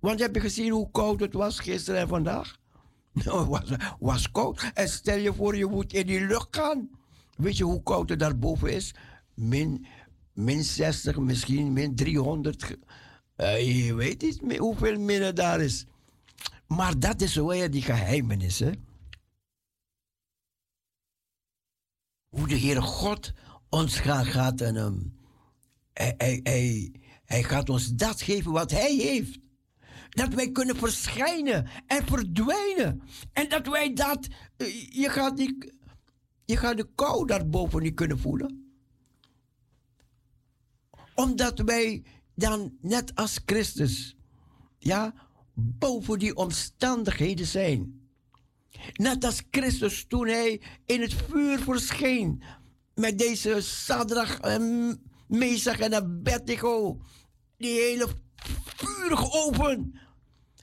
Want 0.00 0.20
heb 0.20 0.34
je 0.34 0.40
gezien 0.40 0.70
hoe 0.70 0.90
koud 0.90 1.20
het 1.20 1.32
was 1.32 1.58
gisteren 1.58 2.00
en 2.00 2.08
vandaag? 2.08 2.58
Het 3.14 3.24
was, 3.46 3.70
was 3.98 4.30
koud. 4.30 4.70
En 4.74 4.88
stel 4.88 5.18
je 5.18 5.34
voor, 5.34 5.56
je 5.56 5.66
moet 5.66 5.92
in 5.92 6.06
die 6.06 6.26
lucht 6.26 6.48
gaan. 6.50 6.99
Weet 7.40 7.56
je 7.56 7.64
hoe 7.64 7.82
koud 7.82 8.08
het 8.08 8.18
daarboven 8.18 8.72
is? 8.72 8.94
Min, 9.34 9.86
min 10.32 10.64
60, 10.64 11.18
misschien 11.18 11.72
min 11.72 11.94
300. 11.94 12.76
Uh, 13.36 13.86
je 13.86 13.94
weet 13.94 14.22
niet 14.22 14.42
meer 14.42 14.58
hoeveel 14.58 14.98
min 14.98 15.22
het 15.22 15.36
daar 15.36 15.60
is. 15.60 15.86
Maar 16.66 16.98
dat 16.98 17.20
is 17.20 17.34
weer 17.34 17.70
die 17.70 17.82
geheimenissen. 17.82 18.84
Hoe 22.28 22.48
de 22.48 22.58
Heere 22.58 22.80
God 22.80 23.32
ons 23.68 23.98
gaat, 23.98 24.26
gaat 24.26 24.60
en 24.60 24.76
um, 24.76 25.16
hij, 25.92 26.14
hij, 26.16 26.40
hij, 26.42 26.92
hij 27.24 27.42
gaat 27.42 27.68
ons 27.68 27.94
dat 27.94 28.22
geven 28.22 28.52
wat 28.52 28.70
Hij 28.70 28.94
heeft. 28.94 29.38
Dat 30.10 30.34
wij 30.34 30.50
kunnen 30.50 30.76
verschijnen 30.76 31.68
en 31.86 32.06
verdwijnen. 32.06 33.02
En 33.32 33.48
dat 33.48 33.66
wij 33.66 33.94
dat, 33.94 34.28
eh, 34.56 34.90
je 34.90 35.08
gaat, 35.08 35.36
niet, 35.36 35.72
je 36.50 36.56
gaat 36.56 36.76
de 36.76 36.88
kou 36.94 37.26
daarboven 37.26 37.82
niet 37.82 37.94
kunnen 37.94 38.18
voelen. 38.18 38.72
Omdat 41.14 41.58
wij 41.58 42.02
dan 42.34 42.76
net 42.80 43.14
als 43.14 43.40
Christus, 43.46 44.16
ja, 44.78 45.14
boven 45.54 46.18
die 46.18 46.36
omstandigheden 46.36 47.46
zijn. 47.46 48.08
Net 48.92 49.24
als 49.24 49.42
Christus 49.50 50.04
toen 50.08 50.26
hij 50.26 50.60
in 50.86 51.00
het 51.00 51.14
vuur 51.14 51.58
verscheen 51.58 52.42
met 52.94 53.18
deze 53.18 53.60
Sadrach 53.60 54.40
en 54.40 54.96
Mesach 55.28 55.78
en 55.78 55.94
Abednego. 55.94 57.00
Die 57.56 57.80
hele 57.80 58.08
vurige 58.76 59.30
oven. 59.32 59.98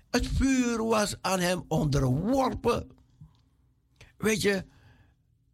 Het 0.10 0.28
vuur 0.28 0.84
was 0.84 1.16
aan 1.22 1.40
hem 1.40 1.64
onderworpen. 1.68 2.88
Weet 4.18 4.42
je, 4.42 4.66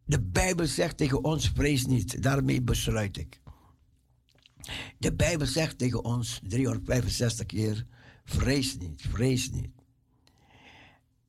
de 0.04 0.20
Bijbel 0.20 0.66
zegt 0.66 0.96
tegen 0.96 1.24
ons: 1.24 1.48
vrees 1.54 1.86
niet. 1.86 2.22
Daarmee 2.22 2.62
besluit 2.62 3.16
ik. 3.16 3.40
De 4.98 5.14
Bijbel 5.14 5.46
zegt 5.46 5.78
tegen 5.78 6.04
ons 6.04 6.40
365 6.48 7.46
keer: 7.46 7.86
vrees 8.24 8.78
niet, 8.78 9.02
vrees 9.08 9.50
niet. 9.50 9.70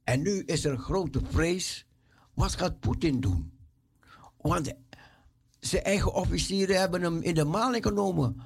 En 0.03 0.21
nu 0.21 0.43
is 0.43 0.65
er 0.65 0.71
een 0.71 0.79
grote 0.79 1.21
vrees. 1.29 1.85
Wat 2.33 2.55
gaat 2.55 2.79
Poetin 2.79 3.19
doen? 3.19 3.51
Want 4.37 4.73
zijn 5.59 5.83
eigen 5.83 6.13
officieren 6.13 6.79
hebben 6.79 7.01
hem 7.01 7.21
in 7.21 7.33
de 7.33 7.43
maling 7.43 7.83
genomen. 7.83 8.41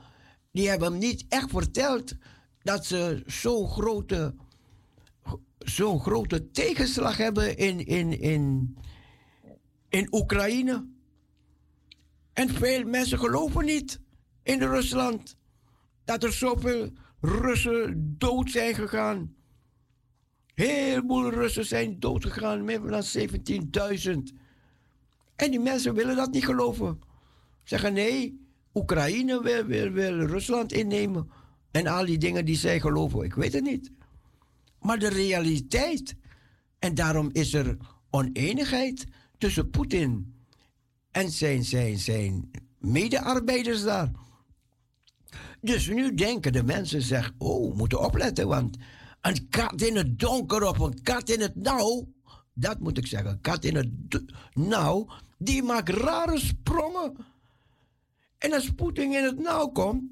Die 0.52 0.70
hebben 0.70 0.92
hem 0.92 1.00
niet 1.00 1.26
echt 1.30 1.50
verteld 1.50 2.16
dat 2.62 2.86
ze 2.86 3.24
zo'n 3.26 3.68
grote, 3.68 4.36
zo'n 5.60 6.00
grote 6.00 6.52
tegenslag 6.52 7.18
hebben 7.18 7.58
in, 7.58 7.86
in, 7.86 8.20
in, 8.20 8.78
in 9.90 10.08
Oekraïne. 10.12 10.88
En 12.34 12.50
veel 12.50 12.84
mensen 12.84 13.20
geloven 13.20 13.66
niet 13.66 14.00
in 14.44 14.62
Rusland 14.62 15.38
dat 16.06 16.24
er 16.24 16.34
zoveel 16.34 16.90
Russen 17.22 18.16
dood 18.18 18.52
zijn 18.52 18.76
gegaan. 18.76 19.36
Heel 20.54 21.02
veel 21.08 21.30
Russen 21.30 21.66
zijn 21.66 22.00
dood 22.00 22.26
gegaan, 22.26 22.64
meer 22.64 22.82
dan 22.82 23.04
17.000. 23.18 24.36
En 25.36 25.52
die 25.52 25.60
mensen 25.60 25.94
willen 25.94 26.16
dat 26.16 26.32
niet 26.32 26.46
geloven. 26.46 27.00
Zeggen 27.64 27.94
nee, 27.94 28.48
Oekraïne 28.74 29.42
wil, 29.42 29.66
wil, 29.66 29.92
wil 29.92 30.20
Rusland 30.20 30.72
innemen. 30.72 31.30
En 31.72 31.88
al 31.88 32.06
die 32.06 32.18
dingen 32.18 32.46
die 32.46 32.56
zij 32.56 32.80
geloven, 32.80 33.24
ik 33.24 33.34
weet 33.34 33.54
het 33.54 33.64
niet. 33.64 33.92
Maar 34.80 35.00
de 35.00 35.10
realiteit. 35.10 36.16
En 36.80 36.96
daarom 36.96 37.30
is 37.32 37.54
er 37.54 37.78
oneenigheid 38.10 39.06
tussen 39.40 39.70
Poetin 39.70 40.36
en 41.12 41.32
zijn, 41.32 41.64
zijn, 41.64 41.98
zijn 41.98 42.52
medearbeiders 42.78 43.84
daar. 43.84 44.12
Dus 45.62 45.88
nu 45.88 46.14
denken 46.14 46.54
de 46.54 46.64
mensen, 46.64 47.02
zeg, 47.02 47.32
oh, 47.38 47.70
we 47.70 47.78
moeten 47.78 48.00
opletten, 48.00 48.48
want 48.48 48.78
een 49.22 49.50
kat 49.50 49.82
in 49.82 49.96
het 49.96 50.20
donker 50.20 50.68
of 50.68 50.80
een 50.80 51.02
kat 51.02 51.30
in 51.30 51.42
het 51.42 51.56
nauw, 51.56 52.08
dat 52.54 52.80
moet 52.80 52.98
ik 52.98 53.08
zeggen, 53.08 53.30
een 53.30 53.42
kat 53.42 53.64
in 53.64 53.76
het 53.76 53.90
nauw, 54.54 55.08
die 55.38 55.64
maakt 55.64 55.90
rare 55.90 56.40
sprongen. 56.40 57.16
En 58.38 58.54
als 58.54 58.70
Poetin 58.70 59.14
in 59.14 59.24
het 59.24 59.40
nauw 59.40 59.68
komt, 59.68 60.04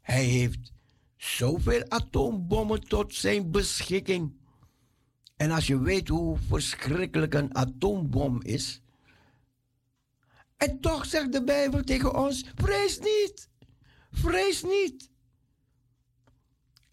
hij 0.00 0.24
heeft 0.24 0.72
zoveel 1.16 1.84
atoombommen 1.88 2.80
tot 2.80 3.14
zijn 3.14 3.50
beschikking. 3.50 4.35
En 5.36 5.50
als 5.50 5.66
je 5.66 5.80
weet 5.80 6.08
hoe 6.08 6.38
verschrikkelijk 6.48 7.34
een 7.34 7.54
atoombom 7.54 8.42
is. 8.42 8.82
En 10.56 10.80
toch 10.80 11.06
zegt 11.06 11.32
de 11.32 11.44
Bijbel 11.44 11.82
tegen 11.82 12.14
ons: 12.14 12.44
vrees 12.54 12.98
niet. 12.98 13.48
Vrees 14.10 14.62
niet. 14.62 15.10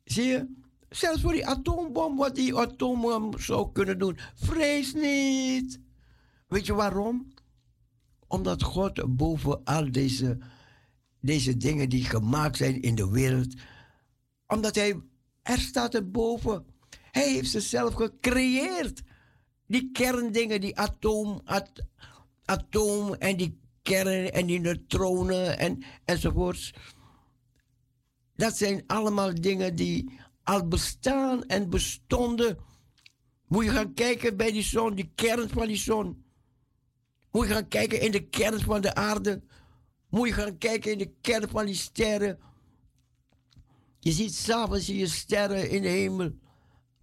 Zie 0.04 0.24
je? 0.24 0.62
Zelfs 0.90 1.22
voor 1.22 1.32
die 1.32 1.48
atoombom, 1.48 2.18
wat 2.18 2.36
die 2.36 2.58
atoombom 2.58 3.40
zou 3.40 3.72
kunnen 3.72 4.00
doen. 4.00 4.18
Vrees 4.36 4.94
niet. 4.94 5.80
Weet 6.48 6.66
je 6.66 6.74
waarom? 6.74 7.34
Omdat 8.28 8.64
God 8.64 9.16
boven 9.16 9.64
al 9.64 9.92
deze, 9.92 10.38
deze 11.20 11.58
dingen 11.58 11.90
die 11.90 12.04
gemaakt 12.04 12.58
zijn 12.58 12.82
in 12.82 12.96
de 12.96 13.10
wereld, 13.10 13.54
omdat 14.48 14.76
Hij, 14.76 15.02
er 15.42 15.60
staat 15.60 15.96
erboven. 15.96 16.66
Hij 17.14 17.32
heeft 17.32 17.50
ze 17.50 17.60
zelf 17.60 17.94
gecreëerd. 17.94 19.02
die 19.68 19.92
kerndingen, 19.92 20.62
die 20.62 20.78
atoom, 20.78 21.42
at, 21.46 21.72
atoom 22.46 23.14
en 23.14 23.38
die 23.38 23.60
kern 23.82 24.32
en 24.32 24.46
die 24.46 24.60
neutronen 24.60 25.58
en, 25.58 25.84
enzovoorts. 26.06 26.74
Dat 28.36 28.58
zijn 28.58 28.84
allemaal 28.88 29.34
dingen 29.34 29.76
die 29.76 30.20
al 30.44 30.68
bestaan 30.68 31.44
en 31.46 31.70
bestonden. 31.70 32.58
Moet 33.48 33.64
je 33.64 33.72
gaan 33.72 33.94
kijken 33.94 34.38
bij 34.38 34.52
die 34.52 34.64
zon, 34.64 34.96
die 34.96 35.12
kern 35.16 35.50
van 35.50 35.68
die 35.68 35.78
zon. 35.78 36.26
Moet 37.32 37.48
je 37.48 37.54
gaan 37.54 37.68
kijken 37.68 38.02
in 38.02 38.12
de 38.12 38.28
kern 38.28 38.60
van 38.60 38.82
de 38.82 38.96
aarde. 38.96 39.44
Moet 40.10 40.28
je 40.28 40.34
gaan 40.34 40.58
kijken 40.58 40.92
in 40.92 40.98
de 40.98 41.14
kern 41.22 41.50
van 41.50 41.66
die 41.66 41.76
sterren. 41.76 42.40
Je 44.00 44.12
ziet 44.12 44.36
s'avonds 44.36 44.86
zie 44.86 44.98
je 44.98 45.08
sterren 45.08 45.70
in 45.70 45.82
de 45.82 45.88
hemel. 45.88 46.42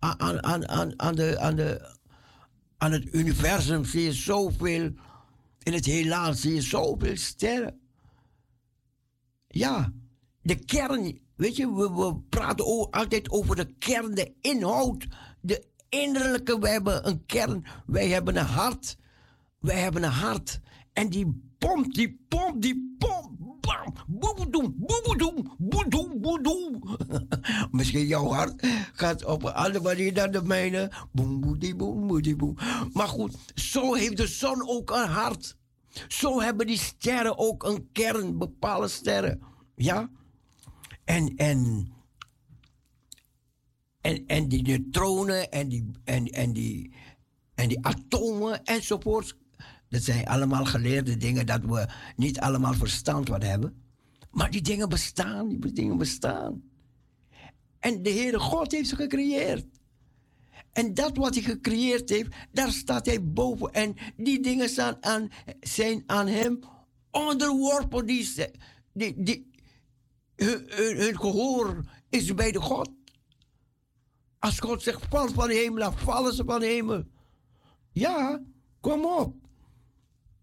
Aan, 0.00 0.44
aan, 0.44 0.68
aan, 0.68 1.00
aan, 1.00 1.14
de, 1.14 1.38
aan, 1.38 1.56
de, 1.56 1.96
aan 2.78 2.92
het 2.92 3.14
universum 3.14 3.84
zie 3.84 4.02
je 4.02 4.12
zoveel. 4.12 4.92
In 5.62 5.72
het 5.72 5.84
heelal 5.84 6.34
zie 6.34 6.54
je 6.54 6.60
zoveel 6.60 7.16
sterren. 7.16 7.80
Ja, 9.46 9.92
de 10.42 10.64
kern. 10.64 11.20
Weet 11.36 11.56
je, 11.56 11.74
we, 11.74 11.92
we 11.92 12.16
praten 12.28 12.90
altijd 12.90 13.30
over 13.30 13.56
de 13.56 13.74
kern, 13.78 14.14
de 14.14 14.32
inhoud, 14.40 15.06
de 15.40 15.66
innerlijke. 15.88 16.58
We 16.58 16.68
hebben 16.68 17.08
een 17.08 17.26
kern, 17.26 17.64
wij 17.86 18.08
hebben 18.08 18.36
een 18.36 18.44
hart. 18.44 18.96
Wij 19.58 19.80
hebben 19.80 20.02
een 20.02 20.10
hart. 20.10 20.60
En 20.92 21.08
die 21.08 21.52
pompt, 21.58 21.94
die 21.94 22.24
pompt, 22.28 22.62
die 22.62 22.96
pompt. 22.98 23.09
Boebedoem, 24.06 24.74
boebedoem, 24.76 25.54
boedoem, 25.58 26.20
boedoem. 26.20 26.82
Misschien 27.70 28.06
jouw 28.06 28.26
hart 28.26 28.66
gaat 28.92 29.24
op 29.24 29.42
een 29.42 29.52
andere 29.52 29.84
manier 29.84 30.14
dan 30.14 30.30
de 30.30 30.42
mijne. 30.42 30.92
Boem, 31.12 31.40
boem, 31.76 32.06
boedie, 32.06 32.36
boem. 32.36 32.56
Maar 32.92 33.08
goed, 33.08 33.36
zo 33.54 33.94
heeft 33.94 34.16
de 34.16 34.26
zon 34.26 34.68
ook 34.68 34.90
een 34.90 35.08
hart. 35.08 35.56
Zo 36.08 36.40
hebben 36.40 36.66
die 36.66 36.78
sterren 36.78 37.38
ook 37.38 37.62
een 37.62 37.88
kern, 37.92 38.38
bepaalde 38.38 38.88
sterren. 38.88 39.42
Ja? 39.74 40.10
En, 41.04 41.36
en, 41.36 41.88
en, 44.00 44.26
en 44.26 44.48
die 44.48 44.62
neutronen 44.62 45.50
en 45.50 45.68
die, 45.68 45.90
en, 46.04 46.26
en, 46.26 46.52
die, 46.52 46.94
en 47.54 47.68
die 47.68 47.86
atomen 47.86 48.64
enzovoort. 48.64 49.36
Dat 49.90 50.02
zijn 50.02 50.26
allemaal 50.26 50.64
geleerde 50.64 51.16
dingen 51.16 51.46
dat 51.46 51.60
we 51.64 51.88
niet 52.16 52.40
allemaal 52.40 52.74
verstand 52.74 53.28
van 53.28 53.42
hebben. 53.42 53.82
Maar 54.30 54.50
die 54.50 54.62
dingen 54.62 54.88
bestaan, 54.88 55.48
die 55.48 55.72
dingen 55.72 55.98
bestaan. 55.98 56.62
En 57.78 58.02
de 58.02 58.10
Heere 58.10 58.38
God 58.38 58.72
heeft 58.72 58.88
ze 58.88 58.96
gecreëerd. 58.96 59.66
En 60.72 60.94
dat 60.94 61.16
wat 61.16 61.34
hij 61.34 61.42
gecreëerd 61.42 62.08
heeft, 62.08 62.34
daar 62.52 62.72
staat 62.72 63.06
hij 63.06 63.24
boven. 63.24 63.72
En 63.72 63.96
die 64.16 64.40
dingen 64.40 64.68
zijn 64.68 64.96
aan, 65.00 65.28
zijn 65.60 66.02
aan 66.06 66.26
hem 66.26 66.58
onderworpen. 67.10 68.06
Die, 68.06 68.34
die, 68.92 69.22
die, 69.22 69.50
hun, 70.36 70.64
hun, 70.68 70.96
hun 70.96 71.20
gehoor 71.20 71.84
is 72.08 72.34
bij 72.34 72.52
de 72.52 72.60
God. 72.60 72.90
Als 74.38 74.58
God 74.58 74.82
zegt, 74.82 75.06
val 75.08 75.28
van 75.28 75.48
de 75.48 75.54
hemel, 75.54 75.78
dan 75.78 75.98
vallen 75.98 76.34
ze 76.34 76.44
van 76.44 76.60
de 76.60 76.66
hemel. 76.66 77.04
Ja, 77.90 78.42
kom 78.80 79.04
op. 79.04 79.48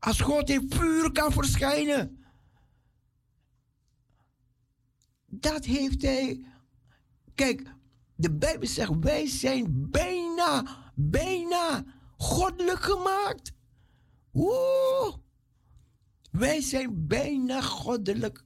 Als 0.07 0.19
God 0.19 0.49
in 0.49 0.65
vuur 0.69 1.11
kan 1.11 1.31
verschijnen. 1.31 2.25
Dat 5.25 5.65
heeft 5.65 6.01
hij. 6.01 6.45
Kijk, 7.35 7.61
de 8.15 8.31
Bijbel 8.31 8.67
zegt, 8.67 8.91
wij 8.99 9.27
zijn 9.27 9.89
bijna, 9.91 10.65
bijna 10.95 11.83
goddelijk 12.17 12.79
gemaakt. 12.79 13.53
Oeh. 14.33 15.15
Wij 16.31 16.61
zijn 16.61 17.07
bijna 17.07 17.61
goddelijk. 17.61 18.43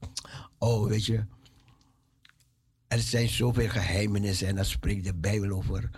Oh, 0.57 0.87
weet 0.87 1.05
je. 1.05 1.25
Er 2.87 2.99
zijn 2.99 3.29
zoveel 3.29 3.69
geheimenissen 3.69 4.47
en 4.47 4.55
dan 4.55 4.65
spreekt 4.65 5.03
de 5.03 5.15
Bijbel 5.15 5.49
over 5.51 5.89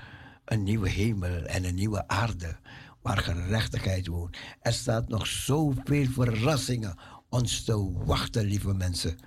een 0.46 0.64
nieuwe 0.64 0.90
hemel 0.90 1.46
en 1.46 1.64
een 1.64 1.76
nieuwe 1.76 2.08
aarde 2.08 2.58
waar 3.04 3.18
gerechtigheid 3.18 4.08
woont. 4.08 4.38
Er 4.62 4.74
staat 4.74 5.08
nog 5.08 5.28
zoveel 5.28 6.06
verrassingen 6.06 6.98
ons 7.30 7.64
te 7.64 7.92
wachten, 8.06 8.46
lieve 8.46 8.74
mensen. 8.74 9.18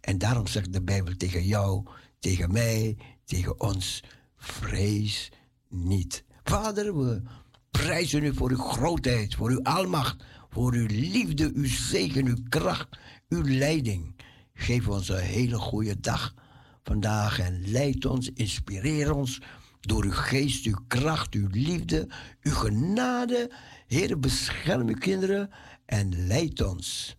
En 0.00 0.18
daarom 0.18 0.46
zegt 0.46 0.72
de 0.72 0.82
Bijbel 0.82 1.16
tegen 1.16 1.44
jou, 1.44 1.86
tegen 2.18 2.52
mij, 2.52 2.96
tegen 3.24 3.60
ons, 3.60 4.02
vrees 4.36 5.32
niet. 5.68 6.24
Vader, 6.44 6.98
we 6.98 7.22
prijzen 7.70 8.24
u 8.24 8.34
voor 8.34 8.50
uw 8.50 8.62
grootheid, 8.62 9.34
voor 9.34 9.50
uw 9.50 9.62
almacht, 9.62 10.24
voor 10.50 10.72
uw 10.72 10.86
liefde, 10.86 11.50
uw 11.54 11.66
zegen, 11.66 12.26
uw 12.26 12.36
kracht, 12.48 12.98
uw 13.28 13.42
leiding. 13.44 14.14
Geef 14.54 14.88
ons 14.88 15.08
een 15.08 15.18
hele 15.18 15.58
goede 15.58 16.00
dag 16.00 16.34
vandaag 16.82 17.38
en 17.38 17.70
leid 17.70 18.06
ons, 18.06 18.30
inspireer 18.34 19.14
ons 19.14 19.40
door 19.80 20.04
uw 20.04 20.10
geest, 20.10 20.66
uw 20.66 20.78
kracht, 20.88 21.34
uw 21.34 21.48
liefde, 21.50 22.08
uw 22.42 22.52
genade. 22.52 23.50
Heer, 23.86 24.18
bescherm 24.18 24.88
uw 24.88 24.98
kinderen 24.98 25.50
en 25.86 26.26
leid 26.26 26.60
ons. 26.60 27.16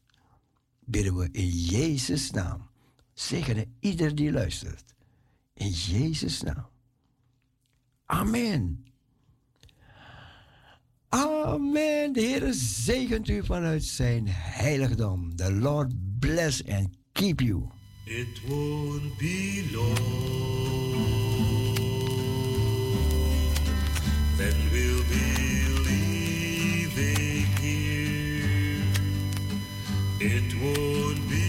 Bidden 0.85 1.15
we 1.15 1.29
in 1.31 1.49
Jezus' 1.49 2.31
naam. 2.31 2.69
Zegenen 3.13 3.75
ieder 3.79 4.15
die 4.15 4.31
luistert. 4.31 4.93
In 5.53 5.69
Jezus' 5.69 6.41
naam. 6.41 6.67
Amen. 8.05 8.85
Amen. 11.09 12.13
De 12.13 12.21
Heer 12.21 12.53
zegent 12.53 13.29
u 13.29 13.45
vanuit 13.45 13.83
zijn 13.83 14.23
heiligdom. 14.27 15.35
The 15.35 15.51
Lord 15.51 15.93
bless 16.19 16.67
and 16.67 16.89
keep 17.11 17.39
you. 17.39 17.69
It 18.05 18.41
won't 18.47 19.17
be 19.17 19.69
long. 19.71 20.48
It 30.41 30.55
won't 30.55 31.29
be 31.29 31.48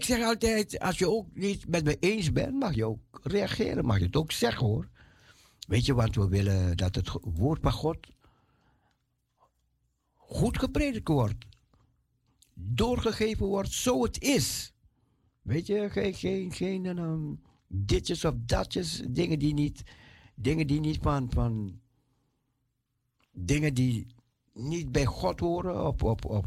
ik 0.00 0.06
zeg 0.06 0.24
altijd, 0.24 0.78
als 0.78 0.98
je 0.98 1.10
ook 1.10 1.26
niet 1.34 1.68
met 1.68 1.84
me 1.84 1.96
eens 1.98 2.32
bent, 2.32 2.54
mag 2.54 2.74
je 2.74 2.84
ook 2.84 3.20
reageren, 3.22 3.84
mag 3.84 3.98
je 3.98 4.04
het 4.04 4.16
ook 4.16 4.32
zeggen 4.32 4.66
hoor. 4.66 4.88
Weet 5.68 5.86
je, 5.86 5.94
want 5.94 6.14
we 6.14 6.28
willen 6.28 6.76
dat 6.76 6.94
het 6.94 7.10
woord 7.22 7.60
van 7.62 7.72
God 7.72 7.98
goed 10.16 10.58
gepredikt 10.58 11.08
wordt. 11.08 11.46
Doorgegeven 12.54 13.46
wordt, 13.46 13.72
zo 13.72 14.02
het 14.02 14.22
is. 14.22 14.72
Weet 15.42 15.66
je, 15.66 15.90
geen, 15.90 16.14
geen, 16.14 16.52
geen 16.52 16.86
ehm, 16.86 17.34
ditjes 17.66 18.24
of 18.24 18.34
datjes, 18.38 19.02
dingen 19.08 19.38
die 19.38 19.54
niet, 19.54 19.82
dingen 20.34 20.66
die 20.66 20.80
niet 20.80 20.98
van, 21.02 21.30
van, 21.32 21.80
dingen 23.32 23.74
die 23.74 24.06
niet 24.52 24.92
bij 24.92 25.04
God 25.04 25.40
horen, 25.40 25.86
of, 25.86 26.02
of, 26.02 26.24
of 26.24 26.44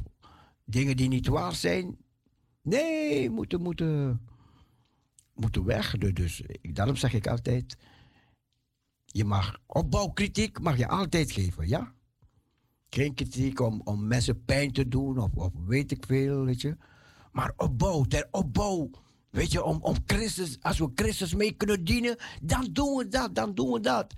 dingen 0.65 0.97
die 0.97 1.07
niet 1.07 1.27
waar 1.27 1.55
zijn. 1.55 2.02
Nee, 2.64 3.30
moeten, 3.30 3.61
moeten, 3.61 4.22
moeten 5.34 5.65
weg. 5.65 5.98
Dus- 5.98 6.14
Dus 6.14 6.44
daarom 6.61 6.95
zeg 6.95 7.14
ik 7.14 7.27
altijd, 7.27 7.77
je 9.06 9.26
mag 9.26 9.57
opbouwkritiek 9.65 10.60
mag 10.60 10.77
je 10.77 10.88
altijd 10.88 11.31
geven, 11.31 11.68
ja? 11.68 11.94
Geen 12.90 13.14
kritiek 13.14 13.60
om, 13.60 13.81
om 13.84 14.07
mensen 14.07 14.45
pijn 14.45 14.72
te 14.72 14.88
doen 14.88 15.18
of, 15.18 15.31
of 15.34 15.52
weet 15.65 15.91
ik 15.91 16.06
veel, 16.06 16.45
weet 16.45 16.61
je. 16.61 16.77
Maar 17.31 17.53
opbouw, 17.57 18.03
ter 18.03 18.27
opbouw. 18.31 18.90
Weet 19.30 19.52
je, 19.52 19.64
om, 19.64 19.77
om 19.81 19.95
Christus, 20.06 20.57
als 20.61 20.80
we 20.80 20.91
Christus 20.95 21.34
mee 21.35 21.52
kunnen 21.52 21.84
dienen, 21.84 22.18
dan 22.41 22.69
doen 22.72 22.98
we 22.98 23.07
dat, 23.07 23.35
dan 23.35 23.56
doen 23.56 23.72
we 23.72 23.80
dat. 23.80 24.14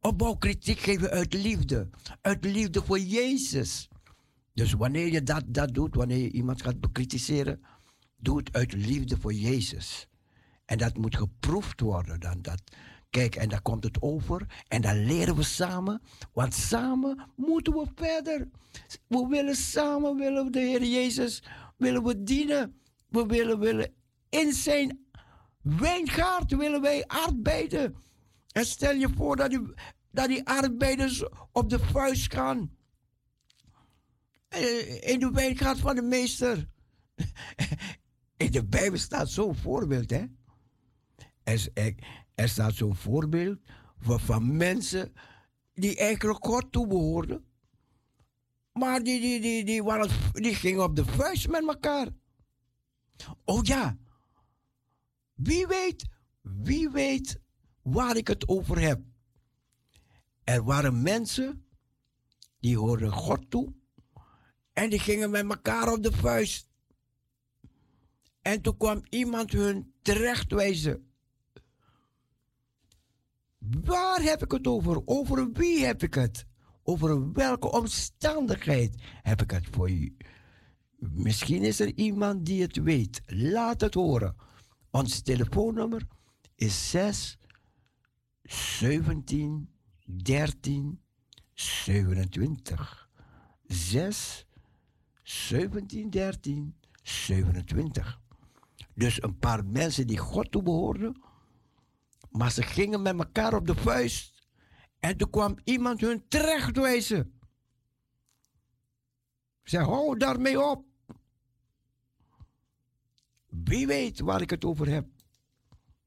Opbouwkritiek 0.00 0.78
geven 0.78 1.10
uit 1.10 1.34
liefde. 1.34 1.88
Uit 2.20 2.44
liefde 2.44 2.82
voor 2.82 2.98
Jezus. 2.98 3.88
Dus 4.56 4.72
wanneer 4.72 5.12
je 5.12 5.22
dat, 5.22 5.44
dat 5.46 5.74
doet, 5.74 5.94
wanneer 5.94 6.18
je 6.18 6.30
iemand 6.30 6.62
gaat 6.62 6.80
bekritiseren, 6.80 7.60
doe 8.16 8.36
het 8.36 8.52
uit 8.52 8.72
liefde 8.72 9.16
voor 9.20 9.32
Jezus. 9.32 10.08
En 10.64 10.78
dat 10.78 10.96
moet 10.96 11.16
geproefd 11.16 11.80
worden. 11.80 12.20
Dan 12.20 12.42
dat, 12.42 12.62
kijk, 13.10 13.36
en 13.36 13.48
dan 13.48 13.62
komt 13.62 13.84
het 13.84 14.02
over 14.02 14.64
en 14.68 14.82
dan 14.82 15.04
leren 15.04 15.36
we 15.36 15.42
samen. 15.42 16.02
Want 16.32 16.54
samen 16.54 17.30
moeten 17.34 17.72
we 17.72 17.86
verder. 17.94 18.48
We 19.06 19.26
willen 19.28 19.56
samen, 19.56 20.16
willen 20.16 20.52
de 20.52 20.60
Heer 20.60 20.84
Jezus, 20.84 21.42
willen 21.76 22.02
we 22.02 22.22
dienen. 22.22 22.80
We 23.08 23.26
willen, 23.26 23.58
willen 23.58 23.92
in 24.28 24.52
zijn 24.52 25.06
wijngaard 25.62 26.56
willen 26.56 26.80
wij 26.80 27.04
arbeiden. 27.06 27.96
En 28.52 28.66
stel 28.66 28.94
je 28.94 29.08
voor 29.16 29.36
dat 29.36 29.50
die, 29.50 29.74
dat 30.10 30.28
die 30.28 30.46
arbeiders 30.46 31.24
op 31.52 31.70
de 31.70 31.78
vuist 31.78 32.34
gaan. 32.34 32.75
Eh, 34.48 35.08
In 35.08 35.18
de 35.18 35.30
wijngaard 35.30 35.78
van 35.78 35.94
de 35.94 36.02
meester. 36.02 36.68
In 38.36 38.50
de 38.50 38.64
Bijbel 38.64 38.98
staat 38.98 39.30
zo'n 39.30 39.54
voorbeeld, 39.54 40.10
hè? 40.10 40.24
Er, 42.34 42.48
staat 42.48 42.74
zo'n 42.74 42.96
voorbeeld 42.96 43.58
van, 43.98 44.20
van 44.20 44.56
mensen 44.56 45.12
die 45.74 45.96
eigenlijk 45.96 46.44
God 46.44 46.72
toebehoorden. 46.72 47.44
Maar 48.72 49.02
die, 49.02 49.20
die, 49.20 49.40
die, 49.40 49.64
die, 49.64 49.82
waren, 49.82 50.10
die 50.32 50.54
gingen 50.54 50.82
op 50.82 50.96
de 50.96 51.04
vuist 51.04 51.48
met 51.48 51.66
elkaar. 51.66 52.08
Oh 53.44 53.64
ja. 53.64 53.98
Wie 55.34 55.66
weet, 55.66 56.06
wie 56.42 56.90
weet 56.90 57.40
waar 57.82 58.16
ik 58.16 58.28
het 58.28 58.48
over 58.48 58.80
heb. 58.80 59.00
Er 60.44 60.64
waren 60.64 61.02
mensen 61.02 61.66
die 62.60 62.78
hoorden 62.78 63.12
God 63.12 63.50
toe. 63.50 63.74
En 64.76 64.90
die 64.90 64.98
gingen 64.98 65.30
met 65.30 65.48
elkaar 65.48 65.92
op 65.92 66.02
de 66.02 66.12
vuist. 66.12 66.68
En 68.42 68.60
toen 68.60 68.76
kwam 68.76 69.02
iemand 69.08 69.52
hun 69.52 69.92
terechtwijzen. 70.02 71.10
Waar 73.58 74.22
heb 74.22 74.42
ik 74.42 74.50
het 74.50 74.66
over? 74.66 75.02
Over 75.04 75.52
wie 75.52 75.84
heb 75.84 76.02
ik 76.02 76.14
het? 76.14 76.46
Over 76.82 77.32
welke 77.32 77.70
omstandigheid 77.70 78.94
heb 79.22 79.42
ik 79.42 79.50
het 79.50 79.66
voor 79.70 79.90
u? 79.90 80.16
Misschien 80.98 81.62
is 81.62 81.80
er 81.80 81.94
iemand 81.94 82.46
die 82.46 82.62
het 82.62 82.76
weet. 82.76 83.20
Laat 83.26 83.80
het 83.80 83.94
horen. 83.94 84.36
Ons 84.90 85.20
telefoonnummer 85.20 86.06
is 86.54 86.90
6 86.90 87.38
17 88.42 89.70
13 90.04 91.00
27. 91.52 93.10
6 93.66 94.45
17 95.26 96.10
13 96.10 96.74
27. 97.02 98.20
Dus 98.94 99.22
een 99.22 99.38
paar 99.38 99.64
mensen 99.64 100.06
die 100.06 100.18
God 100.18 100.50
toebehoorden, 100.50 101.20
maar 102.30 102.50
ze 102.50 102.62
gingen 102.62 103.02
met 103.02 103.18
elkaar 103.18 103.54
op 103.54 103.66
de 103.66 103.74
vuist. 103.74 104.42
En 104.98 105.16
toen 105.16 105.30
kwam 105.30 105.58
iemand 105.64 106.00
hun 106.00 106.24
terechtwijzen. 106.28 107.40
Ze 109.62 109.78
hou 109.78 110.18
daarmee 110.18 110.60
op. 110.62 110.84
Wie 113.46 113.86
weet 113.86 114.20
waar 114.20 114.40
ik 114.40 114.50
het 114.50 114.64
over 114.64 114.88
heb. 114.88 115.06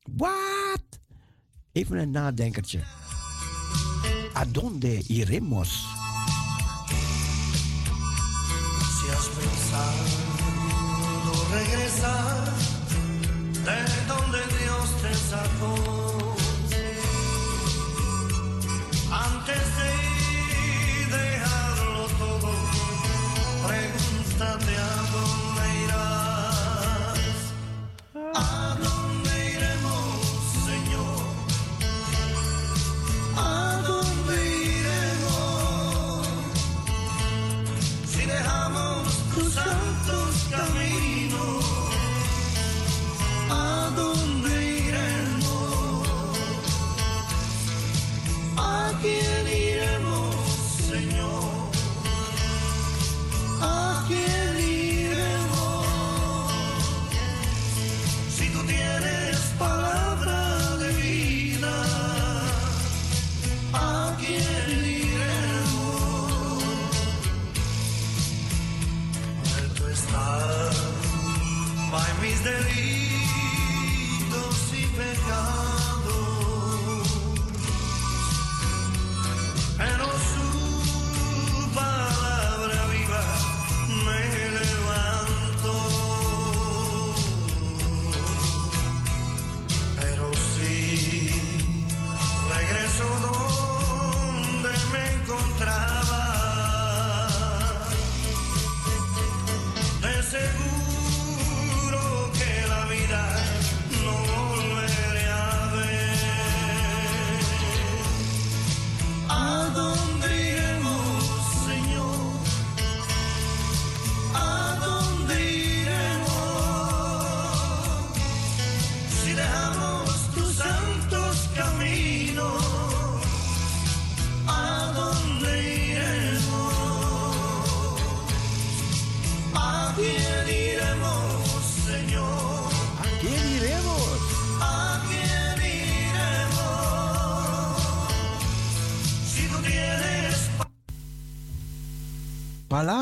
Wat? 0.01 0.99
Even 1.71 1.97
een 1.97 2.11
nadenkertje. 2.11 2.83
Adonde 4.33 5.03
iremos? 5.07 5.98
Pensado 9.79 11.33
regresar 11.51 12.45
de 13.65 13.77
donde 14.07 14.39
Dios 14.59 14.85
te 15.01 15.13
sacó, 15.13 15.75
antes 19.11 19.63
de 19.79 19.91
dejarlo 21.17 22.03
todo, 22.17 22.51
pregúntate 23.67 24.73
a 24.77 24.98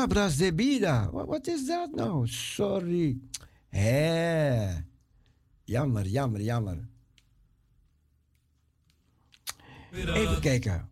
Palabras 0.08 0.36
de 0.36 0.52
vida. 0.56 1.10
Wat 1.10 1.46
is 1.46 1.66
dat 1.66 1.94
nou? 1.94 2.28
Sorry. 2.28 3.20
Hé. 3.68 4.84
Jammer, 5.64 6.06
jammer, 6.06 6.40
jammer. 6.40 6.88
Even 9.92 10.40
kijken. 10.40 10.90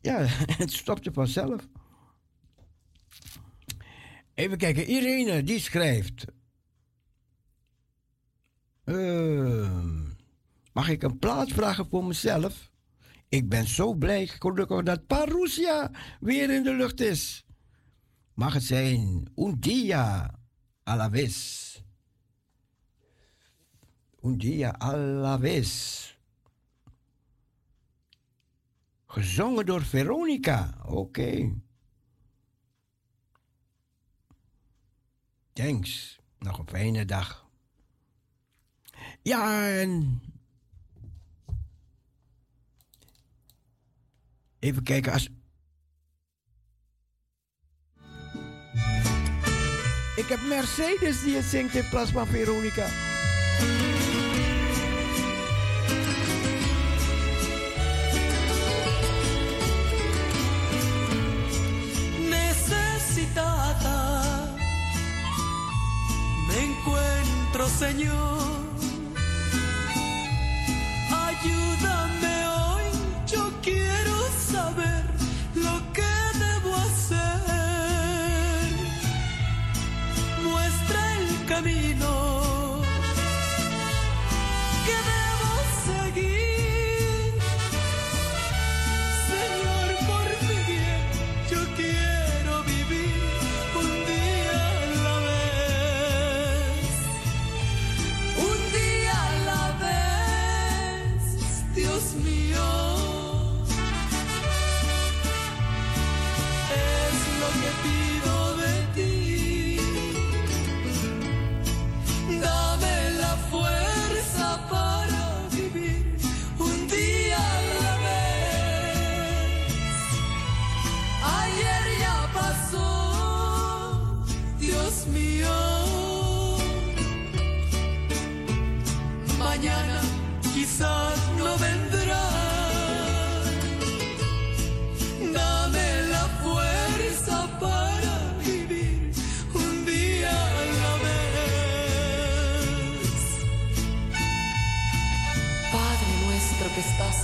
Ja, 0.00 0.24
het 0.62 0.72
stopte 0.72 1.12
vanzelf. 1.12 1.68
Even 4.34 4.58
kijken. 4.58 4.86
Irene, 4.86 5.42
die 5.42 5.60
schrijft. 5.60 6.24
Ehm, 8.84 10.02
mag 10.72 10.88
ik 10.88 11.02
een 11.02 11.18
plaats 11.18 11.52
vragen 11.52 11.88
voor 11.88 12.04
mezelf? 12.04 12.70
Ik 13.36 13.48
ben 13.48 13.68
zo 13.68 13.94
blij, 13.94 14.26
gelukkig 14.26 14.82
dat 14.82 15.06
Parousia 15.06 15.90
weer 16.20 16.50
in 16.50 16.62
de 16.62 16.74
lucht 16.74 17.00
is. 17.00 17.46
Mag 18.34 18.52
het 18.52 18.62
zijn 18.62 19.30
un 19.34 19.60
dia 19.60 20.34
a 20.88 20.96
la 20.96 21.10
vez. 21.10 21.82
Un 24.22 24.38
dia 24.38 24.80
a 24.82 25.38
vez. 25.38 26.16
Gezongen 29.06 29.66
door 29.66 29.82
Veronica. 29.82 30.74
Oké. 30.86 31.54
Thanks. 35.52 36.20
Nog 36.38 36.58
een 36.58 36.68
fijne 36.68 37.04
dag. 37.04 37.48
Ja, 39.22 39.68
en 39.68 40.20
Even 44.58 44.82
kijken 44.82 45.12
als. 45.12 45.28
Ik 50.16 50.28
heb 50.28 50.40
Mercedes 50.48 51.22
die 51.22 51.36
het 51.36 51.44
zingt 51.44 51.74
in 51.74 51.88
plaats 51.88 52.10
van 52.10 52.26
Veronica. 52.26 52.88
necesitada. 63.16 63.98
Me 66.48 66.56
encuentro, 66.58 67.68
Señor. 67.68 68.64
Ayúdame 71.10 72.05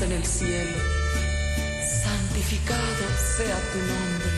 en 0.05 0.13
el 0.13 0.25
cielo, 0.25 0.77
santificado 2.03 3.07
sea 3.37 3.57
tu 3.73 3.79
nombre. 3.79 4.32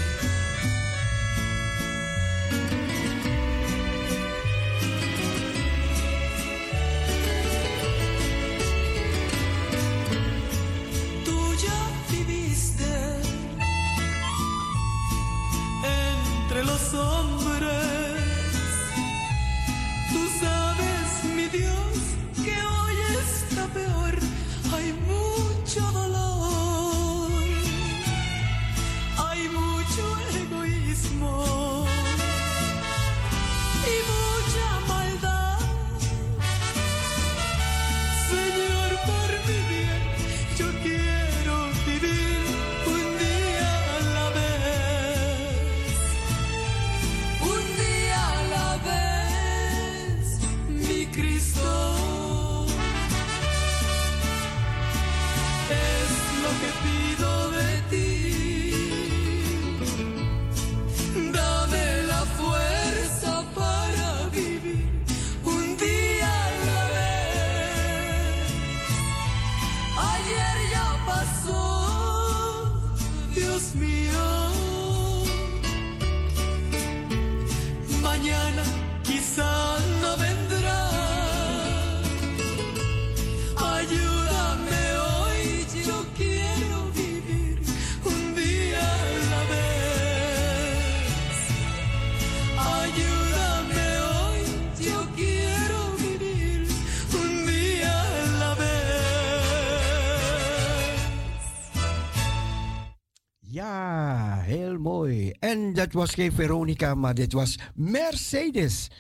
En 105.45 105.73
dat 105.73 105.93
was 105.93 106.15
geen 106.15 106.33
Veronica, 106.33 106.95
maar 106.95 107.15
dit 107.15 107.33
was 107.33 107.59
Mercedes. 107.75 108.91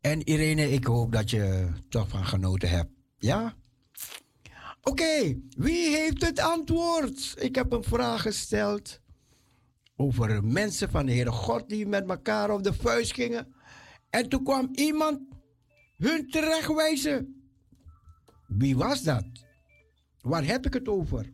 En 0.00 0.22
Irene, 0.22 0.70
ik 0.70 0.84
hoop 0.84 1.12
dat 1.12 1.30
je 1.30 1.68
toch 1.88 2.08
van 2.08 2.24
genoten 2.24 2.68
hebt. 2.68 2.90
Ja? 3.18 3.54
Oké, 4.82 5.40
wie 5.56 5.96
heeft 5.96 6.26
het 6.26 6.38
antwoord? 6.40 7.34
Ik 7.38 7.54
heb 7.54 7.72
een 7.72 7.82
vraag 7.82 8.22
gesteld 8.22 9.00
over 9.96 10.44
mensen 10.44 10.90
van 10.90 11.06
de 11.06 11.12
Heere 11.12 11.30
God 11.30 11.68
die 11.68 11.86
met 11.86 12.08
elkaar 12.08 12.50
op 12.50 12.62
de 12.62 12.74
vuist 12.74 13.14
gingen. 13.14 13.54
En 14.10 14.28
toen 14.28 14.44
kwam 14.44 14.68
iemand 14.72 15.20
hun 15.96 16.30
terechtwijzen. 16.30 17.50
Wie 18.46 18.76
was 18.76 19.02
dat? 19.02 19.24
Waar 20.20 20.44
heb 20.44 20.66
ik 20.66 20.72
het 20.72 20.88
over? 20.88 21.32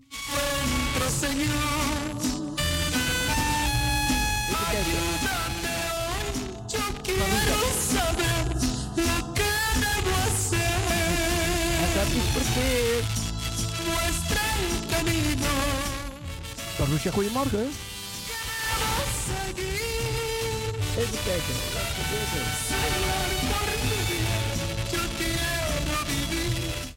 Señor, 22.69 23.31
por 23.51 23.70
tu 23.89 23.99
bien, 24.09 24.57
yo 24.93 25.03
quiero 25.19 26.05
vivir. 26.07 26.97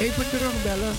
Even 0.00 0.30
terugbellen. 0.30 0.94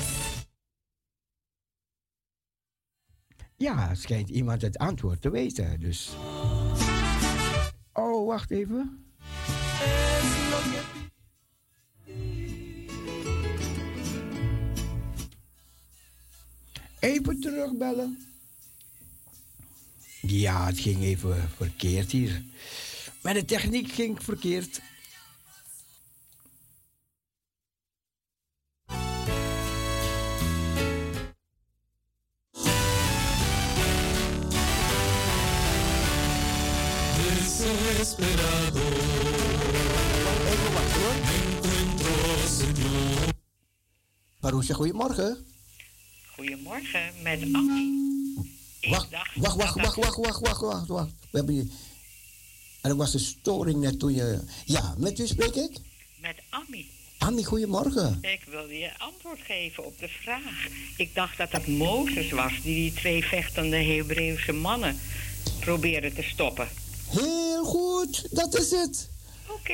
Ja, 3.57 3.95
schijnt 3.95 4.29
iemand 4.29 4.61
het 4.61 4.77
antwoord 4.77 5.21
te 5.21 5.29
weten, 5.29 5.79
dus... 5.79 6.09
Oh, 7.93 8.27
wacht 8.27 8.51
even. 8.51 9.04
Even 17.05 17.39
terugbellen. 17.39 18.17
Ja, 20.21 20.65
het 20.65 20.79
ging 20.79 21.01
even 21.03 21.49
verkeerd 21.55 22.11
hier. 22.11 22.43
Maar 23.21 23.33
de 23.33 23.45
techniek 23.45 23.91
ging 23.91 24.23
verkeerd. 24.23 24.81
Señor. 42.45 43.29
Marusha, 44.39 44.73
goedemorgen. 44.73 45.54
Goedemorgen, 46.35 47.01
met 47.23 47.41
Annie. 47.53 48.03
Wacht, 48.89 49.09
wacht, 49.09 49.35
wacht, 49.35 49.35
dat 49.35 49.55
wacht, 49.55 49.75
dat- 49.75 49.95
wacht, 49.95 50.17
wacht, 50.17 50.39
wacht, 50.39 50.61
wacht, 50.61 50.87
wacht. 50.87 51.09
We 51.29 51.37
hebben. 51.37 51.71
Er 52.81 52.95
was 52.95 53.13
een 53.13 53.19
storing 53.19 53.79
net 53.79 53.99
toen 53.99 54.13
je... 54.13 54.39
Ja, 54.65 54.93
met 54.97 55.17
wie 55.17 55.27
spreek 55.27 55.55
ik? 55.55 55.77
Met 56.21 56.35
Annie. 56.49 56.89
Annie, 57.17 57.45
goedemorgen. 57.45 58.17
Ik 58.21 58.43
wilde 58.49 58.77
je 58.77 58.97
antwoord 58.99 59.39
geven 59.41 59.85
op 59.85 59.99
de 59.99 60.07
vraag. 60.07 60.67
Ik 60.97 61.15
dacht 61.15 61.37
dat 61.37 61.51
het 61.51 61.67
Mozes 61.67 62.31
was 62.31 62.51
die 62.63 62.75
die 62.75 62.93
twee 62.93 63.23
vechtende 63.23 63.77
Hebreeuwse 63.77 64.51
mannen 64.51 64.99
probeerde 65.59 66.13
te 66.13 66.21
stoppen. 66.23 66.67
Heel 67.09 67.63
goed, 67.65 68.27
dat 68.35 68.55
is 68.59 68.71
het. 68.71 69.09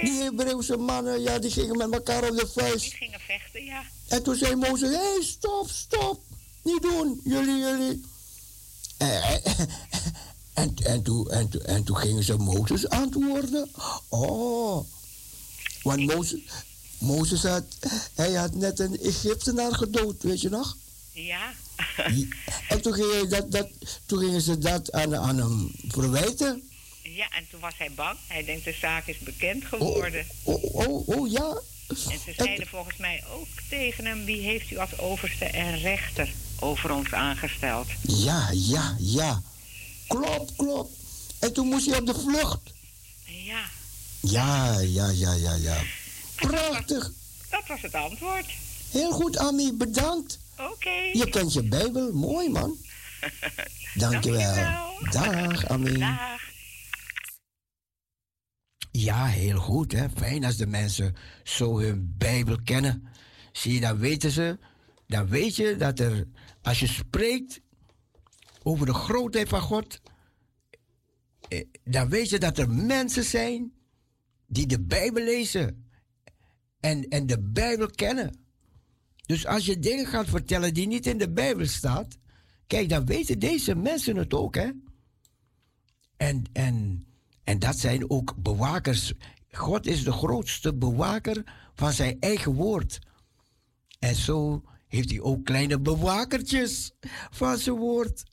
Die 0.01 0.11
Hebreeuwse 0.23 0.77
mannen, 0.77 1.21
ja, 1.21 1.39
die 1.39 1.51
gingen 1.51 1.77
met 1.77 1.93
elkaar 1.93 2.23
op 2.23 2.35
de 2.37 2.43
die 2.53 2.63
vuist. 2.63 2.93
gingen 2.93 3.19
vechten, 3.19 3.63
ja. 3.63 3.83
En 4.07 4.23
toen 4.23 4.35
zei 4.35 4.55
Mozes, 4.55 4.89
hé, 4.89 4.95
hey, 5.13 5.21
stop, 5.23 5.69
stop. 5.69 6.23
Niet 6.63 6.81
doen, 6.81 7.19
jullie, 7.23 7.57
jullie. 7.57 8.03
Eh, 8.97 9.35
En, 10.53 10.75
en, 10.83 11.03
toen, 11.03 11.31
en, 11.31 11.49
toen- 11.49 11.61
en 11.65 11.83
toen 11.83 11.97
gingen 11.97 12.23
ze 12.23 12.37
Mozes 12.37 12.89
antwoorden. 12.89 13.69
Oh, 14.09 14.85
want 15.83 16.05
Mozes, 16.05 16.39
Mozes 16.97 17.43
had, 17.43 17.63
hij 18.15 18.33
had 18.33 18.53
net 18.55 18.79
een 18.79 18.99
Egyptenaar 18.99 19.73
gedood, 19.73 20.23
weet 20.23 20.41
je 20.41 20.49
nog? 20.49 20.77
Ja, 21.11 21.53
En 22.69 22.81
toen, 22.81 22.93
ging 22.93 23.11
hij 23.11 23.27
dat, 23.27 23.51
dat, 23.51 23.67
toen 24.05 24.19
gingen 24.19 24.41
ze 24.41 24.57
dat 24.57 24.91
aan, 24.91 25.15
aan 25.15 25.37
hem 25.37 25.71
verwijten. 25.87 26.69
ja, 27.03 27.29
en 27.31 27.47
toen 27.51 27.59
was 27.59 27.77
hij 27.77 27.91
bang. 27.91 28.17
Hij 28.27 28.43
denkt, 28.45 28.63
de 28.65 28.75
zaak 28.81 29.07
is 29.07 29.17
bekend 29.19 29.63
Oh, 29.63 29.69
geworden. 29.69 30.25
oh, 30.43 30.63
oh, 30.75 31.07
oh, 31.07 31.31
ja. 31.31 31.61
En 31.87 32.19
ze 32.25 32.33
zeiden 32.37 32.67
volgens 32.67 32.97
mij 32.97 33.23
ook 33.33 33.47
tegen 33.69 34.05
hem... 34.05 34.25
wie 34.25 34.41
heeft 34.41 34.71
u 34.71 34.77
als 34.77 34.97
overste 34.97 35.45
en 35.45 35.79
rechter 35.79 36.33
over 36.61 36.91
ons 36.91 37.13
aangesteld? 37.13 37.87
Ja, 38.01 38.49
ja, 38.51 38.95
ja. 38.99 39.41
Klopt, 40.07 40.55
klopt. 40.55 40.91
En 41.39 41.53
toen 41.53 41.67
moest 41.67 41.85
hij 41.89 41.99
op 41.99 42.05
de 42.05 42.13
vlucht. 42.13 42.59
Ja, 43.25 43.61
Ja, 44.21 44.79
ja, 44.79 45.09
ja, 45.09 45.33
ja, 45.33 45.53
ja. 45.53 45.81
Prachtig. 46.35 47.11
dat 47.49 47.67
was 47.67 47.81
het 47.81 47.93
antwoord. 47.93 48.45
Heel 48.91 49.11
goed, 49.11 49.37
Ami. 49.37 49.73
Bedankt. 49.73 50.39
Oké. 50.57 50.89
Je 51.13 51.29
kent 51.29 51.53
je 51.53 51.63
Bijbel. 51.63 52.11
Mooi, 52.13 52.49
man. 52.49 52.77
Dankjewel. 53.93 54.55
Dankjewel. 55.11 55.49
Dag, 55.49 55.67
Ami. 55.67 55.97
Dag. 55.97 56.39
Ja, 58.91 59.25
heel 59.25 59.57
goed, 59.59 59.91
hè. 59.91 60.05
Fijn 60.17 60.45
als 60.45 60.57
de 60.57 60.67
mensen 60.67 61.15
zo 61.43 61.79
hun 61.79 62.15
Bijbel 62.17 62.57
kennen. 62.63 63.07
Zie 63.51 63.73
je, 63.73 63.79
dan 63.79 63.97
weten 63.97 64.31
ze... 64.31 64.57
Dan 65.07 65.27
weet 65.27 65.55
je 65.55 65.75
dat 65.77 65.99
er... 65.99 66.27
Als 66.61 66.79
je 66.79 66.87
spreekt 66.87 67.61
over 68.63 68.85
de 68.85 68.93
grootheid 68.93 69.49
van 69.49 69.61
God... 69.61 70.01
eh, 71.47 71.65
Dan 71.83 72.09
weet 72.09 72.29
je 72.29 72.39
dat 72.39 72.57
er 72.57 72.69
mensen 72.69 73.23
zijn... 73.23 73.73
die 74.47 74.67
de 74.67 74.81
Bijbel 74.81 75.23
lezen. 75.23 75.89
En, 76.79 77.07
en 77.07 77.25
de 77.25 77.41
Bijbel 77.41 77.87
kennen. 77.87 78.39
Dus 79.25 79.45
als 79.45 79.65
je 79.65 79.79
dingen 79.79 80.05
gaat 80.05 80.29
vertellen 80.29 80.73
die 80.73 80.87
niet 80.87 81.07
in 81.07 81.17
de 81.17 81.31
Bijbel 81.31 81.65
staat... 81.67 82.19
Kijk, 82.67 82.89
dan 82.89 83.05
weten 83.05 83.39
deze 83.39 83.75
mensen 83.75 84.15
het 84.15 84.33
ook, 84.33 84.55
hè. 84.55 84.69
En, 86.17 86.43
en, 86.53 87.05
en 87.43 87.59
dat 87.59 87.77
zijn 87.77 88.09
ook 88.09 88.35
bewakers. 88.37 89.13
God 89.49 89.85
is 89.85 90.03
de 90.03 90.11
grootste 90.11 90.73
bewaker 90.73 91.43
van 91.73 91.93
zijn 91.93 92.19
eigen 92.19 92.53
woord. 92.53 92.99
En 93.99 94.15
zo 94.15 94.63
heeft 94.91 95.09
hij 95.09 95.21
ook 95.21 95.45
kleine 95.45 95.79
bewakertjes 95.79 96.91
van 97.29 97.57
zijn 97.57 97.75
woord. 97.75 98.23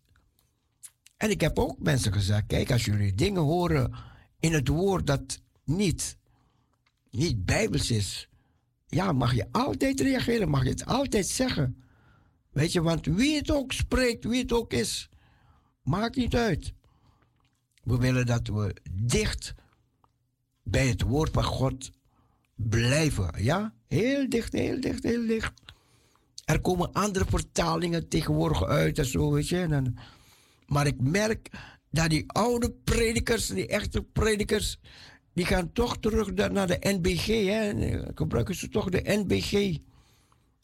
En 1.16 1.30
ik 1.30 1.40
heb 1.40 1.58
ook 1.58 1.78
mensen 1.78 2.12
gezegd: 2.12 2.46
kijk, 2.46 2.70
als 2.70 2.84
jullie 2.84 3.14
dingen 3.14 3.42
horen 3.42 3.94
in 4.40 4.52
het 4.52 4.68
woord 4.68 5.06
dat 5.06 5.40
niet, 5.64 6.16
niet 7.10 7.44
bijbels 7.44 7.90
is, 7.90 8.28
ja, 8.86 9.12
mag 9.12 9.34
je 9.34 9.46
altijd 9.50 10.00
reageren, 10.00 10.48
mag 10.48 10.62
je 10.62 10.70
het 10.70 10.86
altijd 10.86 11.26
zeggen. 11.26 11.82
Weet 12.50 12.72
je, 12.72 12.82
want 12.82 13.06
wie 13.06 13.36
het 13.36 13.50
ook 13.50 13.72
spreekt, 13.72 14.24
wie 14.24 14.42
het 14.42 14.52
ook 14.52 14.72
is, 14.72 15.08
maakt 15.82 16.16
niet 16.16 16.34
uit. 16.34 16.72
We 17.82 17.96
willen 17.96 18.26
dat 18.26 18.48
we 18.48 18.76
dicht 18.92 19.54
bij 20.62 20.88
het 20.88 21.02
woord 21.02 21.32
van 21.32 21.44
God 21.44 21.90
blijven. 22.54 23.42
Ja, 23.42 23.74
heel 23.86 24.28
dicht, 24.28 24.52
heel 24.52 24.80
dicht, 24.80 25.02
heel 25.02 25.26
dicht. 25.26 25.52
Er 26.48 26.60
komen 26.60 26.92
andere 26.92 27.24
vertalingen 27.28 28.08
tegenwoordig 28.08 28.64
uit 28.64 28.98
en 28.98 29.06
zo, 29.06 29.32
weet 29.32 29.48
je. 29.48 29.92
Maar 30.66 30.86
ik 30.86 31.00
merk 31.00 31.50
dat 31.90 32.10
die 32.10 32.32
oude 32.32 32.70
predikers, 32.84 33.46
die 33.46 33.66
echte 33.66 34.02
predikers, 34.02 34.78
die 35.32 35.46
gaan 35.46 35.72
toch 35.72 35.98
terug 35.98 36.32
naar 36.32 36.66
de 36.66 36.78
NBG. 36.80 37.26
Hè. 37.26 37.68
En, 37.68 38.10
Gebruiken 38.14 38.54
ze 38.54 38.68
toch 38.68 38.88
de 38.88 39.02
NBG. 39.04 39.78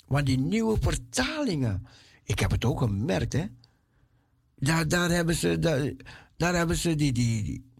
Want 0.06 0.26
die 0.26 0.38
nieuwe 0.38 0.76
vertalingen, 0.80 1.86
ik 2.22 2.38
heb 2.38 2.50
het 2.50 2.64
ook 2.64 2.78
gemerkt, 2.78 3.32
hè. 3.32 3.44
Daar, 4.56 4.88
daar 4.88 5.10
hebben 5.10 5.34
ze, 5.34 5.58
daar, 6.36 6.54
hebben 6.54 6.76
ze 6.76 6.94
die, 6.94 7.12
die, 7.12 7.42
die, 7.42 7.70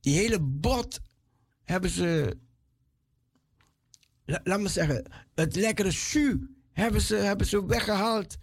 die 0.00 0.16
hele 0.16 0.40
bot, 0.40 1.00
hebben 1.64 1.90
ze, 1.90 2.36
la- 4.24 4.40
laat 4.44 4.60
me 4.60 4.68
zeggen, 4.68 5.12
het 5.34 5.56
lekkere 5.56 5.90
jus 5.90 6.38
hebben 6.72 7.00
ze, 7.00 7.16
hebben 7.16 7.46
ze 7.46 7.66
weggehaald. 7.66 8.36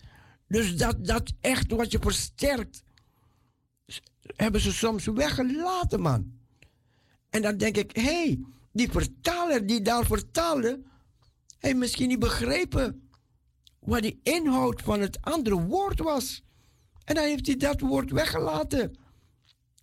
Dus 0.48 0.78
dat, 0.78 1.06
dat 1.06 1.34
echt 1.40 1.72
wat 1.72 1.92
je 1.92 2.00
versterkt, 2.02 2.84
hebben 4.36 4.62
ze 4.62 4.74
soms 4.74 5.06
weggelaten, 5.06 6.02
man. 6.02 6.38
En 7.30 7.42
dan 7.42 7.58
denk 7.58 7.78
ik, 7.78 7.96
hé, 7.96 8.02
hey, 8.02 8.40
die 8.72 8.92
vertaler 8.92 9.68
die 9.68 9.82
daar 9.82 10.06
vertaalde, 10.06 10.82
heeft 11.60 11.76
misschien 11.76 12.08
niet 12.08 12.20
begrepen 12.20 13.10
wat 13.80 14.02
die 14.02 14.20
inhoud 14.24 14.82
van 14.82 15.00
het 15.00 15.22
andere 15.22 15.62
woord 15.62 16.00
was. 16.00 16.44
En 17.06 17.16
dan 17.16 17.24
heeft 17.24 17.46
hij 17.46 17.56
dat 17.56 17.80
woord 17.80 18.12
weggelaten. 18.12 18.98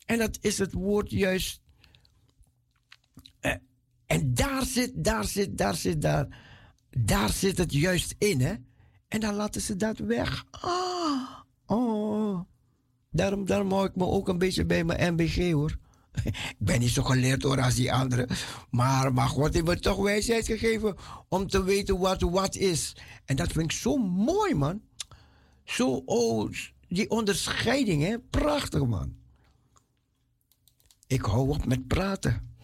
En 0.06 0.18
dat 0.18 0.38
is 0.40 0.58
het 0.58 0.72
woord 0.72 1.10
juist. 1.10 1.60
eh, 3.40 3.54
en 4.06 4.34
daar 4.34 4.64
zit, 4.64 4.92
daar 5.04 5.24
zit, 5.24 5.58
daar 5.58 5.74
zit, 5.74 6.00
daar. 6.02 6.44
Daar 6.98 7.30
zit 7.30 7.58
het 7.58 7.72
juist 7.72 8.14
in, 8.18 8.40
hè? 8.40 8.54
En 9.08 9.20
dan 9.20 9.34
laten 9.34 9.60
ze 9.60 9.76
dat 9.76 9.98
weg. 9.98 10.44
Ah, 10.50 11.40
oh. 11.66 12.40
Daarom, 13.10 13.46
daarom 13.46 13.72
hou 13.72 13.86
ik 13.86 13.96
me 13.96 14.04
ook 14.04 14.28
een 14.28 14.38
beetje 14.38 14.64
bij 14.64 14.84
mijn 14.84 15.12
MBG, 15.12 15.52
hoor. 15.52 15.76
Ik 16.24 16.56
ben 16.58 16.80
niet 16.80 16.90
zo 16.90 17.02
geleerd 17.02 17.42
hoor 17.42 17.60
als 17.60 17.74
die 17.74 17.92
anderen. 17.92 18.28
Maar, 18.70 19.12
maar 19.12 19.28
God 19.28 19.54
heeft 19.54 19.66
me 19.66 19.78
toch 19.78 19.96
wijsheid 19.96 20.46
gegeven 20.46 20.96
om 21.28 21.46
te 21.46 21.64
weten 21.64 21.98
wat 21.98 22.20
wat 22.20 22.54
is. 22.54 22.96
En 23.24 23.36
dat 23.36 23.52
vind 23.52 23.64
ik 23.64 23.78
zo 23.78 23.96
mooi, 23.96 24.54
man. 24.54 24.80
Zo, 25.64 26.02
oh, 26.04 26.52
die 26.88 27.10
onderscheiding, 27.10 28.02
hè. 28.02 28.18
Prachtig, 28.18 28.86
man. 28.86 29.16
Ik 31.06 31.22
hou 31.22 31.48
op 31.48 31.66
met 31.66 31.86
praten. 31.86 32.56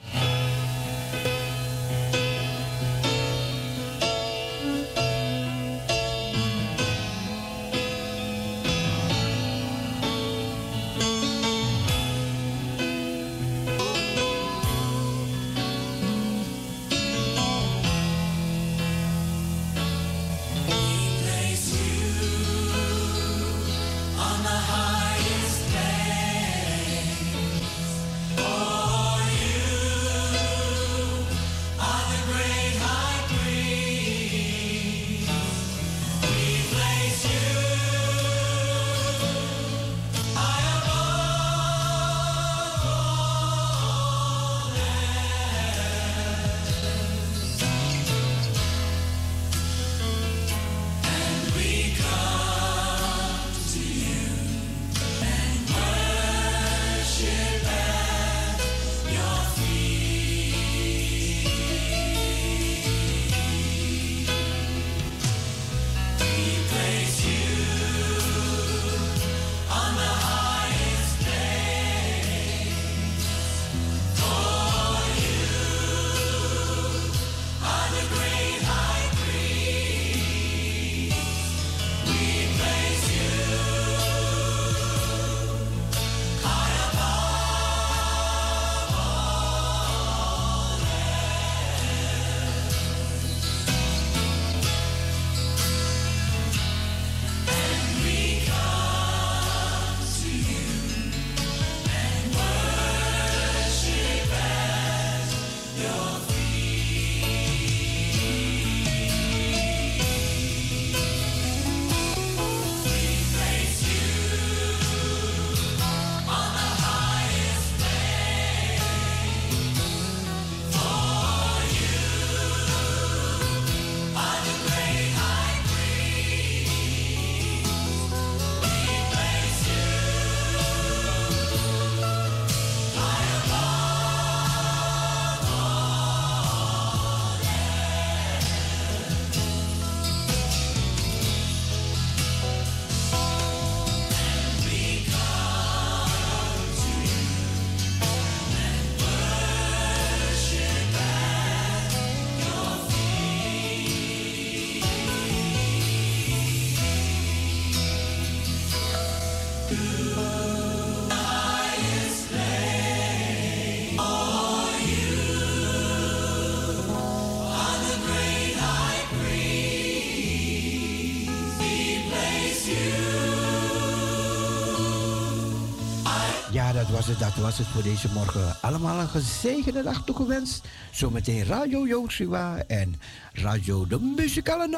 Was 177.07 177.19
dat 177.19 177.35
was 177.35 177.59
het 177.59 177.67
voor 177.67 177.83
deze 177.83 178.09
morgen. 178.13 178.57
Allemaal 178.61 179.01
een 179.01 179.09
gezegende 179.09 179.83
dag 179.83 180.05
toegewenst. 180.05 180.69
Zometeen 180.91 181.45
Radio 181.45 181.87
Joshua 181.87 182.63
en 182.67 183.01
Radio 183.33 183.87
de 183.87 184.01
Muzikale 184.01 184.69